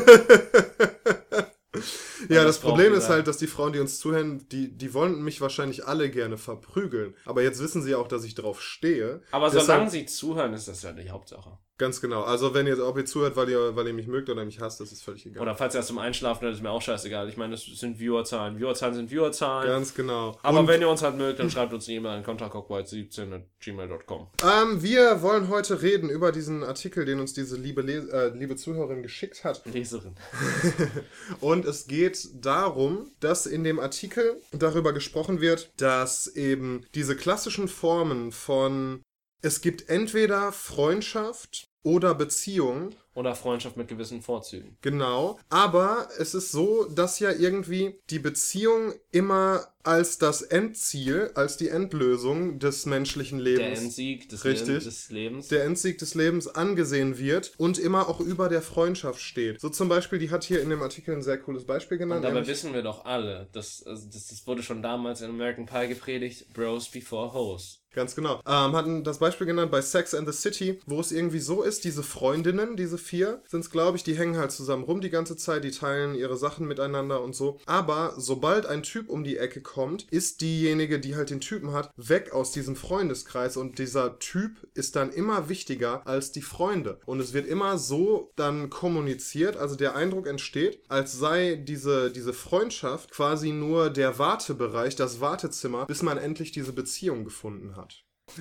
Ja, 2.29 2.45
das 2.45 2.61
Problem 2.61 2.93
ist 2.95 3.09
halt, 3.09 3.27
dass 3.27 3.39
die 3.39 3.47
Frauen, 3.47 3.73
die 3.73 3.81
uns 3.81 3.99
zuhören, 3.99 4.47
die, 4.51 4.77
die 4.77 4.95
wollen 4.95 5.23
mich 5.23 5.41
wahrscheinlich 5.41 5.87
alle 5.87 6.11
gerne 6.11 6.37
verprügeln. 6.37 7.15
Aber 7.25 7.43
jetzt 7.43 7.61
wissen 7.61 7.83
sie 7.83 7.95
auch, 7.95 8.09
dass 8.09 8.25
ich 8.25 8.35
drauf 8.35 8.61
stehe. 8.61 9.23
Aber 9.31 9.47
Deshalb, 9.47 9.67
solange 9.67 9.91
sie 9.91 10.07
zuhören, 10.07 10.53
ist 10.53 10.69
das 10.69 10.83
ja 10.83 10.93
die 10.93 11.11
Hauptsache. 11.11 11.59
Ganz 11.83 12.01
genau. 12.01 12.23
Also 12.23 12.55
wenn 12.55 12.69
ihr, 12.69 12.79
ob 12.87 12.97
ihr 12.97 13.05
zuhört, 13.05 13.35
weil 13.35 13.49
ihr, 13.49 13.75
weil 13.75 13.89
ihr 13.89 13.93
mich 13.93 14.07
mögt 14.07 14.31
oder 14.31 14.45
mich 14.45 14.61
hasst, 14.61 14.79
das 14.79 14.93
ist 14.93 15.03
völlig 15.03 15.27
egal. 15.27 15.43
Oder 15.43 15.57
falls 15.57 15.75
ihr 15.75 15.79
erst 15.79 15.89
zum 15.89 15.99
Einschlafen 15.99 16.45
hört, 16.45 16.55
ist 16.55 16.63
mir 16.63 16.71
auch 16.71 16.81
scheißegal. 16.81 17.29
Ich 17.29 17.37
meine, 17.37 17.51
das 17.51 17.65
sind 17.65 17.99
Viewerzahlen. 17.99 18.57
Viewerzahlen 18.57 18.95
sind 18.95 19.11
Viewerzahlen. 19.11 19.69
Ganz 19.69 19.93
genau. 19.93 20.39
Aber 20.45 20.61
Und 20.61 20.69
wenn 20.69 20.81
ihr 20.81 20.89
uns 20.89 21.03
halt 21.03 21.17
mögt, 21.17 21.41
dann 21.41 21.51
schreibt 21.51 21.73
uns 21.73 21.89
eine 21.89 21.97
E-Mail 21.97 22.19
an 22.19 22.25
kontaktcockwhite17.gmail.com. 22.25 24.29
Ähm, 24.45 24.81
wir 24.81 25.23
wollen 25.23 25.49
heute 25.49 25.83
reden 25.83 26.09
über 26.09 26.31
diesen 26.31 26.63
Artikel, 26.63 27.05
den 27.05 27.19
uns 27.19 27.33
diese 27.33 27.57
liebe, 27.57 27.83
Les 27.83 28.07
äh, 28.11 28.29
liebe 28.29 28.55
Zuhörerin 28.55 29.03
geschickt 29.03 29.43
hat. 29.43 29.67
Leserin. 29.67 30.15
Und 31.41 31.65
es 31.65 31.89
geht 31.89 32.29
darum, 32.45 33.11
dass 33.19 33.47
in 33.47 33.65
dem 33.65 33.81
Artikel 33.81 34.41
darüber 34.53 34.93
gesprochen 34.93 35.41
wird, 35.41 35.73
dass 35.79 36.29
eben 36.29 36.87
diese 36.95 37.17
klassischen 37.17 37.67
Formen 37.67 38.31
von 38.31 39.03
es 39.45 39.61
gibt 39.61 39.89
entweder 39.89 40.53
Freundschaft 40.53 41.72
oder 41.83 42.15
Beziehung. 42.15 42.91
Oder 43.15 43.35
Freundschaft 43.35 43.77
mit 43.77 43.89
gewissen 43.89 44.23
Vorzügen. 44.23 44.79
Genau. 44.81 45.39
Aber 45.51 46.09
es 46.19 46.35
ist 46.35 46.51
so, 46.51 46.85
dass 46.85 47.19
ja 47.19 47.31
irgendwie 47.31 48.01
die 48.09 48.19
Beziehung 48.19 48.95
immer 49.11 49.67
als 49.83 50.17
das 50.17 50.41
Endziel, 50.41 51.31
als 51.35 51.59
die 51.59 51.69
Endlösung 51.69 52.59
des 52.59 52.87
menschlichen 52.87 53.39
Lebens. 53.39 53.75
Der 53.75 53.83
Endsieg 53.83 54.29
des, 54.31 54.45
Richtig, 54.45 54.85
des 54.85 55.11
Lebens. 55.11 55.49
Der 55.49 55.65
Endsieg 55.65 55.99
des 55.99 56.15
Lebens 56.15 56.49
angesehen 56.49 57.19
wird 57.19 57.53
und 57.59 57.79
immer 57.79 58.09
auch 58.09 58.21
über 58.21 58.49
der 58.49 58.63
Freundschaft 58.63 59.21
steht. 59.21 59.61
So 59.61 59.69
zum 59.69 59.91
Beispiel, 59.91 60.19
die 60.19 60.31
hat 60.31 60.45
hier 60.45 60.63
in 60.63 60.71
dem 60.71 60.81
Artikel 60.81 61.15
ein 61.15 61.23
sehr 61.23 61.39
cooles 61.39 61.67
Beispiel 61.67 61.99
genannt. 61.99 62.25
Und 62.25 62.33
dabei 62.33 62.47
wissen 62.47 62.73
wir 62.73 62.83
doch 62.83 63.05
alle, 63.05 63.49
das, 63.53 63.83
also 63.85 64.07
das, 64.07 64.29
das 64.29 64.47
wurde 64.47 64.63
schon 64.63 64.83
damals 64.83 65.21
in 65.21 65.29
American 65.29 65.67
Pie 65.67 65.89
gepredigt, 65.89 66.55
Bros 66.55 66.89
before 66.89 67.35
Hoes. 67.35 67.82
Ganz 67.93 68.17
genau. 68.17 68.41
Ähm, 68.47 68.73
hatten 68.75 69.05
das 69.05 69.19
Beispiel 69.19 69.47
genannt 69.47 69.71
bei 69.71 69.83
Sex 69.83 70.15
and 70.15 70.27
the 70.27 70.33
City, 70.33 70.81
wo 70.87 71.01
es 71.01 71.13
irgendwie 71.13 71.41
so 71.41 71.63
ist, 71.63 71.85
diese 71.85 72.03
Freundinnen, 72.03 72.77
diese 72.77 72.97
vier, 72.97 73.43
sind 73.47 73.61
es, 73.61 73.71
glaube 73.71 73.99
ich, 73.99 74.05
die 74.05 74.17
hängen 74.17 74.39
halt 74.39 74.51
zusammen 74.51 74.85
rum 74.85 75.01
die 75.01 75.11
ganze 75.11 75.37
Zeit, 75.37 75.65
die 75.65 75.71
teilen 75.71 76.15
ihre 76.15 76.37
Sachen 76.37 76.67
miteinander 76.67 77.23
und 77.23 77.35
so. 77.35 77.59
Aber 77.67 78.15
sobald 78.17 78.65
ein 78.67 78.83
Typ 78.83 79.11
um 79.11 79.25
die 79.25 79.37
Ecke 79.37 79.61
kommt, 79.61 80.07
ist 80.11 80.41
diejenige, 80.41 81.01
die 81.01 81.17
halt 81.17 81.31
den 81.31 81.41
Typen 81.41 81.73
hat, 81.73 81.91
weg 81.97 82.33
aus 82.33 82.53
diesem 82.53 82.77
Freundeskreis 82.77 83.57
und 83.57 83.79
dieser 83.79 84.19
Typ 84.19 84.53
ist 84.75 84.97
dann 84.97 85.13
immer 85.13 85.49
wichtiger 85.49 86.07
als 86.07 86.33
die 86.33 86.43
Freunde. 86.43 86.99
Und 87.05 87.21
es 87.21 87.35
wird 87.35 87.47
immer 87.47 87.77
so 87.77 88.31
dann 88.37 88.71
kommuniziert, 88.71 89.57
also 89.57 89.77
der 89.77 89.95
Eindruck 89.95 90.27
entsteht, 90.27 90.81
als 90.89 91.19
sei 91.19 91.57
diese, 91.57 92.11
diese 92.11 92.33
Freundschaft 92.33 93.11
quasi 93.11 93.53
nur 93.53 93.91
der 93.91 94.19
Wartebereich, 94.19 94.97
das 94.97 95.21
Wartezimmer, 95.21 95.87
bis 95.87 96.03
man 96.03 96.17
endlich 96.17 96.53
diese 96.53 96.73
Beziehung 96.73 97.25
gefunden 97.25 97.77
hat. 97.77 97.82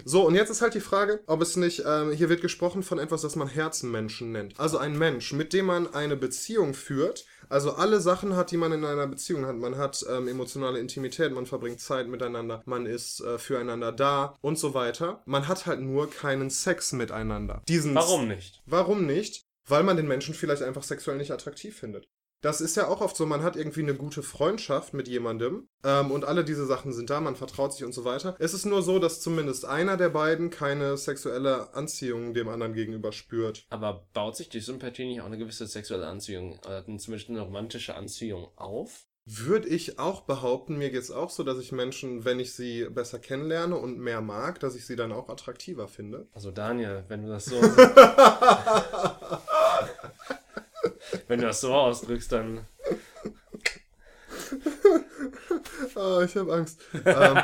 So, 0.05 0.25
und 0.25 0.35
jetzt 0.35 0.49
ist 0.49 0.61
halt 0.61 0.73
die 0.73 0.79
Frage, 0.79 1.21
ob 1.27 1.41
es 1.41 1.55
nicht, 1.55 1.83
ähm, 1.85 2.11
hier 2.11 2.29
wird 2.29 2.41
gesprochen 2.41 2.83
von 2.83 2.99
etwas, 2.99 3.21
das 3.21 3.35
man 3.35 3.47
Herzenmenschen 3.47 4.31
nennt. 4.31 4.59
Also 4.59 4.77
ein 4.77 4.97
Mensch, 4.97 5.33
mit 5.33 5.53
dem 5.53 5.65
man 5.65 5.93
eine 5.93 6.15
Beziehung 6.15 6.73
führt, 6.73 7.25
also 7.49 7.73
alle 7.73 7.99
Sachen 7.99 8.35
hat, 8.35 8.51
die 8.51 8.57
man 8.57 8.71
in 8.71 8.85
einer 8.85 9.07
Beziehung 9.07 9.45
hat. 9.45 9.57
Man 9.57 9.77
hat 9.77 10.05
ähm, 10.09 10.27
emotionale 10.27 10.79
Intimität, 10.79 11.33
man 11.33 11.45
verbringt 11.45 11.81
Zeit 11.81 12.07
miteinander, 12.07 12.61
man 12.65 12.85
ist 12.85 13.21
äh, 13.21 13.37
füreinander 13.37 13.91
da 13.91 14.37
und 14.41 14.57
so 14.57 14.73
weiter. 14.73 15.21
Man 15.25 15.47
hat 15.47 15.65
halt 15.65 15.81
nur 15.81 16.09
keinen 16.09 16.49
Sex 16.49 16.93
miteinander. 16.93 17.61
Diesen 17.67 17.93
Warum 17.95 18.27
nicht? 18.27 18.61
Warum 18.65 19.05
nicht? 19.05 19.45
Weil 19.67 19.83
man 19.83 19.97
den 19.97 20.07
Menschen 20.07 20.33
vielleicht 20.33 20.63
einfach 20.63 20.83
sexuell 20.83 21.17
nicht 21.17 21.31
attraktiv 21.31 21.77
findet. 21.77 22.07
Das 22.41 22.59
ist 22.59 22.75
ja 22.75 22.87
auch 22.87 23.01
oft 23.01 23.15
so, 23.15 23.27
man 23.27 23.43
hat 23.43 23.55
irgendwie 23.55 23.81
eine 23.81 23.93
gute 23.93 24.23
Freundschaft 24.23 24.95
mit 24.95 25.07
jemandem 25.07 25.67
ähm, 25.83 26.09
und 26.09 26.25
alle 26.25 26.43
diese 26.43 26.65
Sachen 26.65 26.91
sind 26.91 27.11
da, 27.11 27.21
man 27.21 27.35
vertraut 27.35 27.71
sich 27.71 27.83
und 27.85 27.93
so 27.93 28.03
weiter. 28.03 28.35
Es 28.39 28.55
ist 28.55 28.65
nur 28.65 28.81
so, 28.81 28.97
dass 28.97 29.21
zumindest 29.21 29.65
einer 29.65 29.95
der 29.95 30.09
beiden 30.09 30.49
keine 30.49 30.97
sexuelle 30.97 31.73
Anziehung 31.75 32.33
dem 32.33 32.49
anderen 32.49 32.73
gegenüber 32.73 33.11
spürt. 33.11 33.67
Aber 33.69 34.07
baut 34.13 34.35
sich 34.35 34.49
durch 34.49 34.65
Sympathie 34.65 35.05
nicht 35.05 35.21
auch 35.21 35.25
eine 35.25 35.37
gewisse 35.37 35.67
sexuelle 35.67 36.07
Anziehung, 36.07 36.59
äh, 36.67 36.81
zumindest 36.97 37.29
eine 37.29 37.41
romantische 37.41 37.93
Anziehung 37.93 38.47
auf? 38.55 39.05
Würde 39.25 39.67
ich 39.67 39.99
auch 39.99 40.21
behaupten, 40.21 40.79
mir 40.79 40.89
geht 40.89 41.03
es 41.03 41.11
auch 41.11 41.29
so, 41.29 41.43
dass 41.43 41.59
ich 41.59 41.71
Menschen, 41.71 42.25
wenn 42.25 42.39
ich 42.39 42.53
sie 42.53 42.85
besser 42.89 43.19
kennenlerne 43.19 43.77
und 43.77 43.99
mehr 43.99 44.19
mag, 44.19 44.59
dass 44.59 44.73
ich 44.73 44.87
sie 44.87 44.95
dann 44.95 45.11
auch 45.11 45.29
attraktiver 45.29 45.87
finde. 45.87 46.27
Also 46.33 46.49
Daniel, 46.49 47.05
wenn 47.07 47.21
du 47.21 47.29
das 47.29 47.45
so... 47.45 47.55
Wenn 51.27 51.39
du 51.39 51.47
das 51.47 51.61
so 51.61 51.73
ausdrückst, 51.73 52.31
dann. 52.31 52.65
oh, 55.95 56.21
ich 56.25 56.35
habe 56.35 56.53
Angst. 56.53 56.81
ähm, 57.05 57.39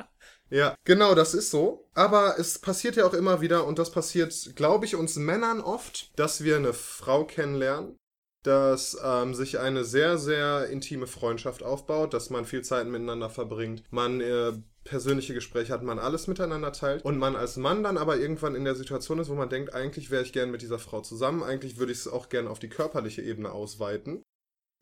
ja, 0.50 0.74
genau, 0.84 1.14
das 1.14 1.34
ist 1.34 1.50
so. 1.50 1.88
Aber 1.94 2.38
es 2.38 2.58
passiert 2.58 2.96
ja 2.96 3.06
auch 3.06 3.14
immer 3.14 3.40
wieder, 3.40 3.66
und 3.66 3.78
das 3.78 3.90
passiert, 3.90 4.52
glaube 4.54 4.86
ich, 4.86 4.96
uns 4.96 5.16
Männern 5.16 5.60
oft, 5.60 6.18
dass 6.18 6.44
wir 6.44 6.56
eine 6.56 6.72
Frau 6.72 7.24
kennenlernen, 7.24 7.96
dass 8.42 8.96
ähm, 9.02 9.34
sich 9.34 9.58
eine 9.58 9.84
sehr, 9.84 10.18
sehr 10.18 10.68
intime 10.68 11.06
Freundschaft 11.06 11.62
aufbaut, 11.62 12.12
dass 12.12 12.30
man 12.30 12.44
viel 12.44 12.62
Zeit 12.62 12.86
miteinander 12.86 13.30
verbringt, 13.30 13.84
man 13.90 14.20
äh, 14.20 14.52
persönliche 14.84 15.34
Gespräche 15.34 15.72
hat, 15.72 15.82
man 15.82 15.98
alles 15.98 16.26
miteinander 16.26 16.72
teilt 16.72 17.04
und 17.04 17.18
man 17.18 17.36
als 17.36 17.56
Mann 17.56 17.82
dann 17.82 17.98
aber 17.98 18.16
irgendwann 18.16 18.54
in 18.54 18.64
der 18.64 18.74
Situation 18.74 19.18
ist, 19.18 19.28
wo 19.28 19.34
man 19.34 19.48
denkt, 19.48 19.74
eigentlich 19.74 20.10
wäre 20.10 20.22
ich 20.22 20.32
gern 20.32 20.50
mit 20.50 20.62
dieser 20.62 20.78
Frau 20.78 21.00
zusammen, 21.00 21.42
eigentlich 21.42 21.78
würde 21.78 21.92
ich 21.92 21.98
es 21.98 22.08
auch 22.08 22.28
gern 22.28 22.48
auf 22.48 22.58
die 22.58 22.68
körperliche 22.68 23.22
Ebene 23.22 23.52
ausweiten. 23.52 24.22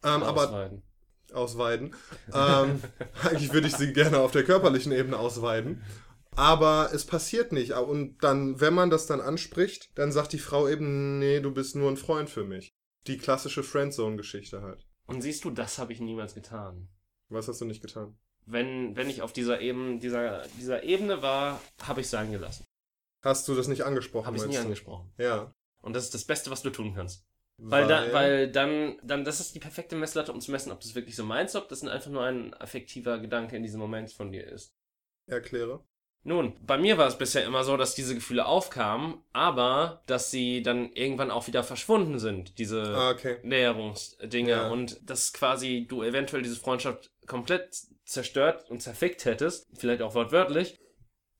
Ähm, 0.03 0.23
aber 0.23 0.81
ausweiten. 1.33 1.95
ähm, 2.33 2.83
eigentlich 3.23 3.53
würde 3.53 3.69
ich 3.69 3.77
sie 3.77 3.93
gerne 3.93 4.19
auf 4.19 4.33
der 4.33 4.45
körperlichen 4.45 4.93
Ebene 4.93 5.19
ausweiten. 5.19 5.83
Aber 6.37 6.91
es 6.93 7.05
passiert 7.05 7.53
nicht. 7.53 7.73
Und 7.73 8.19
dann, 8.23 8.61
wenn 8.61 8.75
man 8.75 8.91
das 8.91 9.07
dann 9.07 9.21
anspricht, 9.21 9.91
dann 9.97 10.13
sagt 10.13 10.33
die 10.33 10.39
Frau 10.39 10.69
eben, 10.69 11.19
nee, 11.19 11.41
du 11.41 11.53
bist 11.53 11.77
nur 11.77 11.91
ein 11.91 11.97
Freund 11.97 12.31
für 12.31 12.45
mich. 12.45 12.73
Die 13.07 13.19
klassische 13.19 13.63
Friendzone-Geschichte 13.63 14.63
halt. 14.63 14.87
Und 15.07 15.23
siehst 15.23 15.45
du, 15.45 15.51
das 15.51 15.79
habe 15.79 15.93
ich 15.93 16.01
niemals 16.01 16.35
getan. 16.35 16.89
Was 17.29 17.49
hast 17.49 17.61
du 17.61 17.65
nicht 17.65 17.83
getan? 17.83 18.17
Wenn, 18.46 18.96
wenn 18.96 19.11
ich 19.11 19.22
auf 19.22 19.33
dieser, 19.33 19.61
Eben, 19.61 20.00
dieser, 20.00 20.42
dieser 20.59 20.83
Ebene 20.83 21.22
war, 21.22 21.61
habe 21.83 22.00
ich 22.00 22.09
sein 22.09 22.33
gelassen. 22.33 22.64
Hast 23.22 23.46
du 23.48 23.55
das 23.55 23.68
nicht 23.68 23.83
angesprochen? 23.83 24.26
Habe 24.26 24.37
ich 24.37 24.46
nie 24.46 24.55
du? 24.55 24.61
angesprochen. 24.61 25.12
Ja. 25.18 25.53
Und 25.83 25.94
das 25.94 26.05
ist 26.05 26.14
das 26.14 26.24
Beste, 26.24 26.50
was 26.50 26.62
du 26.62 26.70
tun 26.70 26.94
kannst. 26.94 27.24
Weil, 27.62 27.83
weil, 27.83 27.88
da, 27.88 28.12
weil 28.12 28.50
dann, 28.50 28.96
dann, 29.03 29.24
das 29.24 29.40
ist 29.40 29.55
die 29.55 29.61
perfekte 29.61 29.94
Messlatte, 29.94 30.33
um 30.33 30.40
zu 30.40 30.50
messen, 30.50 30.72
ob 30.72 30.81
du 30.81 30.88
es 30.88 30.94
wirklich 30.94 31.14
so 31.14 31.24
meinst, 31.24 31.57
ob 31.57 31.68
das 31.68 31.83
einfach 31.85 32.11
nur 32.11 32.24
ein 32.24 32.55
affektiver 32.55 33.18
Gedanke 33.18 33.57
in 33.57 33.62
diesem 33.62 33.81
Moment 33.81 34.11
von 34.11 34.33
dir 34.33 34.46
ist. 34.46 34.72
Erkläre. 35.26 35.85
Nun, 36.22 36.55
bei 36.66 36.76
mir 36.76 36.98
war 36.98 37.07
es 37.07 37.16
bisher 37.16 37.46
immer 37.46 37.64
so, 37.64 37.79
dass 37.79 37.94
diese 37.94 38.14
Gefühle 38.14 38.44
aufkamen, 38.44 39.22
aber 39.33 40.03
dass 40.07 40.31
sie 40.31 40.62
dann 40.62 40.92
irgendwann 40.92 41.31
auch 41.31 41.46
wieder 41.46 41.64
verschwunden 41.64 42.18
sind, 42.18 42.59
diese 42.59 42.83
ah, 42.83 43.11
okay. 43.11 43.38
Näherungsdinge. 43.42 44.50
Ja. 44.50 44.68
Und 44.68 44.98
dass 45.09 45.33
quasi 45.33 45.87
du 45.88 46.03
eventuell 46.03 46.42
diese 46.42 46.57
Freundschaft 46.57 47.11
komplett 47.31 47.77
zerstört 48.05 48.69
und 48.71 48.83
zerfickt 48.83 49.25
hättest, 49.25 49.69
vielleicht 49.79 50.03
auch 50.03 50.14
wortwörtlich, 50.16 50.77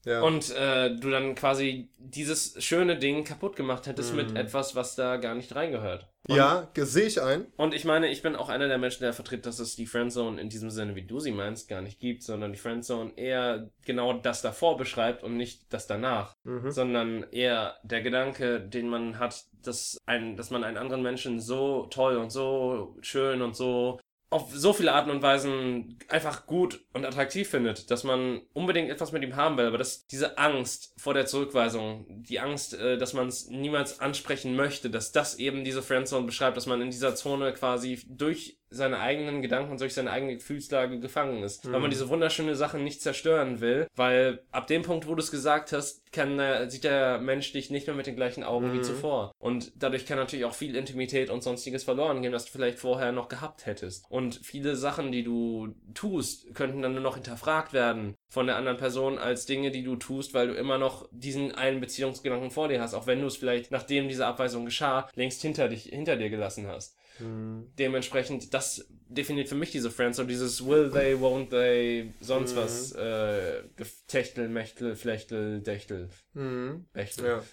ja. 0.05 0.23
und 0.23 0.55
äh, 0.57 0.97
du 0.97 1.11
dann 1.11 1.35
quasi 1.35 1.91
dieses 1.99 2.63
schöne 2.63 2.97
Ding 2.97 3.25
kaputt 3.25 3.57
gemacht 3.57 3.89
hättest 3.89 4.13
mhm. 4.13 4.17
mit 4.19 4.37
etwas, 4.37 4.77
was 4.77 4.95
da 4.95 5.17
gar 5.17 5.35
nicht 5.35 5.55
reingehört. 5.55 6.09
Und, 6.29 6.37
ja, 6.37 6.69
sehe 6.77 7.07
ich 7.07 7.21
ein. 7.21 7.47
Und 7.57 7.75
ich 7.75 7.85
meine, 7.85 8.09
ich 8.09 8.23
bin 8.23 8.37
auch 8.37 8.49
einer 8.49 8.69
der 8.69 8.79
Menschen, 8.79 9.03
der 9.03 9.13
vertritt, 9.13 9.47
dass 9.47 9.59
es 9.59 9.75
die 9.75 9.87
Friendzone 9.87 10.41
in 10.41 10.49
diesem 10.49 10.71
Sinne, 10.71 10.95
wie 10.95 11.07
du 11.07 11.19
sie 11.19 11.33
meinst, 11.33 11.69
gar 11.69 11.83
nicht 11.83 11.99
gibt, 11.99 12.23
sondern 12.23 12.53
die 12.53 12.59
Friendzone 12.59 13.13
eher 13.17 13.69
genau 13.85 14.13
das 14.13 14.43
davor 14.43 14.77
beschreibt 14.77 15.25
und 15.25 15.37
nicht 15.37 15.73
das 15.73 15.89
danach, 15.89 16.35
mhm. 16.45 16.71
sondern 16.71 17.27
eher 17.33 17.79
der 17.83 18.03
Gedanke, 18.03 18.61
den 18.61 18.89
man 18.89 19.19
hat, 19.19 19.45
dass, 19.63 19.99
ein, 20.07 20.37
dass 20.37 20.51
man 20.51 20.63
einen 20.63 20.77
anderen 20.77 21.03
Menschen 21.03 21.41
so 21.41 21.87
toll 21.87 22.17
und 22.17 22.31
so 22.31 22.97
schön 23.01 23.43
und 23.43 23.57
so 23.57 23.99
auf 24.31 24.53
so 24.55 24.73
viele 24.73 24.93
Arten 24.93 25.11
und 25.11 25.23
Weisen 25.23 25.99
einfach 26.09 26.47
gut 26.47 26.85
und 26.93 27.05
attraktiv 27.05 27.49
findet, 27.49 27.91
dass 27.91 28.05
man 28.05 28.43
unbedingt 28.53 28.89
etwas 28.89 29.11
mit 29.11 29.25
ihm 29.25 29.35
haben 29.35 29.57
will, 29.57 29.67
aber 29.67 29.79
dass 29.79 30.07
diese 30.07 30.39
Angst 30.39 30.95
vor 30.97 31.15
der 31.15 31.27
Zurückweisung, 31.27 32.07
die 32.09 32.39
Angst, 32.39 32.75
äh, 32.75 32.97
dass 32.97 33.13
man 33.13 33.27
es 33.27 33.49
niemals 33.49 33.99
ansprechen 33.99 34.55
möchte, 34.55 34.89
dass 34.89 35.11
das 35.11 35.35
eben 35.41 35.65
diese 35.65 35.83
Friendzone 35.83 36.27
beschreibt, 36.27 36.57
dass 36.57 36.67
man 36.67 36.81
in 36.81 36.91
dieser 36.91 37.17
Zone 37.17 37.53
quasi 37.53 38.05
durch 38.09 38.60
seine 38.71 39.01
eigenen 39.01 39.43
Gedanken 39.43 39.73
und 39.73 39.81
durch 39.81 39.95
seine 39.95 40.11
eigene 40.11 40.37
Gefühlslage 40.37 41.01
gefangen 41.01 41.43
ist. 41.43 41.65
Mhm. 41.65 41.73
Weil 41.73 41.81
man 41.81 41.89
mhm. 41.89 41.93
diese 41.93 42.09
wunderschöne 42.09 42.55
Sachen 42.55 42.85
nicht 42.85 43.03
zerstören 43.03 43.61
will, 43.61 43.87
weil 43.97 44.43
ab 44.53 44.69
dem 44.69 44.83
Punkt, 44.83 45.09
wo 45.09 45.15
du 45.15 45.21
es 45.21 45.31
gesagt 45.31 45.73
hast, 45.73 46.11
kann, 46.13 46.39
äh, 46.39 46.71
sieht 46.71 46.85
der 46.85 47.19
Mensch 47.19 47.53
dich 47.53 47.71
nicht 47.71 47.87
mehr 47.87 47.97
mit 47.97 48.07
den 48.07 48.17
gleichen 48.17 48.45
Augen 48.45 48.69
mhm. 48.69 48.79
wie 48.79 48.83
zuvor. 48.83 49.33
Und 49.39 49.73
dadurch 49.77 50.07
kann 50.07 50.19
natürlich 50.19 50.45
auch 50.45 50.55
viel 50.55 50.77
Intimität 50.77 51.31
und 51.31 51.43
sonstiges 51.43 51.85
verloren 51.85 52.23
gehen, 52.23 52.33
was 52.33 52.45
du 52.45 52.53
vielleicht 52.53 52.79
vorher 52.79 53.13
noch 53.13 53.29
gehabt 53.29 53.67
hättest. 53.67 54.05
Und 54.09 54.41
viele 54.43 54.77
Sachen, 54.77 55.13
die 55.13 55.25
du 55.25 55.75
tust, 55.95 56.55
könnten 56.55 56.83
dann 56.83 56.93
nur 56.93 57.03
noch 57.03 57.15
hinterfragt 57.15 57.73
werden 57.73 58.15
von 58.29 58.47
der 58.47 58.57
anderen 58.57 58.79
Person 58.79 59.19
als 59.19 59.47
Dinge, 59.47 59.73
die 59.73 59.83
du 59.83 59.97
tust, 59.97 60.35
weil 60.35 60.49
du 60.49 60.55
immer 60.55 60.79
noch 60.79 61.09
diesen 61.11 61.53
einen 61.53 61.81
Beziehungsgedanken 61.81 62.51
vor 62.51 62.69
dir 62.69 62.81
hast, 62.81 62.95
auch 62.95 63.07
wenn 63.07 63.21
du 63.21 63.27
es 63.27 63.37
vielleicht, 63.37 63.71
nachdem 63.73 64.09
diese 64.09 64.27
Abweisung 64.27 64.65
geschah, 64.65 65.09
längst 65.15 65.43
hinter 65.43 65.69
dich, 65.69 65.85
hinter 65.85 66.17
dir 66.17 66.31
gelassen 66.31 66.69
hast. 66.69 66.97
Mhm. 67.21 67.73
Dementsprechend, 67.79 68.55
das 68.55 68.87
definiert 69.09 69.49
für 69.49 69.55
mich 69.55 69.71
diese 69.71 69.91
Friendzone, 69.91 70.29
dieses 70.29 70.65
will 70.67 70.91
they, 70.91 71.15
won't 71.15 71.51
they, 71.51 72.13
sonst 72.21 72.55
mhm. 72.55 72.57
was, 72.57 72.93
äh, 72.93 73.63
Techtel, 74.07 74.49
Mechtel, 74.49 74.97
Flechtel, 74.97 75.61
Dechtel, 75.61 76.09
mhm. 76.35 76.87
Bechtel. 76.93 77.27
Ja. 77.27 77.45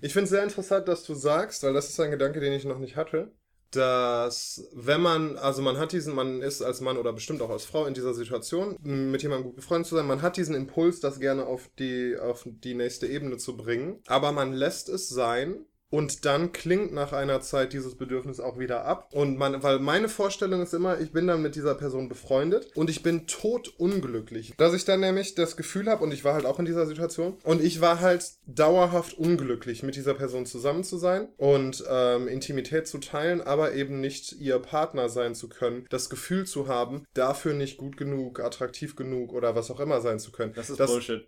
Ich 0.00 0.12
finde 0.12 0.24
es 0.24 0.30
sehr 0.30 0.42
interessant, 0.42 0.88
dass 0.88 1.04
du 1.04 1.14
sagst, 1.14 1.62
weil 1.62 1.72
das 1.72 1.88
ist 1.88 2.00
ein 2.00 2.10
Gedanke, 2.10 2.40
den 2.40 2.52
ich 2.52 2.64
noch 2.64 2.78
nicht 2.78 2.96
hatte, 2.96 3.32
dass 3.70 4.68
wenn 4.72 5.00
man, 5.00 5.36
also 5.36 5.62
man 5.62 5.78
hat 5.78 5.92
diesen, 5.92 6.14
man 6.14 6.42
ist 6.42 6.62
als 6.62 6.80
Mann 6.80 6.96
oder 6.96 7.12
bestimmt 7.12 7.42
auch 7.42 7.50
als 7.50 7.64
Frau 7.64 7.86
in 7.86 7.94
dieser 7.94 8.14
Situation, 8.14 8.76
mit 8.82 9.22
jemandem 9.22 9.46
gut 9.46 9.56
befreundet 9.56 9.88
zu 9.88 9.96
sein, 9.96 10.06
man 10.06 10.22
hat 10.22 10.36
diesen 10.36 10.54
Impuls, 10.54 11.00
das 11.00 11.20
gerne 11.20 11.46
auf 11.46 11.70
die, 11.78 12.16
auf 12.16 12.46
die 12.46 12.74
nächste 12.74 13.06
Ebene 13.06 13.36
zu 13.36 13.56
bringen, 13.56 14.00
aber 14.06 14.32
man 14.32 14.52
lässt 14.52 14.88
es 14.88 15.08
sein, 15.08 15.66
und 15.90 16.24
dann 16.24 16.52
klingt 16.52 16.92
nach 16.92 17.12
einer 17.12 17.40
Zeit 17.40 17.72
dieses 17.72 17.94
Bedürfnis 17.96 18.40
auch 18.40 18.58
wieder 18.58 18.84
ab. 18.84 19.08
Und 19.12 19.38
man, 19.38 19.62
weil 19.62 19.78
meine 19.78 20.08
Vorstellung 20.08 20.62
ist 20.62 20.74
immer, 20.74 21.00
ich 21.00 21.12
bin 21.12 21.26
dann 21.26 21.42
mit 21.42 21.54
dieser 21.54 21.74
Person 21.74 22.08
befreundet 22.08 22.70
und 22.74 22.90
ich 22.90 23.02
bin 23.02 23.26
tot 23.26 23.72
unglücklich. 23.78 24.54
Dass 24.56 24.74
ich 24.74 24.84
dann 24.84 25.00
nämlich 25.00 25.34
das 25.34 25.56
Gefühl 25.56 25.88
habe, 25.88 26.02
und 26.02 26.12
ich 26.12 26.24
war 26.24 26.34
halt 26.34 26.46
auch 26.46 26.58
in 26.58 26.64
dieser 26.64 26.86
Situation, 26.86 27.36
und 27.44 27.62
ich 27.62 27.80
war 27.80 28.00
halt 28.00 28.24
dauerhaft 28.46 29.14
unglücklich, 29.14 29.82
mit 29.82 29.96
dieser 29.96 30.14
Person 30.14 30.46
zusammen 30.46 30.84
zu 30.84 30.98
sein 30.98 31.28
und 31.36 31.84
ähm, 31.88 32.28
Intimität 32.28 32.88
zu 32.88 32.98
teilen, 32.98 33.40
aber 33.40 33.74
eben 33.74 34.00
nicht 34.00 34.32
ihr 34.32 34.58
Partner 34.58 35.08
sein 35.08 35.34
zu 35.34 35.48
können, 35.48 35.86
das 35.90 36.10
Gefühl 36.10 36.44
zu 36.44 36.66
haben, 36.66 37.04
dafür 37.14 37.54
nicht 37.54 37.78
gut 37.78 37.96
genug, 37.96 38.40
attraktiv 38.40 38.96
genug 38.96 39.32
oder 39.32 39.54
was 39.54 39.70
auch 39.70 39.80
immer 39.80 40.00
sein 40.00 40.18
zu 40.18 40.32
können. 40.32 40.54
Das 40.54 40.70
ist 40.70 40.80
das, 40.80 40.90
Bullshit. 40.90 41.26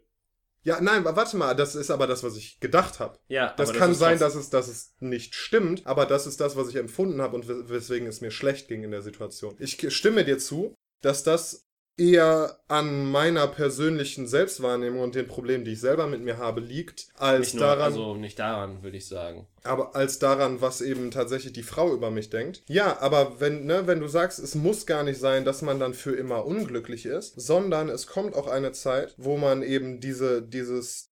Ja, 0.66 0.80
nein, 0.80 1.04
warte 1.04 1.36
mal, 1.36 1.54
das 1.54 1.76
ist 1.76 1.92
aber 1.92 2.08
das, 2.08 2.24
was 2.24 2.36
ich 2.36 2.58
gedacht 2.58 2.98
habe. 2.98 3.20
Ja, 3.28 3.54
das 3.56 3.72
kann 3.72 3.90
das 3.90 4.00
sein, 4.00 4.18
dass 4.18 4.34
es, 4.34 4.50
dass 4.50 4.66
es 4.66 4.94
nicht 4.98 5.36
stimmt, 5.36 5.86
aber 5.86 6.06
das 6.06 6.26
ist 6.26 6.40
das, 6.40 6.56
was 6.56 6.68
ich 6.68 6.74
empfunden 6.74 7.22
habe 7.22 7.36
und 7.36 7.46
weswegen 7.48 8.08
es 8.08 8.20
mir 8.20 8.32
schlecht 8.32 8.66
ging 8.66 8.82
in 8.82 8.90
der 8.90 9.02
Situation. 9.02 9.54
Ich 9.60 9.94
stimme 9.94 10.24
dir 10.24 10.38
zu, 10.38 10.74
dass 11.02 11.22
das 11.22 11.65
eher 11.96 12.58
an 12.68 13.10
meiner 13.10 13.46
persönlichen 13.46 14.26
Selbstwahrnehmung 14.26 15.00
und 15.00 15.14
den 15.14 15.26
Problemen, 15.26 15.64
die 15.64 15.72
ich 15.72 15.80
selber 15.80 16.06
mit 16.06 16.20
mir 16.20 16.38
habe, 16.38 16.60
liegt, 16.60 17.08
als 17.14 17.54
nur, 17.54 17.64
daran. 17.64 17.84
Also 17.84 18.14
nicht 18.14 18.38
daran, 18.38 18.82
würde 18.82 18.96
ich 18.96 19.06
sagen. 19.06 19.46
Aber 19.62 19.96
als 19.96 20.18
daran, 20.18 20.60
was 20.60 20.80
eben 20.80 21.10
tatsächlich 21.10 21.52
die 21.52 21.62
Frau 21.62 21.92
über 21.92 22.10
mich 22.10 22.30
denkt. 22.30 22.62
Ja, 22.66 23.00
aber 23.00 23.40
wenn, 23.40 23.64
ne, 23.64 23.86
wenn 23.86 24.00
du 24.00 24.08
sagst, 24.08 24.38
es 24.38 24.54
muss 24.54 24.86
gar 24.86 25.04
nicht 25.04 25.18
sein, 25.18 25.44
dass 25.44 25.62
man 25.62 25.80
dann 25.80 25.94
für 25.94 26.14
immer 26.14 26.44
unglücklich 26.44 27.06
ist, 27.06 27.40
sondern 27.40 27.88
es 27.88 28.06
kommt 28.06 28.34
auch 28.34 28.46
eine 28.46 28.72
Zeit, 28.72 29.14
wo 29.16 29.36
man 29.36 29.62
eben 29.62 30.00
diese, 30.00 30.42
dieses, 30.42 31.10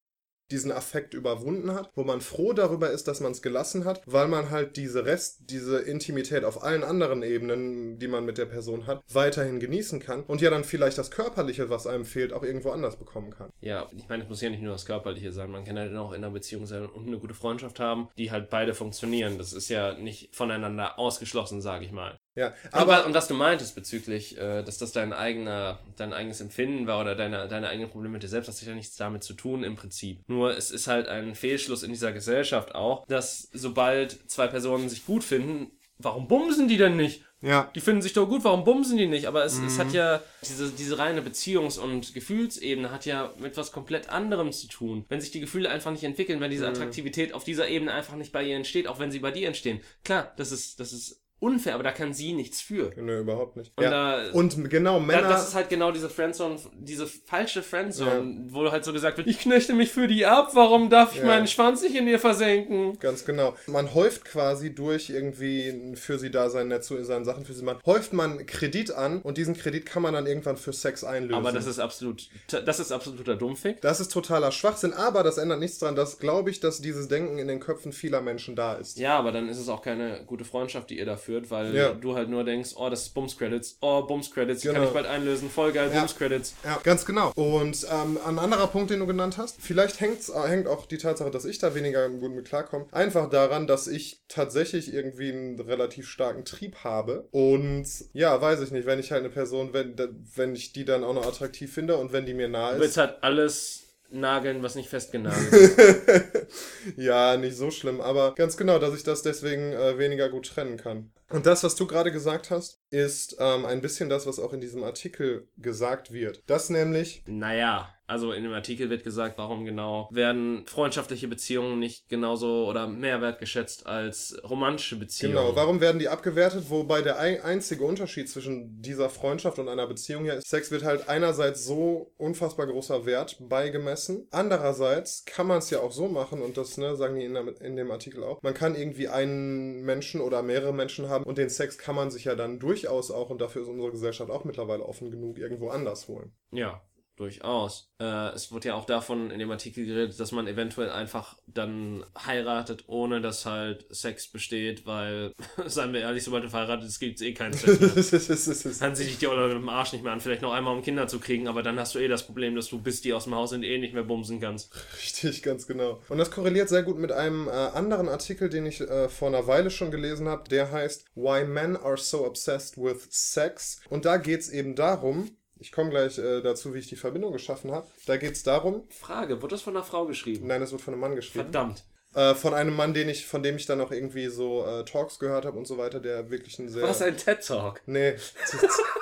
diesen 0.52 0.72
Affekt 0.72 1.14
überwunden 1.14 1.74
hat, 1.74 1.90
wo 1.96 2.04
man 2.04 2.22
froh 2.22 2.54
darüber 2.54 2.92
ist, 2.92 3.08
dass 3.08 3.20
man 3.20 3.32
es 3.32 3.42
gelassen 3.42 3.86
hat, 3.86 4.02
weil 4.06 4.28
man 4.28 4.50
halt 4.50 4.78
diese 4.78 5.06
Rest, 5.06 5.50
diese 5.50 5.80
Intimität 5.80 6.44
auf 6.44 6.64
allen 6.64 6.84
anderen 6.84 7.24
Ebenen, 7.24 8.00
die 8.00 8.08
man 8.08 8.26
mit 8.26 8.38
der 8.38 8.46
Person 8.46 8.88
hat, 8.88 9.02
weiterhin 9.12 9.60
genießen 9.60 10.00
kann 10.00 10.24
und 10.24 10.42
ja 10.42 10.50
dann 10.50 10.64
vielleicht 10.64 10.98
das 10.98 11.12
Körperliche, 11.12 11.70
was 11.70 11.88
einem 11.88 12.06
fehlt, 12.06 12.34
auch 12.34 12.44
irgendwo 12.44 12.72
anders 12.72 12.98
bekommen 12.98 13.32
kann. 13.32 13.50
Ja, 13.62 13.88
ich 13.96 14.08
meine, 14.10 14.24
es 14.24 14.30
muss 14.30 14.42
ja 14.42 14.50
nicht 14.50 14.62
nur 14.62 14.74
das 14.74 14.86
Körperliche 14.86 15.32
sein, 15.32 15.52
man 15.52 15.66
kann 15.66 15.78
halt 15.78 15.96
auch 15.96 16.12
in 16.12 16.24
einer 16.24 16.34
Beziehung 16.34 16.66
sein 16.66 16.86
und 16.86 17.08
eine 17.08 17.20
gute 17.20 17.34
Freundschaft 17.34 17.80
haben, 17.80 18.10
die 18.18 18.32
halt 18.32 18.50
beide 18.50 18.74
funktionieren. 18.74 19.38
Das 19.38 19.54
ist 19.54 19.70
ja 19.70 19.94
nicht 19.94 20.36
voneinander 20.36 21.00
ausgeschlossen, 21.00 21.62
sage 21.62 21.86
ich 21.86 21.92
mal. 21.92 22.20
Ja, 22.36 22.54
aber 22.72 23.06
und 23.06 23.14
was 23.14 23.28
du 23.28 23.34
meintest 23.34 23.76
bezüglich, 23.76 24.38
äh, 24.38 24.64
dass 24.64 24.78
das 24.78 24.94
dein 24.94 25.12
eigener, 25.12 25.80
dein 25.98 26.14
eigenes 26.14 26.40
Empfinden 26.40 26.88
war 26.88 27.02
oder 27.02 27.14
deine, 27.14 27.48
deine 27.48 27.68
eigenen 27.68 27.90
Probleme 27.90 28.14
mit 28.14 28.24
dir 28.24 28.30
selbst, 28.30 28.48
das 28.48 28.62
hat 28.62 28.68
ja 28.70 28.76
nichts 28.76 28.96
damit 28.96 29.24
zu 29.24 29.34
tun 29.34 29.64
im 29.64 29.76
Prinzip. 29.76 30.22
Nur 30.28 30.56
es 30.56 30.72
ist 30.72 30.88
halt 30.88 31.08
ein 31.10 31.36
Fehlschluss 31.36 31.84
in 31.84 31.92
dieser 31.92 32.14
Gesellschaft 32.14 32.74
auch, 32.74 33.06
dass 33.08 33.50
sobald 33.52 34.32
zwei 34.32 34.48
Personen 34.48 34.88
sich 34.88 35.06
gut 35.06 35.26
finden, 35.26 35.72
warum 35.98 36.28
bumsen 36.28 36.70
die 36.70 36.78
denn 36.78 36.96
nicht? 36.96 37.26
Ja. 37.42 37.70
Die 37.76 37.82
finden 37.82 38.02
sich 38.02 38.14
doch 38.14 38.28
gut, 38.28 38.44
warum 38.44 38.64
bumsen 38.64 38.98
die 38.98 39.08
nicht? 39.08 39.26
Aber 39.26 39.44
es, 39.44 39.58
mhm. 39.58 39.68
es 39.68 39.80
hat 39.80 39.92
ja, 39.94 40.22
diese, 40.48 40.70
diese 40.70 41.00
reine 41.00 41.22
Beziehungs- 41.22 41.80
und 41.80 42.14
Gefühlsebene 42.14 42.92
hat 42.92 43.06
ja 43.06 43.34
mit 43.40 43.58
was 43.58 43.72
komplett 43.72 44.10
anderem 44.10 44.52
zu 44.52 44.68
tun. 44.68 45.06
Wenn 45.10 45.20
sich 45.20 45.32
die 45.32 45.40
Gefühle 45.40 45.70
einfach 45.70 45.92
nicht 45.92 46.04
entwickeln, 46.04 46.40
wenn 46.40 46.52
diese 46.52 46.66
mhm. 46.66 46.72
Attraktivität 46.72 47.34
auf 47.34 47.44
dieser 47.44 47.68
Ebene 47.68 47.94
einfach 47.94 48.16
nicht 48.16 48.32
bei 48.32 48.44
ihr 48.44 48.56
entsteht, 48.56 48.88
auch 48.88 49.00
wenn 49.00 49.12
sie 49.12 49.20
bei 49.20 49.32
dir 49.32 49.48
entstehen. 49.48 49.82
Klar, 50.04 50.32
das 50.38 50.52
ist, 50.52 50.80
das 50.80 50.94
ist 50.94 51.22
unfair, 51.42 51.74
aber 51.74 51.84
da 51.84 51.92
kann 51.92 52.14
sie 52.14 52.34
nichts 52.34 52.62
für. 52.62 52.92
Nö, 52.96 53.20
überhaupt 53.20 53.58
nicht. 53.58 53.74
Und, 53.76 53.84
ja. 53.84 53.90
da, 53.90 54.32
und 54.32 54.70
genau, 54.70 55.00
Männer. 55.00 55.28
das 55.28 55.50
ist 55.50 55.56
halt 55.56 55.70
genau 55.70 55.92
diese 55.92 56.08
Friendzone, 56.10 56.58
diese 56.78 57.08
falsche 57.08 57.64
Friendzone, 57.64 58.46
ja. 58.48 58.54
wo 58.54 58.72
halt 58.72 58.86
so 58.86 58.94
gesagt 58.94 59.18
wird, 59.18 59.28
ich 59.28 59.40
knechte 59.40 59.74
mich 59.74 59.92
für 59.92 60.08
die 60.08 60.26
ab, 60.26 60.52
warum 60.54 60.90
darf 60.90 61.14
ich 61.16 61.22
ja. 61.22 61.26
meinen 61.26 61.48
Schwanz 61.48 61.82
nicht 61.82 61.96
in 61.96 62.08
ihr 62.08 62.20
versenken? 62.20 62.98
Ganz 63.00 63.26
genau. 63.26 63.56
Man 63.66 63.94
häuft 63.96 64.24
quasi 64.24 64.74
durch 64.76 65.10
irgendwie 65.10 65.96
für 65.96 66.20
sie 66.20 66.30
da 66.30 66.50
sein 66.50 66.68
Netz, 66.68 66.94
seine 67.02 67.26
Sachen 67.26 67.44
für 67.44 67.54
sie 67.54 67.64
machen, 67.64 67.80
häuft 67.88 68.14
man 68.14 68.46
Kredit 68.46 68.92
an 68.92 69.22
und 69.22 69.38
diesen 69.38 69.56
Kredit 69.56 69.88
kann 69.88 70.04
man 70.04 70.14
dann 70.14 70.28
irgendwann 70.28 70.58
für 70.58 70.74
Sex 70.74 71.04
einlösen. 71.04 71.36
Aber 71.36 71.52
das 71.52 71.66
ist 71.66 71.80
absolut, 71.80 72.30
das 72.48 72.80
ist 72.80 72.92
absoluter 72.92 73.36
Dummfick. 73.36 73.82
Das 73.82 74.00
ist 74.00 74.12
totaler 74.12 74.52
Schwachsinn, 74.52 74.94
aber 74.94 75.24
das 75.24 75.40
ändert 75.40 75.60
nichts 75.60 75.80
daran, 75.80 75.96
dass 75.96 76.20
glaube 76.20 76.52
ich, 76.52 76.60
dass 76.60 76.82
dieses 76.82 77.08
Denken 77.08 77.40
in 77.40 77.48
den 77.48 77.60
Köpfen 77.60 77.94
vieler 77.94 78.22
Menschen 78.22 78.56
da 78.56 78.76
ist. 78.76 79.00
Ja, 79.00 79.18
aber 79.18 79.32
dann 79.32 79.50
ist 79.50 79.58
es 79.58 79.70
auch 79.70 79.82
keine 79.82 80.24
gute 80.26 80.46
Freundschaft, 80.46 80.92
die 80.92 81.00
ihr 81.00 81.06
da 81.06 81.18
führt, 81.32 81.50
weil 81.50 81.72
du 81.72 81.96
du 81.96 82.16
halt 82.16 82.30
nur 82.30 82.44
denkst, 82.44 82.72
oh, 82.76 82.90
das 82.90 83.04
ist 83.04 83.14
Bums 83.14 83.38
Credits, 83.38 83.78
oh, 83.82 84.04
Bums 84.04 84.32
Credits, 84.32 84.62
genau. 84.62 84.76
kann 84.76 84.84
ich 84.84 84.90
bald 84.90 85.06
einlösen, 85.06 85.50
voll 85.50 85.72
geil, 85.72 85.90
ja. 85.94 86.00
Bums 86.00 86.16
Credits. 86.18 86.56
Ja, 86.64 86.80
ganz 86.84 87.06
genau. 87.06 87.32
Und 87.36 87.86
ähm, 87.90 88.20
ein 88.26 88.40
anderer 88.40 88.68
Punkt, 88.68 88.92
den 88.92 89.00
du 89.00 89.08
genannt 89.08 89.38
hast, 89.38 89.62
vielleicht 89.62 90.00
hängt's, 90.00 90.30
äh, 90.30 90.48
hängt 90.48 90.68
auch 90.68 90.86
die 90.86 90.98
Tatsache, 90.98 91.32
dass 91.32 91.46
ich 91.46 91.60
da 91.60 91.74
weniger 91.74 92.10
gut 92.10 92.34
mit 92.34 92.46
klarkomme, 92.46 92.86
einfach 92.92 93.30
daran, 93.30 93.68
dass 93.68 93.88
ich 93.88 94.22
tatsächlich 94.28 94.94
irgendwie 94.94 95.32
einen 95.32 95.60
relativ 95.60 96.08
starken 96.08 96.46
Trieb 96.46 96.84
habe. 96.84 97.28
Und 97.32 97.88
ja, 98.14 98.40
weiß 98.42 98.62
ich 98.62 98.72
nicht, 98.72 98.86
wenn 98.86 99.00
ich 99.00 99.12
halt 99.12 99.22
eine 99.22 99.30
Person, 99.30 99.74
wenn, 99.74 99.96
wenn 100.36 100.56
ich 100.56 100.74
die 100.74 100.86
dann 100.86 101.04
auch 101.04 101.14
noch 101.14 101.26
attraktiv 101.26 101.74
finde 101.74 101.98
und 101.98 102.12
wenn 102.12 102.26
die 102.26 102.34
mir 102.34 102.50
nahe 102.50 102.72
ist. 102.72 102.78
Du 102.78 102.82
willst 102.82 102.98
halt 102.98 103.18
alles 103.22 103.92
nageln, 104.12 104.62
was 104.64 104.76
nicht 104.76 104.90
festgenagelt 104.90 105.54
ist. 105.54 106.48
ja, 106.98 107.38
nicht 107.38 107.56
so 107.56 107.72
schlimm, 107.72 108.02
aber 108.02 108.36
ganz 108.36 108.58
genau, 108.58 108.80
dass 108.80 108.96
ich 108.96 109.04
das 109.04 109.22
deswegen 109.22 109.72
äh, 109.72 109.98
weniger 109.98 110.30
gut 110.30 110.48
trennen 110.48 110.78
kann. 110.78 111.12
Und 111.32 111.46
das, 111.46 111.64
was 111.64 111.76
du 111.76 111.88
gerade 111.88 112.12
gesagt 112.12 112.52
hast, 112.52 112.80
ist 112.90 113.38
ähm, 113.40 113.66
ein 113.66 113.82
bisschen 113.82 114.10
das, 114.10 114.28
was 114.28 114.40
auch 114.40 114.54
in 114.54 114.62
diesem 114.62 114.84
Artikel 114.84 115.48
gesagt 115.58 116.12
wird. 116.12 116.44
Das 116.48 116.70
nämlich. 116.70 117.24
Naja, 117.26 117.94
also 118.12 118.34
in 118.34 118.44
dem 118.44 118.52
Artikel 118.52 118.90
wird 118.90 119.04
gesagt, 119.04 119.38
warum 119.38 119.64
genau 119.64 120.10
werden 120.12 120.66
freundschaftliche 120.68 121.28
Beziehungen 121.28 121.80
nicht 121.80 122.10
genauso 122.10 122.68
oder 122.68 122.88
mehr 122.88 123.22
wertgeschätzt 123.22 123.88
als 123.88 124.38
romantische 124.48 124.98
Beziehungen. 124.98 125.38
Genau, 125.38 125.56
warum 125.56 125.80
werden 125.80 126.00
die 126.00 126.10
abgewertet? 126.10 126.66
Wobei 126.70 127.02
der 127.02 127.20
einzige 127.20 127.86
Unterschied 127.86 128.30
zwischen 128.30 128.82
dieser 128.82 129.10
Freundschaft 129.10 129.60
und 129.60 129.70
einer 129.70 129.88
Beziehung 129.88 130.26
hier 130.26 130.36
ist, 130.36 130.50
Sex 130.50 130.72
wird 130.72 130.84
halt 130.84 131.08
einerseits 131.08 131.66
so 131.66 132.14
unfassbar 132.18 132.68
großer 132.68 133.06
Wert 133.06 133.38
beigemessen. 133.40 134.28
Andererseits 134.32 135.24
kann 135.26 135.48
man 135.48 135.60
es 135.60 135.70
ja 135.70 135.80
auch 135.80 135.92
so 135.92 136.08
machen, 136.10 136.42
und 136.42 136.58
das 136.58 136.78
ne, 136.78 136.98
sagen 136.98 137.16
die 137.16 137.26
in, 137.26 137.34
der, 137.34 137.62
in 137.62 137.78
dem 137.78 137.92
Artikel 137.92 138.24
auch, 138.24 138.42
man 138.44 138.54
kann 138.54 138.76
irgendwie 138.76 139.08
einen 139.08 139.84
Menschen 139.84 140.20
oder 140.20 140.44
mehrere 140.44 140.74
Menschen 140.74 141.08
haben 141.08 141.24
und 141.24 141.38
den 141.38 141.50
Sex 141.50 141.78
kann 141.78 141.96
man 141.96 142.12
sich 142.12 142.26
ja 142.26 142.36
dann 142.36 142.60
durchaus 142.60 143.10
auch, 143.10 143.30
und 143.30 143.40
dafür 143.40 143.62
ist 143.62 143.70
unsere 143.70 143.92
Gesellschaft 143.92 144.30
auch 144.30 144.44
mittlerweile 144.44 144.84
offen 144.84 145.12
genug, 145.12 145.38
irgendwo 145.38 145.70
anders 145.70 146.10
holen. 146.10 146.34
Ja, 146.52 146.82
Durchaus. 147.22 147.94
Äh, 148.00 148.30
es 148.34 148.52
wird 148.52 148.66
ja 148.66 148.74
auch 148.74 148.86
davon 148.86 149.30
in 149.30 149.38
dem 149.38 149.52
Artikel 149.52 149.86
geredet, 149.86 150.20
dass 150.20 150.32
man 150.32 150.48
eventuell 150.48 150.90
einfach 150.90 151.38
dann 151.46 152.04
heiratet, 152.26 152.86
ohne 152.88 153.22
dass 153.22 153.46
halt 153.46 153.86
Sex 153.92 154.28
besteht, 154.28 154.88
weil, 154.88 155.32
seien 155.68 155.94
wir 155.94 156.00
ehrlich, 156.00 156.24
sobald 156.24 156.44
du 156.44 156.50
verheiratet 156.50 156.86
bist, 156.86 157.00
gibt 157.00 157.18
es 157.18 157.22
eh 157.22 157.36
keinen 157.36 157.54
Sex 157.54 158.80
dann 158.80 158.96
sieh 158.96 159.04
dich 159.04 159.20
die 159.20 159.28
Olle 159.28 159.50
mit 159.50 159.58
dem 159.58 159.70
Arsch 159.70 159.94
nicht 159.94 160.04
mehr 160.04 160.14
an, 160.14 160.20
vielleicht 160.20 160.42
noch 160.42 160.52
einmal 160.52 160.76
um 160.76 160.82
Kinder 160.82 161.08
zu 161.08 161.20
kriegen, 161.20 161.48
aber 161.48 161.62
dann 161.62 161.80
hast 161.80 161.94
du 161.94 162.00
eh 162.00 162.08
das 162.08 162.26
Problem, 162.26 162.56
dass 162.56 162.70
du 162.70 162.82
bis 162.82 163.02
die 163.02 163.14
aus 163.14 163.26
dem 163.26 163.36
Haus 163.36 163.52
sind 163.52 163.62
eh 163.62 163.78
nicht 163.78 163.94
mehr 163.94 164.04
bumsen 164.04 164.42
kannst. 164.42 164.74
Richtig, 165.00 165.44
ganz 165.44 165.68
genau. 165.68 166.02
Und 166.10 166.18
das 166.18 166.32
korreliert 166.32 166.70
sehr 166.70 166.82
gut 166.82 166.98
mit 166.98 167.12
einem 167.12 167.48
äh, 167.48 167.52
anderen 167.52 168.10
Artikel, 168.10 168.50
den 168.50 168.66
ich 168.66 168.82
äh, 168.82 169.10
vor 169.10 169.28
einer 169.28 169.46
Weile 169.46 169.70
schon 169.70 169.92
gelesen 169.92 170.28
habe, 170.28 170.50
der 170.50 170.72
heißt 170.72 171.06
Why 171.14 171.46
Men 171.46 171.78
Are 171.78 171.98
So 171.98 172.26
Obsessed 172.26 172.78
with 172.78 173.06
Sex. 173.12 173.80
Und 173.92 174.06
da 174.06 174.18
geht 174.18 174.40
es 174.40 174.50
eben 174.50 174.74
darum, 174.74 175.30
ich 175.62 175.72
komme 175.72 175.92
gleich 175.92 176.18
äh, 176.18 176.42
dazu, 176.42 176.74
wie 176.74 176.80
ich 176.80 176.88
die 176.88 176.96
Verbindung 176.96 177.32
geschaffen 177.32 177.72
habe. 177.72 177.88
Da 178.08 178.18
geht 178.18 178.34
es 178.34 178.44
darum. 178.44 178.84
Frage, 178.90 179.42
wird 179.42 179.52
das 179.52 179.62
von 179.62 179.76
einer 179.76 179.86
Frau 179.86 180.06
geschrieben? 180.08 180.48
Nein, 180.48 180.60
das 180.60 180.72
wird 180.72 180.82
von 180.82 180.94
einem 180.94 181.02
Mann 181.02 181.16
geschrieben. 181.16 181.46
Verdammt. 181.46 181.86
Äh, 182.14 182.36
von 182.36 182.54
einem 182.54 182.76
Mann, 182.76 182.94
den 182.94 183.08
ich, 183.08 183.26
von 183.26 183.42
dem 183.42 183.56
ich 183.56 183.68
dann 183.68 183.80
auch 183.80 183.92
irgendwie 183.92 184.28
so 184.28 184.66
äh, 184.66 184.84
Talks 184.84 185.20
gehört 185.20 185.46
habe 185.46 185.58
und 185.58 185.66
so 185.66 185.78
weiter, 185.78 186.00
der 186.00 186.30
wirklich 186.30 186.60
ein 186.60 186.68
sehr. 186.68 186.84
Was 186.84 187.02
ein 187.02 187.16
TED 187.16 187.46
Talk? 187.46 187.82
Nee, 187.86 188.16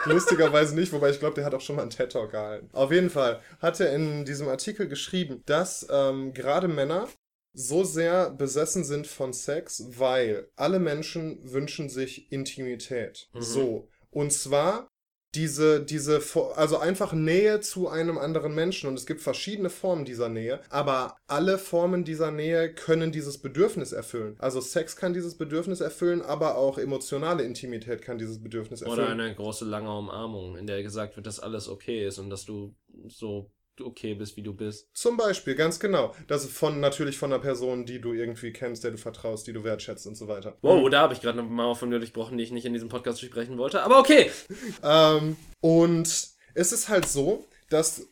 lustigerweise 0.05 0.75
nicht, 0.75 0.91
wobei 0.91 1.09
ich 1.09 1.19
glaube, 1.19 1.35
der 1.35 1.45
hat 1.45 1.55
auch 1.55 1.61
schon 1.61 1.77
mal 1.77 1.83
einen 1.83 1.91
TED 1.91 2.11
Talk 2.11 2.31
gehalten. 2.31 2.69
Auf 2.73 2.91
jeden 2.91 3.09
Fall 3.09 3.41
hat 3.59 3.79
er 3.79 3.95
in 3.95 4.25
diesem 4.25 4.47
Artikel 4.47 4.87
geschrieben, 4.87 5.41
dass 5.47 5.87
ähm, 5.89 6.33
gerade 6.33 6.67
Männer 6.67 7.07
so 7.53 7.83
sehr 7.83 8.29
besessen 8.29 8.83
sind 8.83 9.07
von 9.07 9.33
Sex, 9.33 9.85
weil 9.97 10.49
alle 10.55 10.79
Menschen 10.79 11.39
wünschen 11.51 11.89
sich 11.89 12.31
Intimität. 12.31 13.29
Mhm. 13.33 13.41
So. 13.41 13.87
Und 14.11 14.33
zwar 14.33 14.87
diese, 15.35 15.81
diese, 15.83 16.21
also 16.55 16.77
einfach 16.79 17.13
Nähe 17.13 17.59
zu 17.59 17.87
einem 17.87 18.17
anderen 18.17 18.55
Menschen 18.55 18.89
und 18.89 18.95
es 18.95 19.05
gibt 19.05 19.21
verschiedene 19.21 19.69
Formen 19.69 20.03
dieser 20.05 20.27
Nähe, 20.27 20.59
aber 20.69 21.17
alle 21.27 21.59
Formen 21.59 22.03
dieser 22.03 22.31
Nähe 22.31 22.73
können 22.73 23.11
dieses 23.11 23.37
Bedürfnis 23.37 23.91
erfüllen. 23.91 24.35
Also 24.39 24.59
Sex 24.59 24.95
kann 24.95 25.13
dieses 25.13 25.37
Bedürfnis 25.37 25.81
erfüllen, 25.81 26.21
aber 26.21 26.57
auch 26.57 26.77
emotionale 26.77 27.43
Intimität 27.43 28.01
kann 28.01 28.17
dieses 28.17 28.41
Bedürfnis 28.41 28.81
erfüllen. 28.81 28.99
Oder 28.99 29.09
eine 29.09 29.35
große 29.35 29.65
lange 29.65 29.95
Umarmung, 29.95 30.57
in 30.57 30.65
der 30.65 30.81
gesagt 30.81 31.15
wird, 31.15 31.27
dass 31.27 31.39
alles 31.39 31.69
okay 31.69 32.07
ist 32.07 32.17
und 32.17 32.29
dass 32.31 32.45
du 32.45 32.75
so 33.07 33.51
okay 33.81 34.13
bist, 34.13 34.37
wie 34.37 34.43
du 34.43 34.53
bist. 34.53 34.89
Zum 34.93 35.17
Beispiel, 35.17 35.55
ganz 35.55 35.79
genau. 35.79 36.15
Das 36.27 36.43
ist 36.43 36.53
von 36.53 36.79
natürlich 36.79 37.17
von 37.17 37.31
einer 37.31 37.41
Person, 37.41 37.85
die 37.85 37.99
du 37.99 38.13
irgendwie 38.13 38.51
kennst, 38.51 38.83
der 38.83 38.91
du 38.91 38.97
vertraust, 38.97 39.47
die 39.47 39.53
du 39.53 39.63
wertschätzt 39.63 40.07
und 40.07 40.15
so 40.15 40.27
weiter. 40.27 40.57
Wow, 40.61 40.83
mhm. 40.83 40.91
da 40.91 41.01
habe 41.01 41.13
ich 41.13 41.21
gerade 41.21 41.39
eine 41.39 41.47
Mauer 41.47 41.75
von 41.75 41.89
mir 41.89 41.99
durchbrochen, 41.99 42.37
die 42.37 42.43
ich 42.43 42.51
nicht 42.51 42.65
in 42.65 42.73
diesem 42.73 42.89
Podcast 42.89 43.21
sprechen 43.21 43.57
wollte, 43.57 43.83
aber 43.83 43.99
okay. 43.99 44.31
ähm, 44.83 45.35
und 45.61 46.07
es 46.53 46.71
ist 46.71 46.89
halt 46.89 47.07
so, 47.07 47.45
dass 47.69 48.07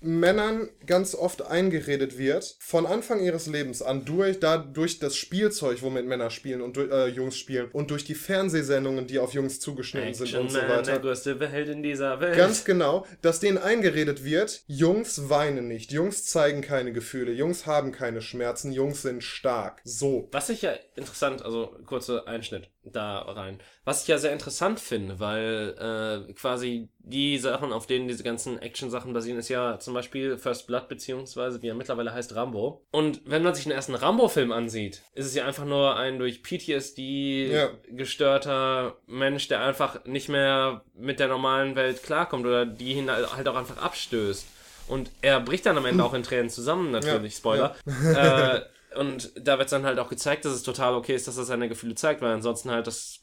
Männern 0.00 0.68
ganz 0.86 1.14
oft 1.14 1.46
eingeredet 1.46 2.18
wird, 2.18 2.56
von 2.60 2.86
Anfang 2.86 3.20
ihres 3.20 3.46
Lebens 3.46 3.82
an, 3.82 4.04
durch, 4.04 4.38
da, 4.38 4.58
durch 4.58 4.98
das 4.98 5.16
Spielzeug, 5.16 5.82
womit 5.82 6.06
Männer 6.06 6.30
spielen 6.30 6.60
und 6.60 6.76
äh, 6.76 7.06
Jungs 7.06 7.36
spielen 7.36 7.70
und 7.72 7.90
durch 7.90 8.04
die 8.04 8.14
Fernsehsendungen, 8.14 9.06
die 9.06 9.18
auf 9.18 9.32
Jungs 9.32 9.58
zugeschnitten 9.58 10.10
Action 10.10 10.26
sind 10.26 10.40
und 10.40 10.50
so 10.50 10.58
weiter. 10.58 10.82
der 10.82 10.98
größte 10.98 11.48
Held 11.48 11.68
in 11.68 11.82
dieser 11.82 12.20
Welt. 12.20 12.36
Ganz 12.36 12.64
genau, 12.64 13.06
dass 13.22 13.40
denen 13.40 13.58
eingeredet 13.58 14.24
wird, 14.24 14.62
Jungs 14.66 15.28
weinen 15.28 15.68
nicht, 15.68 15.92
Jungs 15.92 16.26
zeigen 16.26 16.60
keine 16.60 16.92
Gefühle, 16.92 17.32
Jungs 17.32 17.66
haben 17.66 17.92
keine 17.92 18.20
Schmerzen, 18.20 18.72
Jungs 18.72 19.02
sind 19.02 19.24
stark. 19.24 19.80
So. 19.84 20.28
Was 20.32 20.50
ich 20.50 20.62
ja 20.62 20.74
interessant, 20.94 21.42
also 21.42 21.74
kurzer 21.86 22.28
Einschnitt 22.28 22.70
da 22.92 23.18
rein. 23.18 23.58
Was 23.84 24.02
ich 24.02 24.08
ja 24.08 24.18
sehr 24.18 24.32
interessant 24.32 24.80
finde, 24.80 25.18
weil 25.20 26.26
äh, 26.28 26.32
quasi 26.34 26.88
die 26.98 27.38
Sachen, 27.38 27.72
auf 27.72 27.86
denen 27.86 28.08
diese 28.08 28.22
ganzen 28.22 28.60
Action-Sachen 28.60 29.12
basieren, 29.12 29.38
ist 29.38 29.45
ja 29.48 29.78
zum 29.78 29.94
Beispiel 29.94 30.38
First 30.38 30.66
Blood, 30.66 30.88
beziehungsweise 30.88 31.62
wie 31.62 31.68
er 31.68 31.74
mittlerweile 31.74 32.12
heißt, 32.12 32.34
Rambo. 32.34 32.84
Und 32.90 33.20
wenn 33.24 33.42
man 33.42 33.54
sich 33.54 33.64
den 33.64 33.72
ersten 33.72 33.94
Rambo-Film 33.94 34.52
ansieht, 34.52 35.02
ist 35.14 35.26
es 35.26 35.34
ja 35.34 35.44
einfach 35.44 35.64
nur 35.64 35.96
ein 35.96 36.18
durch 36.18 36.42
PTSD 36.42 37.52
ja. 37.52 37.70
gestörter 37.88 38.96
Mensch, 39.06 39.48
der 39.48 39.60
einfach 39.60 40.04
nicht 40.04 40.28
mehr 40.28 40.82
mit 40.94 41.20
der 41.20 41.28
normalen 41.28 41.76
Welt 41.76 42.02
klarkommt 42.02 42.46
oder 42.46 42.66
die 42.66 42.92
ihn 42.92 43.10
halt 43.10 43.48
auch 43.48 43.56
einfach 43.56 43.78
abstößt. 43.78 44.46
Und 44.88 45.10
er 45.20 45.40
bricht 45.40 45.66
dann 45.66 45.78
am 45.78 45.86
Ende 45.86 46.04
auch 46.04 46.14
in 46.14 46.22
Tränen 46.22 46.48
zusammen, 46.48 46.92
natürlich, 46.92 47.32
ja, 47.32 47.38
Spoiler. 47.38 47.76
Ja. 47.86 48.54
äh, 48.56 48.62
und 48.96 49.32
da 49.36 49.58
wird 49.58 49.70
dann 49.72 49.84
halt 49.84 49.98
auch 49.98 50.08
gezeigt, 50.08 50.44
dass 50.44 50.52
es 50.52 50.62
total 50.62 50.94
okay 50.94 51.14
ist, 51.14 51.28
dass 51.28 51.36
er 51.36 51.44
seine 51.44 51.68
Gefühle 51.68 51.94
zeigt, 51.94 52.22
weil 52.22 52.32
ansonsten 52.32 52.70
halt 52.70 52.86
das 52.86 53.20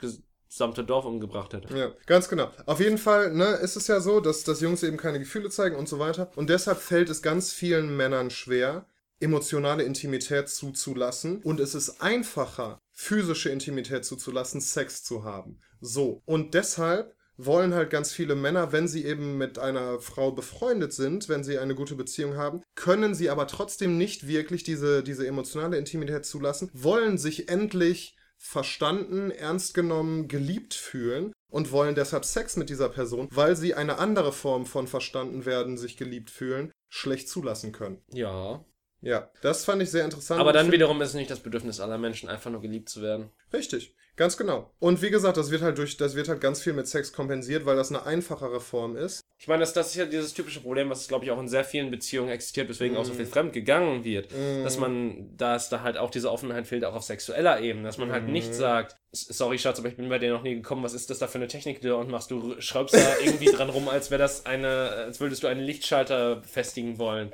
gesamte 0.54 0.84
Dorf 0.84 1.06
umgebracht 1.06 1.54
hätte. 1.54 1.76
Ja, 1.76 1.92
ganz 2.06 2.30
genau. 2.30 2.52
Auf 2.68 2.80
jeden 2.80 3.00
Fall 3.00 3.34
ne, 3.34 3.56
ist 3.56 3.76
es 3.76 3.88
ja 3.88 4.00
so, 4.00 4.20
dass, 4.20 4.44
dass 4.44 4.62
Jungs 4.62 4.84
eben 4.84 4.98
keine 4.98 5.20
Gefühle 5.20 5.50
zeigen 5.50 5.76
und 5.76 5.90
so 5.90 5.98
weiter. 5.98 6.32
Und 6.36 6.50
deshalb 6.50 6.78
fällt 6.78 7.10
es 7.10 7.24
ganz 7.24 7.52
vielen 7.52 7.98
Männern 7.98 8.30
schwer, 8.30 8.86
emotionale 9.20 9.82
Intimität 9.82 10.50
zuzulassen. 10.50 11.42
Und 11.42 11.60
es 11.60 11.74
ist 11.74 12.02
einfacher, 12.02 12.80
physische 12.92 13.50
Intimität 13.50 14.06
zuzulassen, 14.06 14.62
Sex 14.62 15.04
zu 15.04 15.24
haben. 15.24 15.60
So. 15.82 16.22
Und 16.26 16.54
deshalb 16.54 17.16
wollen 17.36 17.74
halt 17.74 17.90
ganz 17.90 18.12
viele 18.12 18.36
Männer, 18.36 18.72
wenn 18.72 18.88
sie 18.88 19.06
eben 19.06 19.40
mit 19.40 19.58
einer 19.58 20.00
Frau 20.00 20.32
befreundet 20.32 20.94
sind, 20.94 21.30
wenn 21.30 21.44
sie 21.44 21.58
eine 21.58 21.74
gute 21.74 21.96
Beziehung 21.96 22.38
haben, 22.38 22.62
können 22.76 23.16
sie 23.16 23.32
aber 23.32 23.48
trotzdem 23.48 23.98
nicht 23.98 24.28
wirklich 24.28 24.64
diese, 24.64 25.02
diese 25.02 25.26
emotionale 25.26 25.78
Intimität 25.78 26.26
zulassen, 26.26 26.70
wollen 26.74 27.18
sich 27.18 27.50
endlich 27.50 28.16
verstanden, 28.44 29.32
ernst 29.32 29.74
genommen, 29.74 30.28
geliebt 30.28 30.74
fühlen 30.74 31.32
und 31.50 31.72
wollen 31.72 31.96
deshalb 31.96 32.26
Sex 32.26 32.58
mit 32.58 32.70
dieser 32.70 32.90
Person, 32.90 33.30
weil 33.32 33.56
sie 33.56 33.74
eine 33.74 34.00
andere 34.00 34.34
Form 34.34 34.66
von 34.66 34.86
verstanden 34.86 35.46
werden, 35.46 35.78
sich 35.78 35.96
geliebt 35.96 36.30
fühlen, 36.30 36.72
schlecht 36.90 37.30
zulassen 37.30 37.72
können. 37.72 38.02
Ja. 38.12 38.64
Ja, 39.02 39.30
das 39.42 39.66
fand 39.66 39.82
ich 39.82 39.92
sehr 39.92 40.06
interessant. 40.06 40.40
Aber 40.40 40.54
dann 40.54 40.72
wiederum 40.72 41.02
ist 41.02 41.10
es 41.10 41.16
nicht 41.16 41.32
das 41.32 41.40
Bedürfnis 41.40 41.80
aller 41.80 41.98
Menschen, 41.98 42.30
einfach 42.30 42.52
nur 42.52 42.62
geliebt 42.62 42.90
zu 42.90 43.02
werden. 43.02 43.32
Richtig. 43.52 43.96
Ganz 44.16 44.38
genau. 44.38 44.72
Und 44.80 45.02
wie 45.02 45.10
gesagt, 45.10 45.38
das 45.38 45.50
wird 45.50 45.62
halt 45.62 45.78
durch, 45.78 45.98
das 45.98 46.16
wird 46.16 46.30
halt 46.30 46.40
ganz 46.40 46.62
viel 46.62 46.74
mit 46.74 46.88
Sex 46.88 47.14
kompensiert, 47.14 47.66
weil 47.66 47.76
das 47.76 47.90
eine 47.90 48.06
einfachere 48.06 48.62
Form 48.62 48.96
ist. 48.96 49.23
Ich 49.44 49.50
meine, 49.50 49.60
das, 49.60 49.74
das 49.74 49.88
ist 49.88 49.96
ja 49.96 50.06
dieses 50.06 50.34
typische 50.34 50.62
Problem, 50.62 50.90
was 50.90 51.06
glaube 51.10 51.26
ich 51.26 51.32
auch 51.32 51.38
in 51.38 51.50
sehr 51.50 51.66
vielen 51.66 51.92
Beziehungen 51.92 52.30
existiert, 52.30 52.70
weswegen 52.70 52.96
mm. 52.96 52.98
auch 52.98 53.04
so 53.04 53.14
viel 53.14 53.26
fremd 53.26 53.52
gegangen 53.52 54.06
wird. 54.06 54.32
Mm. 54.32 54.64
Dass 54.64 54.78
man, 54.78 55.36
dass 55.36 55.68
da 55.68 55.82
halt 55.82 55.98
auch 55.98 56.12
diese 56.12 56.32
Offenheit 56.32 56.66
fehlt, 56.66 56.86
auch 56.86 56.96
auf 56.96 57.04
sexueller 57.04 57.60
Ebene. 57.60 57.86
Dass 57.86 57.98
man 57.98 58.14
halt 58.14 58.30
nicht 58.30 58.52
mm. 58.52 58.54
sagt, 58.54 58.96
sorry 59.12 59.60
Schatz, 59.60 59.80
aber 59.80 59.90
ich 59.90 59.98
bin 59.98 60.08
bei 60.08 60.18
dir 60.18 60.32
noch 60.32 60.44
nie 60.44 60.56
gekommen, 60.56 60.82
was 60.82 60.94
ist 60.94 61.10
das 61.10 61.20
da 61.20 61.28
für 61.28 61.40
eine 61.40 61.50
Technik 61.50 61.82
die 61.82 61.90
und 61.90 62.10
machst 62.10 62.32
du, 62.32 62.56
schraubst 62.62 62.96
da 62.96 63.18
irgendwie 63.22 63.48
dran 63.48 63.70
rum, 63.70 63.90
als 63.90 64.12
wäre 64.12 64.22
das 64.22 64.46
eine, 64.46 64.68
als 64.68 65.20
würdest 65.20 65.44
du 65.44 65.48
einen 65.48 65.60
Lichtschalter 65.60 66.38
befestigen 66.38 66.98
wollen. 66.98 67.34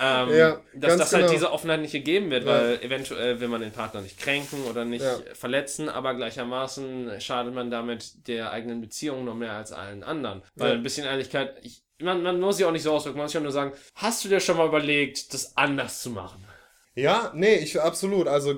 Ähm, 0.00 0.34
ja, 0.34 0.60
dass 0.74 0.96
das 0.96 1.12
halt 1.12 1.22
genau. 1.22 1.22
halt 1.22 1.32
diese 1.32 1.52
Offenheit 1.52 1.80
nicht 1.80 1.92
gegeben 1.92 2.30
wird, 2.30 2.44
ja. 2.44 2.52
weil 2.52 2.82
eventuell 2.82 3.40
will 3.40 3.48
man 3.48 3.60
den 3.60 3.72
Partner 3.72 4.00
nicht 4.00 4.18
kränken 4.18 4.64
oder 4.64 4.84
nicht 4.84 5.04
ja. 5.04 5.18
verletzen, 5.34 5.88
aber 5.88 6.14
gleichermaßen 6.14 7.20
schadet 7.20 7.54
man 7.54 7.70
damit 7.70 8.28
der 8.28 8.50
eigenen 8.50 8.80
Beziehung 8.80 9.24
noch 9.24 9.34
mehr 9.34 9.52
als 9.52 9.72
allen 9.72 10.02
anderen. 10.02 10.42
Weil 10.54 10.72
ein 10.72 10.82
bisschen 10.82 11.06
Ehrlichkeit, 11.06 11.56
ich, 11.62 11.82
man, 12.00 12.22
man 12.22 12.40
muss 12.40 12.58
sich 12.58 12.66
auch 12.66 12.72
nicht 12.72 12.82
so 12.82 12.92
ausdrücken, 12.92 13.18
man 13.18 13.26
muss 13.26 13.36
auch 13.36 13.40
nur 13.40 13.52
sagen, 13.52 13.72
hast 13.94 14.24
du 14.24 14.28
dir 14.28 14.40
schon 14.40 14.56
mal 14.56 14.68
überlegt, 14.68 15.32
das 15.34 15.56
anders 15.56 16.02
zu 16.02 16.10
machen? 16.10 16.45
Ja, 16.98 17.30
nee, 17.36 17.56
ich 17.56 17.78
absolut. 17.78 18.26
Also 18.26 18.54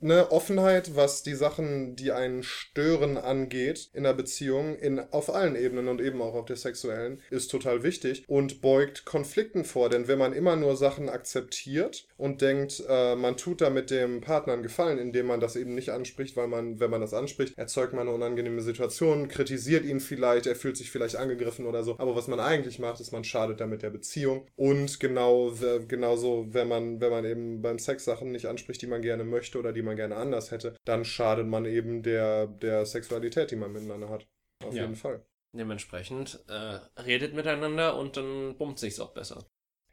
ne, 0.00 0.30
Offenheit, 0.30 0.96
was 0.96 1.22
die 1.22 1.34
Sachen, 1.34 1.96
die 1.96 2.12
einen 2.12 2.42
stören, 2.42 3.16
angeht 3.16 3.88
in 3.94 4.02
der 4.02 4.12
Beziehung, 4.12 4.76
in, 4.76 4.98
auf 4.98 5.34
allen 5.34 5.56
Ebenen 5.56 5.88
und 5.88 5.98
eben 5.98 6.20
auch 6.20 6.34
auf 6.34 6.44
der 6.44 6.56
sexuellen, 6.56 7.22
ist 7.30 7.50
total 7.50 7.82
wichtig 7.82 8.24
und 8.28 8.60
beugt 8.60 9.06
Konflikten 9.06 9.64
vor. 9.64 9.88
Denn 9.88 10.08
wenn 10.08 10.18
man 10.18 10.34
immer 10.34 10.56
nur 10.56 10.76
Sachen 10.76 11.08
akzeptiert 11.08 12.06
und 12.18 12.42
denkt, 12.42 12.84
äh, 12.86 13.16
man 13.16 13.38
tut 13.38 13.62
damit 13.62 13.90
dem 13.90 14.20
Partner 14.20 14.52
einen 14.52 14.62
Gefallen, 14.62 14.98
indem 14.98 15.24
man 15.24 15.40
das 15.40 15.56
eben 15.56 15.74
nicht 15.74 15.88
anspricht, 15.88 16.36
weil 16.36 16.48
man, 16.48 16.80
wenn 16.80 16.90
man 16.90 17.00
das 17.00 17.14
anspricht, 17.14 17.56
erzeugt 17.56 17.94
man 17.94 18.02
eine 18.02 18.14
unangenehme 18.14 18.60
Situation, 18.60 19.28
kritisiert 19.28 19.86
ihn 19.86 20.00
vielleicht, 20.00 20.46
er 20.46 20.54
fühlt 20.54 20.76
sich 20.76 20.90
vielleicht 20.90 21.16
angegriffen 21.16 21.64
oder 21.64 21.82
so. 21.82 21.94
Aber 21.98 22.14
was 22.14 22.28
man 22.28 22.40
eigentlich 22.40 22.78
macht, 22.78 23.00
ist, 23.00 23.12
man 23.12 23.24
schadet 23.24 23.58
damit 23.58 23.80
der 23.80 23.90
Beziehung. 23.90 24.46
Und 24.56 25.00
genau, 25.00 25.54
genauso, 25.88 26.46
wenn 26.50 26.68
man, 26.68 27.00
wenn 27.00 27.10
man 27.10 27.24
eben 27.24 27.62
bei 27.62 27.69
beim 27.70 27.78
Sex 27.78 28.04
Sachen 28.04 28.32
nicht 28.32 28.46
anspricht, 28.46 28.82
die 28.82 28.88
man 28.88 29.00
gerne 29.00 29.22
möchte 29.22 29.58
oder 29.58 29.72
die 29.72 29.82
man 29.82 29.94
gerne 29.94 30.16
anders 30.16 30.50
hätte, 30.50 30.74
dann 30.84 31.04
schadet 31.04 31.46
man 31.46 31.64
eben 31.64 32.02
der, 32.02 32.48
der 32.48 32.84
Sexualität, 32.84 33.52
die 33.52 33.56
man 33.56 33.72
miteinander 33.72 34.08
hat. 34.08 34.26
Auf 34.64 34.74
ja. 34.74 34.82
jeden 34.82 34.96
Fall. 34.96 35.24
Dementsprechend 35.56 36.44
äh, 36.48 36.78
redet 37.00 37.34
miteinander 37.34 37.96
und 37.96 38.16
dann 38.16 38.56
bummt 38.58 38.78
sich's 38.78 38.98
auch 38.98 39.14
besser. 39.14 39.46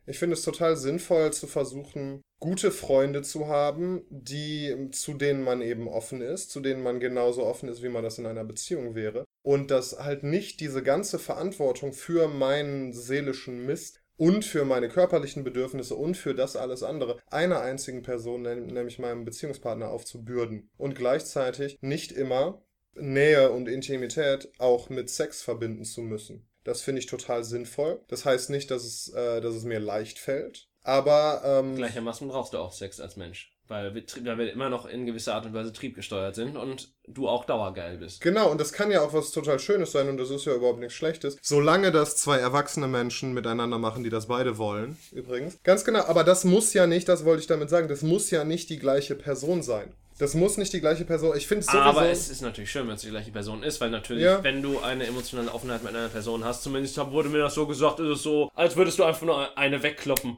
Ich 0.08 0.20
finde 0.20 0.36
es 0.36 0.44
total 0.44 0.78
sinnvoll 0.78 1.34
zu 1.34 1.48
versuchen, 1.48 2.22
gute 2.40 2.72
Freunde 2.72 3.24
zu 3.24 3.48
haben, 3.48 4.06
die, 4.10 4.90
zu 4.92 5.14
denen 5.14 5.44
man 5.44 5.62
eben 5.62 5.88
offen 5.88 6.22
ist, 6.22 6.50
zu 6.50 6.62
denen 6.62 6.82
man 6.82 7.00
genauso 7.00 7.46
offen 7.46 7.68
ist, 7.68 7.84
wie 7.84 7.90
man 7.90 8.04
das 8.04 8.18
in 8.18 8.26
einer 8.26 8.46
Beziehung 8.46 8.96
wäre. 8.96 9.26
Und 9.44 9.70
dass 9.70 10.00
halt 10.00 10.24
nicht 10.24 10.62
diese 10.62 10.82
ganze 10.82 11.20
Verantwortung 11.20 11.94
für 11.94 12.28
meinen 12.28 12.94
seelischen 12.94 13.66
Mist 13.66 14.02
und 14.18 14.44
für 14.44 14.66
meine 14.66 14.90
körperlichen 14.90 15.44
Bedürfnisse 15.44 15.96
und 15.96 16.18
für 16.18 16.36
das 16.36 16.56
alles 16.56 16.84
andere 16.84 17.20
einer 17.28 17.62
einzigen 17.62 18.02
Person, 18.02 18.42
nämlich 18.42 19.00
meinem 19.00 19.26
Beziehungspartner, 19.26 19.90
aufzubürden. 19.90 20.70
Und 20.78 20.96
gleichzeitig 20.96 21.78
nicht 21.82 22.12
immer 22.12 22.62
Nähe 22.96 23.52
und 23.52 23.68
Intimität 23.68 24.52
auch 24.58 24.90
mit 24.90 25.10
Sex 25.10 25.42
verbinden 25.42 25.86
zu 25.86 26.02
müssen. 26.02 26.50
Das 26.64 26.82
finde 26.82 27.00
ich 27.00 27.06
total 27.06 27.44
sinnvoll. 27.44 28.02
Das 28.08 28.26
heißt 28.26 28.50
nicht, 28.50 28.72
dass 28.72 28.84
es, 28.84 29.10
äh, 29.14 29.40
dass 29.40 29.56
es 29.56 29.64
mir 29.64 29.80
leicht 29.80 30.20
fällt. 30.20 30.68
Aber 30.82 31.42
ähm, 31.46 31.76
gleichermaßen 31.76 32.28
brauchst 32.28 32.54
du 32.54 32.58
auch 32.58 32.74
Sex 32.74 33.00
als 33.00 33.16
Mensch. 33.16 33.57
Weil 33.68 33.94
wir, 33.94 34.04
weil 34.24 34.38
wir 34.38 34.54
immer 34.54 34.70
noch 34.70 34.86
in 34.86 35.06
gewisser 35.06 35.36
Art 35.36 35.46
und 35.46 35.54
Weise 35.54 35.74
triebgesteuert 35.74 36.36
sind 36.36 36.56
und 36.56 36.94
du 37.08 37.28
auch 37.28 37.46
dauergeil 37.46 37.98
bist. 37.98 38.22
Genau, 38.22 38.50
und 38.50 38.60
das 38.62 38.72
kann 38.72 38.92
ja 38.92 39.02
auch 39.02 39.14
was 39.14 39.32
total 39.32 39.60
Schönes 39.60 39.92
sein 39.92 40.08
und 40.08 40.18
das 40.18 40.30
ist 40.30 40.46
ja 40.46 40.54
überhaupt 40.54 40.80
nichts 40.80 40.94
Schlechtes. 40.96 41.38
Solange 41.42 41.92
das 41.92 42.16
zwei 42.18 42.38
erwachsene 42.38 42.88
Menschen 42.88 43.34
miteinander 43.34 43.78
machen, 43.78 44.04
die 44.04 44.10
das 44.10 44.28
beide 44.28 44.58
wollen, 44.58 44.98
übrigens. 45.12 45.58
Ganz 45.64 45.84
genau, 45.84 46.06
aber 46.06 46.24
das 46.24 46.44
muss 46.44 46.74
ja 46.74 46.88
nicht, 46.88 47.10
das 47.10 47.26
wollte 47.26 47.42
ich 47.42 47.48
damit 47.48 47.70
sagen, 47.70 47.88
das 47.88 48.02
muss 48.02 48.32
ja 48.32 48.44
nicht 48.44 48.70
die 48.70 48.80
gleiche 48.80 49.16
Person 49.16 49.62
sein. 49.62 49.94
Das 50.20 50.34
muss 50.34 50.58
nicht 50.58 50.74
die 50.74 50.80
gleiche 50.80 51.06
Person. 51.06 51.38
Ich 51.38 51.46
finde 51.46 51.62
es 51.62 51.70
Aber 51.70 52.10
es 52.10 52.30
ist 52.30 52.42
natürlich 52.42 52.72
schön, 52.72 52.88
wenn 52.88 52.96
es 52.96 53.02
die 53.02 53.10
gleiche 53.10 53.32
Person 53.32 53.62
ist, 53.62 53.80
weil 53.82 53.92
natürlich, 53.92 54.24
ja. 54.24 54.44
wenn 54.44 54.64
du 54.64 54.80
eine 54.80 55.06
emotionale 55.06 55.54
Offenheit 55.54 55.84
mit 55.84 55.96
einer 55.96 56.08
Person 56.08 56.44
hast, 56.44 56.64
zumindest 56.64 56.98
wurde 57.12 57.30
mir 57.30 57.38
das 57.38 57.54
so 57.54 57.68
gesagt, 57.68 58.00
ist 58.00 58.08
es 58.08 58.24
so, 58.24 58.50
als 58.56 58.76
würdest 58.76 58.98
du 58.98 59.04
einfach 59.04 59.22
nur 59.22 59.58
eine 59.58 59.84
wegkloppen. 59.84 60.38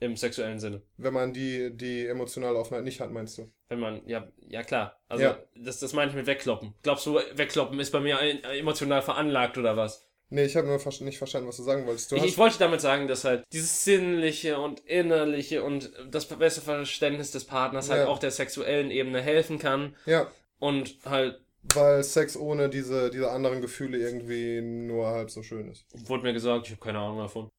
Im 0.00 0.16
sexuellen 0.16 0.58
Sinne. 0.58 0.82
Wenn 0.96 1.14
man 1.14 1.32
die, 1.32 1.74
die 1.76 2.06
emotionale 2.06 2.58
Offenheit 2.58 2.84
nicht 2.84 3.00
hat, 3.00 3.12
meinst 3.12 3.38
du? 3.38 3.50
Wenn 3.68 3.80
man, 3.80 4.06
ja, 4.06 4.28
ja 4.48 4.62
klar. 4.62 5.00
Also 5.08 5.24
ja. 5.24 5.38
Das, 5.56 5.78
das 5.78 5.92
meine 5.92 6.10
ich 6.10 6.16
mit 6.16 6.26
wegkloppen. 6.26 6.74
Glaubst 6.82 7.06
du, 7.06 7.20
wegkloppen 7.34 7.78
ist 7.78 7.90
bei 7.90 8.00
mir 8.00 8.18
emotional 8.58 9.02
veranlagt 9.02 9.56
oder 9.56 9.76
was? 9.76 10.06
Nee, 10.30 10.44
ich 10.46 10.56
habe 10.56 10.66
nur 10.66 10.80
nicht 11.02 11.18
verstanden, 11.18 11.46
was 11.46 11.58
du 11.58 11.62
sagen 11.62 11.86
wolltest. 11.86 12.10
Du 12.10 12.16
ich, 12.16 12.24
ich, 12.24 12.38
wollte 12.38 12.58
damit 12.58 12.80
sagen, 12.80 13.06
dass 13.06 13.24
halt 13.24 13.44
dieses 13.52 13.84
sinnliche 13.84 14.58
und 14.58 14.80
innerliche 14.80 15.62
und 15.62 15.92
das 16.10 16.26
bessere 16.26 16.64
Verständnis 16.64 17.30
des 17.30 17.44
Partners 17.44 17.88
halt 17.88 18.00
ja. 18.00 18.06
halt 18.06 18.14
auch 18.14 18.18
der 18.18 18.32
sexuellen 18.32 18.90
Ebene 18.90 19.20
helfen 19.20 19.58
kann. 19.58 19.94
Ja. 20.06 20.30
Und 20.58 20.96
halt 21.04 21.40
weil 21.72 22.02
Sex 22.04 22.36
ohne 22.36 22.68
diese, 22.68 23.10
diese 23.10 23.30
anderen 23.30 23.62
Gefühle 23.62 23.98
irgendwie 23.98 24.60
nur 24.60 25.06
halb 25.06 25.30
so 25.30 25.42
schön 25.42 25.70
ist. 25.70 25.86
Wurde 26.08 26.24
mir 26.24 26.32
gesagt, 26.32 26.66
ich 26.66 26.72
habe 26.72 26.82
keine 26.82 26.98
Ahnung 26.98 27.18
davon. 27.18 27.50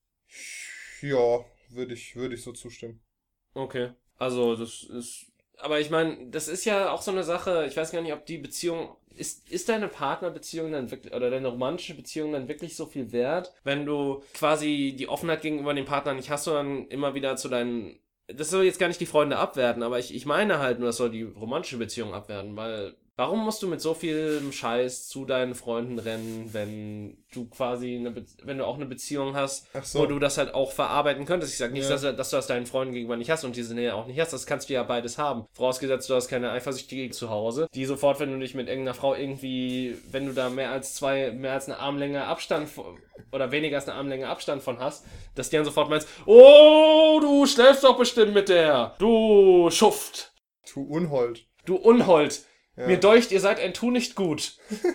Ja, 1.02 1.44
würde 1.76 1.94
ich, 1.94 2.16
würde 2.16 2.36
ich 2.36 2.44
so 2.44 2.52
zustimmen. 2.52 3.02
Okay. 3.54 3.92
Also, 4.18 4.56
das 4.56 4.84
ist. 4.84 5.32
Aber 5.58 5.80
ich 5.80 5.90
meine, 5.90 6.28
das 6.28 6.48
ist 6.48 6.66
ja 6.66 6.92
auch 6.92 7.02
so 7.02 7.12
eine 7.12 7.24
Sache, 7.24 7.66
ich 7.68 7.78
weiß 7.78 7.92
gar 7.92 8.02
nicht, 8.02 8.14
ob 8.14 8.26
die 8.26 8.38
Beziehung. 8.38 8.96
Ist, 9.16 9.50
ist 9.50 9.70
deine 9.70 9.88
Partnerbeziehung 9.88 10.74
dann 10.74 10.92
wirklich, 10.92 11.14
oder 11.14 11.30
deine 11.30 11.48
romantische 11.48 11.96
Beziehung 11.96 12.34
dann 12.34 12.50
wirklich 12.50 12.76
so 12.76 12.86
viel 12.86 13.14
wert, 13.14 13.54
wenn 13.64 13.86
du 13.86 14.22
quasi 14.34 14.94
die 14.98 15.08
Offenheit 15.08 15.42
gegenüber 15.42 15.74
dem 15.74 15.86
Partner 15.86 16.14
nicht 16.14 16.30
hast, 16.30 16.44
sondern 16.44 16.88
immer 16.90 17.14
wieder 17.14 17.38
zu 17.38 17.48
deinen. 17.48 17.98
Das 18.28 18.50
soll 18.50 18.66
jetzt 18.66 18.80
gar 18.80 18.90
nicht 18.90 19.00
die 19.00 19.06
Freunde 19.06 19.38
abwerten, 19.38 19.84
aber 19.84 20.00
ich, 20.00 20.14
ich 20.14 20.26
meine 20.26 20.60
halt 20.60 20.80
nur, 20.80 20.88
das 20.88 20.98
soll 20.98 21.12
die 21.12 21.24
romantische 21.24 21.78
Beziehung 21.78 22.14
abwerten, 22.14 22.58
weil 22.58 22.98
Warum 23.18 23.46
musst 23.46 23.64
du 23.64 23.68
mit 23.68 23.80
so 23.80 23.94
viel 23.94 24.42
Scheiß 24.52 25.08
zu 25.08 25.24
deinen 25.24 25.56
Freunden 25.56 26.00
rennen, 26.00 26.50
wenn 26.52 27.24
du 27.34 27.48
quasi 27.48 28.06
wenn 28.44 28.58
du 28.58 28.66
auch 28.66 28.76
eine 28.76 28.86
Beziehung 28.86 29.36
hast, 29.38 29.68
so. 29.84 30.00
wo 30.00 30.06
du 30.06 30.20
das 30.20 30.38
halt 30.38 30.54
auch 30.54 30.74
verarbeiten 30.74 31.24
könntest? 31.26 31.54
Ich 31.54 31.58
sag 31.58 31.72
nicht, 31.72 31.84
Ja. 31.90 31.92
dass, 31.92 32.02
dass 32.02 32.30
du 32.30 32.36
das 32.36 32.48
deinen 32.48 32.66
Freunden 32.66 32.94
gegenüber 32.94 33.16
nicht 33.16 33.30
hast 33.32 33.46
und 33.46 33.56
diese 33.56 33.74
Nähe 33.74 33.96
auch 33.96 34.06
nicht 34.06 34.20
hast. 34.20 34.34
Das 34.34 34.46
kannst 34.46 34.70
du 34.70 34.74
ja 34.74 34.84
beides 34.84 35.18
haben. 35.18 35.46
Vorausgesetzt, 35.54 36.10
du 36.10 36.16
hast 36.16 36.28
keine 36.28 36.52
Eifersüchtige 36.52 37.10
zu 37.12 37.30
Hause, 37.30 37.68
die 37.74 37.86
sofort, 37.86 38.20
wenn 38.20 38.34
du 38.34 38.40
dich 38.40 38.54
mit 38.54 38.68
irgendeiner 38.68 38.94
Frau 38.96 39.16
irgendwie, 39.16 39.96
wenn 40.12 40.26
du 40.26 40.34
da 40.34 40.50
mehr 40.50 40.72
als 40.72 40.96
zwei, 40.96 41.32
mehr 41.32 41.54
als 41.54 41.68
eine 41.70 41.80
Armlänge 41.80 42.26
Abstand 42.26 42.68
von- 42.68 42.98
oder 43.32 43.50
weniger 43.52 43.78
als 43.78 43.88
eine 43.88 43.98
Armlänge 43.98 44.28
Abstand 44.28 44.62
von 44.62 44.80
hast, 44.80 45.06
dass 45.36 45.50
die 45.50 45.56
dann 45.56 45.64
sofort 45.66 45.90
meinst, 45.90 46.08
oh, 46.26 47.20
du 47.22 47.46
schläfst 47.46 47.86
doch 47.86 47.98
bestimmt 47.98 48.34
mit 48.34 48.50
der, 48.50 48.94
du 49.00 49.70
Schuft, 49.72 50.34
Tu 50.66 50.82
Unhold. 50.82 51.46
du 51.66 51.76
Unhold. 51.78 52.44
Ja. 52.78 52.88
Mir 52.88 52.98
deucht, 52.98 53.32
ihr 53.32 53.40
seid 53.40 53.60
ein 53.60 53.74
Tu 53.74 53.92
nicht 53.92 54.16
gut. 54.16 54.58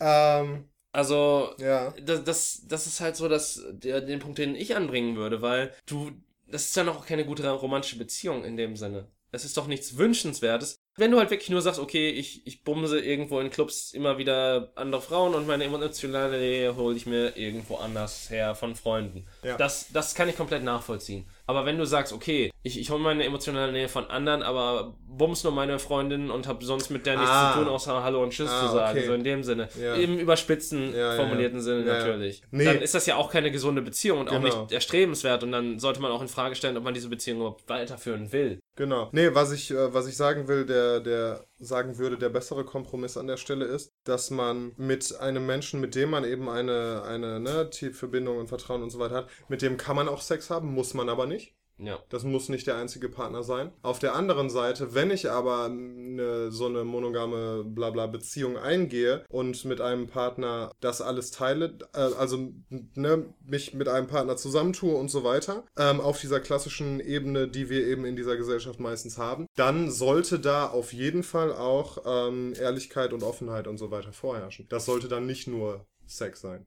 Ähm, 0.00 0.68
Also, 0.92 1.50
ja. 1.58 1.92
das, 2.00 2.24
das, 2.24 2.62
das 2.68 2.86
ist 2.86 3.00
halt 3.00 3.16
so 3.16 3.28
das, 3.28 3.60
der, 3.72 4.00
den 4.00 4.20
Punkt, 4.20 4.38
den 4.38 4.54
ich 4.54 4.76
anbringen 4.76 5.16
würde, 5.16 5.42
weil 5.42 5.74
du, 5.86 6.12
das 6.46 6.66
ist 6.66 6.76
ja 6.76 6.84
noch 6.84 7.04
keine 7.06 7.24
gute 7.24 7.48
romantische 7.50 7.98
Beziehung 7.98 8.44
in 8.44 8.56
dem 8.56 8.76
Sinne. 8.76 9.08
Es 9.30 9.44
ist 9.44 9.56
doch 9.56 9.66
nichts 9.66 9.98
Wünschenswertes. 9.98 10.76
Wenn 10.96 11.10
du 11.10 11.18
halt 11.18 11.30
wirklich 11.30 11.50
nur 11.50 11.60
sagst, 11.60 11.78
okay, 11.78 12.08
ich, 12.10 12.46
ich 12.46 12.64
bumse 12.64 12.98
irgendwo 12.98 13.40
in 13.40 13.50
Clubs 13.50 13.92
immer 13.92 14.16
wieder 14.16 14.72
andere 14.74 15.02
Frauen 15.02 15.34
und 15.34 15.46
meine 15.46 15.64
emotionale 15.64 16.38
Nähe 16.38 16.74
hole 16.76 16.96
ich 16.96 17.04
mir 17.06 17.36
irgendwo 17.36 17.76
anders 17.76 18.30
her 18.30 18.54
von 18.54 18.74
Freunden. 18.74 19.26
Ja. 19.42 19.56
Das, 19.58 19.88
das 19.92 20.14
kann 20.14 20.30
ich 20.30 20.36
komplett 20.36 20.64
nachvollziehen. 20.64 21.28
Aber 21.48 21.64
wenn 21.64 21.78
du 21.78 21.86
sagst, 21.86 22.12
okay, 22.12 22.50
ich, 22.62 22.78
ich 22.78 22.90
hole 22.90 23.00
meine 23.00 23.24
emotionale 23.24 23.72
Nähe 23.72 23.88
von 23.88 24.04
anderen, 24.10 24.42
aber 24.42 24.94
bums 25.08 25.42
nur 25.44 25.52
meine 25.52 25.78
Freundin 25.78 26.30
und 26.30 26.46
habe 26.46 26.62
sonst 26.62 26.90
mit 26.90 27.06
der 27.06 27.16
nichts 27.16 27.30
Ah. 27.32 27.52
zu 27.54 27.60
tun, 27.60 27.68
außer 27.68 28.02
Hallo 28.04 28.22
und 28.22 28.30
Tschüss 28.34 28.50
Ah, 28.50 28.66
zu 28.66 28.72
sagen. 28.74 28.98
okay. 28.98 29.06
So 29.06 29.14
in 29.14 29.24
dem 29.24 29.42
Sinne. 29.42 29.68
Ja. 29.80 29.94
Im 29.94 30.18
überspitzten, 30.18 30.94
Ja, 30.94 31.14
formulierten 31.16 31.58
ja. 31.58 31.62
Sinne 31.64 31.84
natürlich. 31.86 32.42
Nee. 32.50 32.66
Dann 32.66 32.82
ist 32.82 32.94
das 32.94 33.06
ja 33.06 33.16
auch 33.16 33.30
keine 33.32 33.50
gesunde 33.50 33.80
Beziehung 33.80 34.18
und 34.20 34.28
auch 34.28 34.40
Genau. 34.42 34.62
nicht 34.62 34.72
erstrebenswert. 34.72 35.42
Und 35.42 35.52
dann 35.52 35.78
sollte 35.78 36.02
man 36.02 36.12
auch 36.12 36.20
in 36.20 36.28
Frage 36.28 36.54
stellen, 36.54 36.76
ob 36.76 36.84
man 36.84 36.92
diese 36.92 37.08
Beziehung 37.08 37.38
überhaupt 37.38 37.66
weiterführen 37.68 38.30
will. 38.30 38.60
Genau. 38.76 39.08
Nee, 39.12 39.30
was 39.32 39.50
ich, 39.50 39.70
äh, 39.70 39.92
was 39.94 40.06
ich 40.06 40.16
sagen 40.18 40.48
will, 40.48 40.66
der, 40.66 41.00
der 41.00 41.44
sagen 41.58 41.98
würde, 41.98 42.18
der 42.18 42.28
bessere 42.28 42.64
Kompromiss 42.64 43.16
an 43.16 43.26
der 43.26 43.36
Stelle 43.36 43.64
ist, 43.64 43.92
dass 44.04 44.30
man 44.30 44.72
mit 44.76 45.18
einem 45.20 45.46
Menschen, 45.46 45.80
mit 45.80 45.94
dem 45.94 46.10
man 46.10 46.24
eben 46.24 46.48
eine, 46.48 47.02
eine 47.02 47.40
ne, 47.40 47.70
tiefe 47.70 48.08
Bindung 48.08 48.38
und 48.38 48.48
Vertrauen 48.48 48.82
und 48.82 48.90
so 48.90 48.98
weiter 48.98 49.16
hat, 49.16 49.30
mit 49.48 49.62
dem 49.62 49.76
kann 49.76 49.96
man 49.96 50.08
auch 50.08 50.20
Sex 50.20 50.50
haben, 50.50 50.72
muss 50.72 50.94
man 50.94 51.08
aber 51.08 51.26
nicht. 51.26 51.54
Ja. 51.78 51.98
Das 52.08 52.24
muss 52.24 52.48
nicht 52.48 52.66
der 52.66 52.76
einzige 52.76 53.08
Partner 53.08 53.42
sein. 53.42 53.72
Auf 53.82 53.98
der 53.98 54.14
anderen 54.14 54.50
Seite, 54.50 54.94
wenn 54.94 55.10
ich 55.10 55.30
aber 55.30 55.66
eine, 55.66 56.50
so 56.50 56.66
eine 56.66 56.84
monogame 56.84 57.64
Blabla 57.64 58.06
Beziehung 58.06 58.56
eingehe 58.56 59.24
und 59.28 59.64
mit 59.64 59.80
einem 59.80 60.08
Partner 60.08 60.72
das 60.80 61.00
alles 61.00 61.30
teile, 61.30 61.78
äh, 61.94 61.98
also 61.98 62.52
ne, 62.68 63.32
mich 63.44 63.74
mit 63.74 63.88
einem 63.88 64.08
Partner 64.08 64.36
zusammentue 64.36 64.94
und 64.94 65.08
so 65.08 65.22
weiter, 65.22 65.64
ähm, 65.78 66.00
auf 66.00 66.20
dieser 66.20 66.40
klassischen 66.40 67.00
Ebene, 67.00 67.48
die 67.48 67.70
wir 67.70 67.86
eben 67.86 68.04
in 68.04 68.16
dieser 68.16 68.36
Gesellschaft 68.36 68.80
meistens 68.80 69.18
haben, 69.18 69.46
dann 69.54 69.90
sollte 69.90 70.40
da 70.40 70.68
auf 70.68 70.92
jeden 70.92 71.22
Fall 71.22 71.52
auch 71.52 71.98
ähm, 72.04 72.54
Ehrlichkeit 72.58 73.12
und 73.12 73.22
Offenheit 73.22 73.68
und 73.68 73.78
so 73.78 73.90
weiter 73.90 74.12
vorherrschen. 74.12 74.66
Das 74.68 74.84
sollte 74.84 75.08
dann 75.08 75.26
nicht 75.26 75.46
nur 75.46 75.86
Sex 76.06 76.40
sein. 76.40 76.66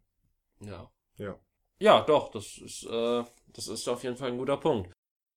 Ja. 0.62 0.90
Ja. 1.18 1.38
Ja, 1.80 2.02
doch, 2.02 2.30
das 2.30 2.60
ist, 2.60 2.86
äh, 2.86 3.24
das 3.48 3.68
ist 3.68 3.88
auf 3.88 4.04
jeden 4.04 4.16
Fall 4.16 4.30
ein 4.30 4.38
guter 4.38 4.58
Punkt. 4.58 4.92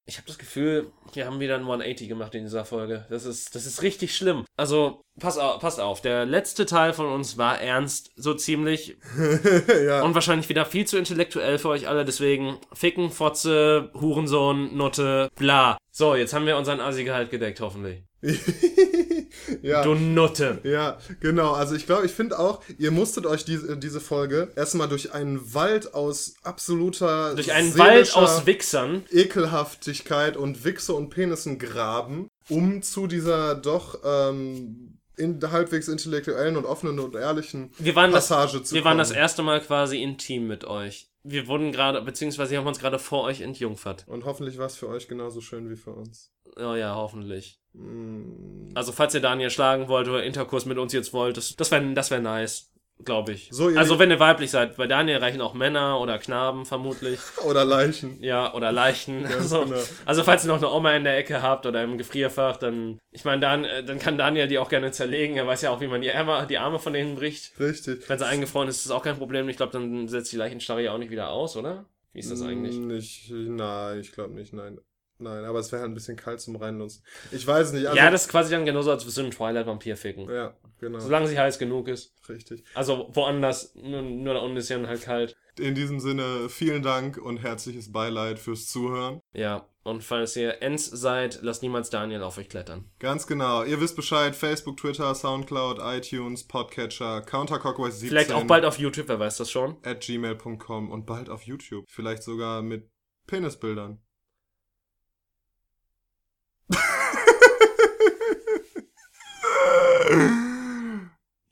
Ich 0.06 0.18
habe 0.18 0.26
das 0.26 0.36
Gefühl, 0.36 0.92
wir 1.14 1.24
haben 1.24 1.40
wieder 1.40 1.54
ein 1.54 1.62
180 1.62 2.08
gemacht 2.08 2.34
in 2.34 2.44
dieser 2.44 2.66
Folge. 2.66 3.06
Das 3.08 3.24
ist, 3.24 3.54
das 3.54 3.64
ist 3.64 3.80
richtig 3.80 4.14
schlimm. 4.14 4.44
Also, 4.54 5.00
pass 5.18 5.38
auf, 5.38 5.60
passt 5.60 5.80
auf. 5.80 6.02
Der 6.02 6.26
letzte 6.26 6.66
Teil 6.66 6.92
von 6.92 7.06
uns 7.06 7.38
war 7.38 7.58
ernst, 7.58 8.10
so 8.14 8.34
ziemlich. 8.34 8.98
ja. 9.86 10.02
Und 10.02 10.14
wahrscheinlich 10.14 10.50
wieder 10.50 10.66
viel 10.66 10.86
zu 10.86 10.98
intellektuell 10.98 11.58
für 11.58 11.70
euch 11.70 11.88
alle. 11.88 12.04
Deswegen 12.04 12.58
Ficken, 12.74 13.10
Fotze, 13.10 13.90
Hurensohn, 13.94 14.76
Nutte, 14.76 15.30
bla. 15.36 15.78
So, 15.90 16.14
jetzt 16.14 16.34
haben 16.34 16.46
wir 16.46 16.58
unseren 16.58 16.80
Assi-Gehalt 16.80 17.30
gedeckt, 17.30 17.60
hoffentlich. 17.60 18.02
ja. 19.62 19.82
Du 19.82 19.94
Nutte. 19.94 20.58
Ja, 20.62 20.98
genau. 21.20 21.52
Also 21.52 21.74
ich 21.74 21.86
glaube, 21.86 22.06
ich 22.06 22.12
finde 22.12 22.38
auch, 22.38 22.60
ihr 22.78 22.90
musstet 22.90 23.26
euch 23.26 23.44
diese, 23.44 23.76
diese 23.76 24.00
Folge 24.00 24.48
erstmal 24.56 24.88
durch 24.88 25.12
einen 25.12 25.54
Wald 25.54 25.94
aus 25.94 26.34
absoluter 26.42 27.34
Durch 27.34 27.52
einen 27.52 27.76
Wald 27.78 28.14
aus 28.16 28.46
Wichsern. 28.46 29.04
Ekelhaftigkeit 29.10 30.36
und 30.36 30.64
Wichse 30.64 30.94
und 30.94 31.10
Penissen 31.10 31.58
graben, 31.58 32.28
um 32.48 32.82
zu 32.82 33.06
dieser 33.06 33.54
doch 33.54 33.98
ähm, 34.04 34.98
in, 35.16 35.40
halbwegs 35.50 35.88
intellektuellen 35.88 36.56
und 36.56 36.64
offenen 36.64 36.98
und 36.98 37.14
ehrlichen 37.14 37.70
Wir 37.78 37.94
waren 37.94 38.12
das, 38.12 38.28
Passage 38.28 38.62
zu 38.62 38.74
wir 38.74 38.84
waren 38.84 38.98
das 38.98 39.08
kommen. 39.08 39.20
erste 39.20 39.42
Mal 39.42 39.60
quasi 39.60 40.02
intim 40.02 40.46
mit 40.46 40.64
euch. 40.64 41.08
Wir 41.22 41.46
wurden 41.46 41.72
gerade, 41.72 42.02
beziehungsweise 42.02 42.50
wir 42.50 42.58
haben 42.58 42.66
uns 42.66 42.78
gerade 42.78 42.98
vor 42.98 43.24
euch 43.24 43.40
entjungfert. 43.40 44.04
Und 44.06 44.24
hoffentlich 44.24 44.58
war 44.58 44.66
es 44.66 44.76
für 44.76 44.88
euch 44.88 45.08
genauso 45.08 45.40
schön 45.40 45.70
wie 45.70 45.76
für 45.76 45.92
uns. 45.92 46.32
Oh 46.56 46.74
ja, 46.74 46.94
hoffentlich. 46.94 47.58
Mm. 47.74 48.70
Also, 48.74 48.92
falls 48.92 49.14
ihr 49.14 49.20
Daniel 49.20 49.50
schlagen 49.50 49.88
wollt 49.88 50.08
oder 50.08 50.24
Interkurs 50.24 50.66
mit 50.66 50.78
uns 50.78 50.92
jetzt 50.92 51.12
wollt, 51.12 51.36
das, 51.36 51.54
das 51.56 51.70
wäre 51.70 51.94
das 51.94 52.10
wär 52.10 52.20
nice. 52.20 52.70
Glaube 53.04 53.32
ich. 53.32 53.48
So, 53.50 53.66
also, 53.68 53.98
wenn 53.98 54.10
ihr 54.10 54.20
weiblich 54.20 54.52
seid, 54.52 54.76
bei 54.76 54.86
Daniel 54.86 55.18
reichen 55.18 55.40
auch 55.40 55.52
Männer 55.52 56.00
oder 56.00 56.18
Knaben 56.18 56.64
vermutlich. 56.64 57.18
Oder 57.44 57.64
Leichen. 57.64 58.22
Ja, 58.22 58.54
oder 58.54 58.70
Leichen. 58.70 59.26
Also, 59.26 59.64
genau. 59.64 59.80
also, 60.06 60.22
falls 60.22 60.44
ihr 60.44 60.48
noch 60.48 60.58
eine 60.58 60.70
Oma 60.70 60.92
in 60.92 61.02
der 61.02 61.18
Ecke 61.18 61.42
habt 61.42 61.66
oder 61.66 61.82
im 61.82 61.98
Gefrierfach, 61.98 62.56
dann, 62.56 63.00
ich 63.10 63.24
meine, 63.24 63.40
dann, 63.40 63.64
äh, 63.64 63.82
dann 63.82 63.98
kann 63.98 64.16
Daniel 64.16 64.46
die 64.46 64.58
auch 64.58 64.68
gerne 64.68 64.92
zerlegen. 64.92 65.36
Er 65.36 65.46
weiß 65.46 65.62
ja 65.62 65.70
auch, 65.70 65.80
wie 65.80 65.88
man 65.88 66.02
die 66.02 66.12
Arme, 66.12 66.46
die 66.48 66.56
Arme 66.56 66.78
von 66.78 66.92
denen 66.92 67.16
bricht. 67.16 67.58
Richtig. 67.58 68.08
Wenn 68.08 68.18
sie 68.18 68.26
eingefroren 68.26 68.68
ist, 68.68 68.76
ist 68.76 68.86
das 68.86 68.92
auch 68.92 69.02
kein 69.02 69.18
Problem. 69.18 69.48
Ich 69.48 69.56
glaube, 69.56 69.72
dann 69.72 70.06
setzt 70.06 70.32
die 70.32 70.36
Leichenstarre 70.36 70.84
ja 70.84 70.92
auch 70.92 70.98
nicht 70.98 71.10
wieder 71.10 71.30
aus, 71.30 71.56
oder? 71.56 71.86
Wie 72.12 72.20
ist 72.20 72.30
das 72.30 72.42
eigentlich? 72.42 72.76
Nicht, 72.76 73.30
nein, 73.30 73.98
ich 73.98 74.12
glaube 74.12 74.34
nicht, 74.34 74.52
nein. 74.52 74.78
Nein, 75.24 75.46
aber 75.46 75.58
es 75.58 75.72
wäre 75.72 75.80
halt 75.80 75.90
ein 75.90 75.94
bisschen 75.94 76.18
kalt 76.18 76.38
zum 76.38 76.56
Reinlutzen. 76.56 77.02
Ich 77.32 77.46
weiß 77.46 77.72
nicht. 77.72 77.86
Also, 77.86 77.96
ja, 77.96 78.10
das 78.10 78.26
ist 78.26 78.28
quasi 78.30 78.50
dann 78.50 78.66
genauso, 78.66 78.90
als 78.90 79.04
würdest 79.04 79.16
du 79.16 79.22
einen 79.22 79.30
Twilight-Vampir 79.30 79.96
ficken. 79.96 80.30
Ja, 80.30 80.54
genau. 80.78 80.98
Solange 80.98 81.28
sie 81.28 81.38
heiß 81.38 81.58
genug 81.58 81.88
ist. 81.88 82.12
Richtig. 82.28 82.62
Also 82.74 83.08
woanders, 83.14 83.74
nur, 83.74 84.02
nur 84.02 84.34
da 84.34 84.40
unten 84.40 84.58
ist 84.58 84.68
ja 84.68 84.86
halt 84.86 85.00
kalt. 85.00 85.34
In 85.58 85.74
diesem 85.74 85.98
Sinne, 85.98 86.50
vielen 86.50 86.82
Dank 86.82 87.16
und 87.16 87.38
herzliches 87.38 87.90
Beileid 87.90 88.38
fürs 88.38 88.66
Zuhören. 88.66 89.20
Ja, 89.32 89.66
und 89.82 90.04
falls 90.04 90.36
ihr 90.36 90.60
Ents 90.60 90.84
seid, 90.84 91.38
lasst 91.40 91.62
niemals 91.62 91.88
Daniel 91.88 92.22
auf 92.22 92.36
euch 92.36 92.50
klettern. 92.50 92.90
Ganz 92.98 93.26
genau. 93.26 93.64
Ihr 93.64 93.80
wisst 93.80 93.96
Bescheid. 93.96 94.36
Facebook, 94.36 94.76
Twitter, 94.76 95.14
Soundcloud, 95.14 95.78
iTunes, 95.80 96.46
Podcatcher, 96.46 97.22
CounterClockwise17 97.22 98.08
Vielleicht 98.08 98.32
auch 98.32 98.44
bald 98.44 98.66
auf 98.66 98.78
YouTube, 98.78 99.08
wer 99.08 99.20
weiß 99.20 99.38
das 99.38 99.50
schon. 99.50 99.78
at 99.84 100.00
gmail.com 100.00 100.90
und 100.90 101.06
bald 101.06 101.30
auf 101.30 101.44
YouTube. 101.44 101.86
Vielleicht 101.88 102.24
sogar 102.24 102.60
mit 102.60 102.90
Penisbildern. 103.26 104.03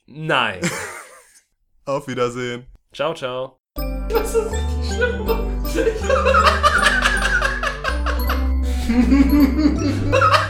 Nein. 0.05 0.61
Auf 1.85 2.07
Wiedersehen. 2.07 2.65
ciao, 2.93 3.13
ciao. 3.13 3.59
Mm. 8.87 10.13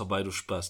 vorbei, 0.00 0.22
du 0.22 0.32
Spast. 0.32 0.68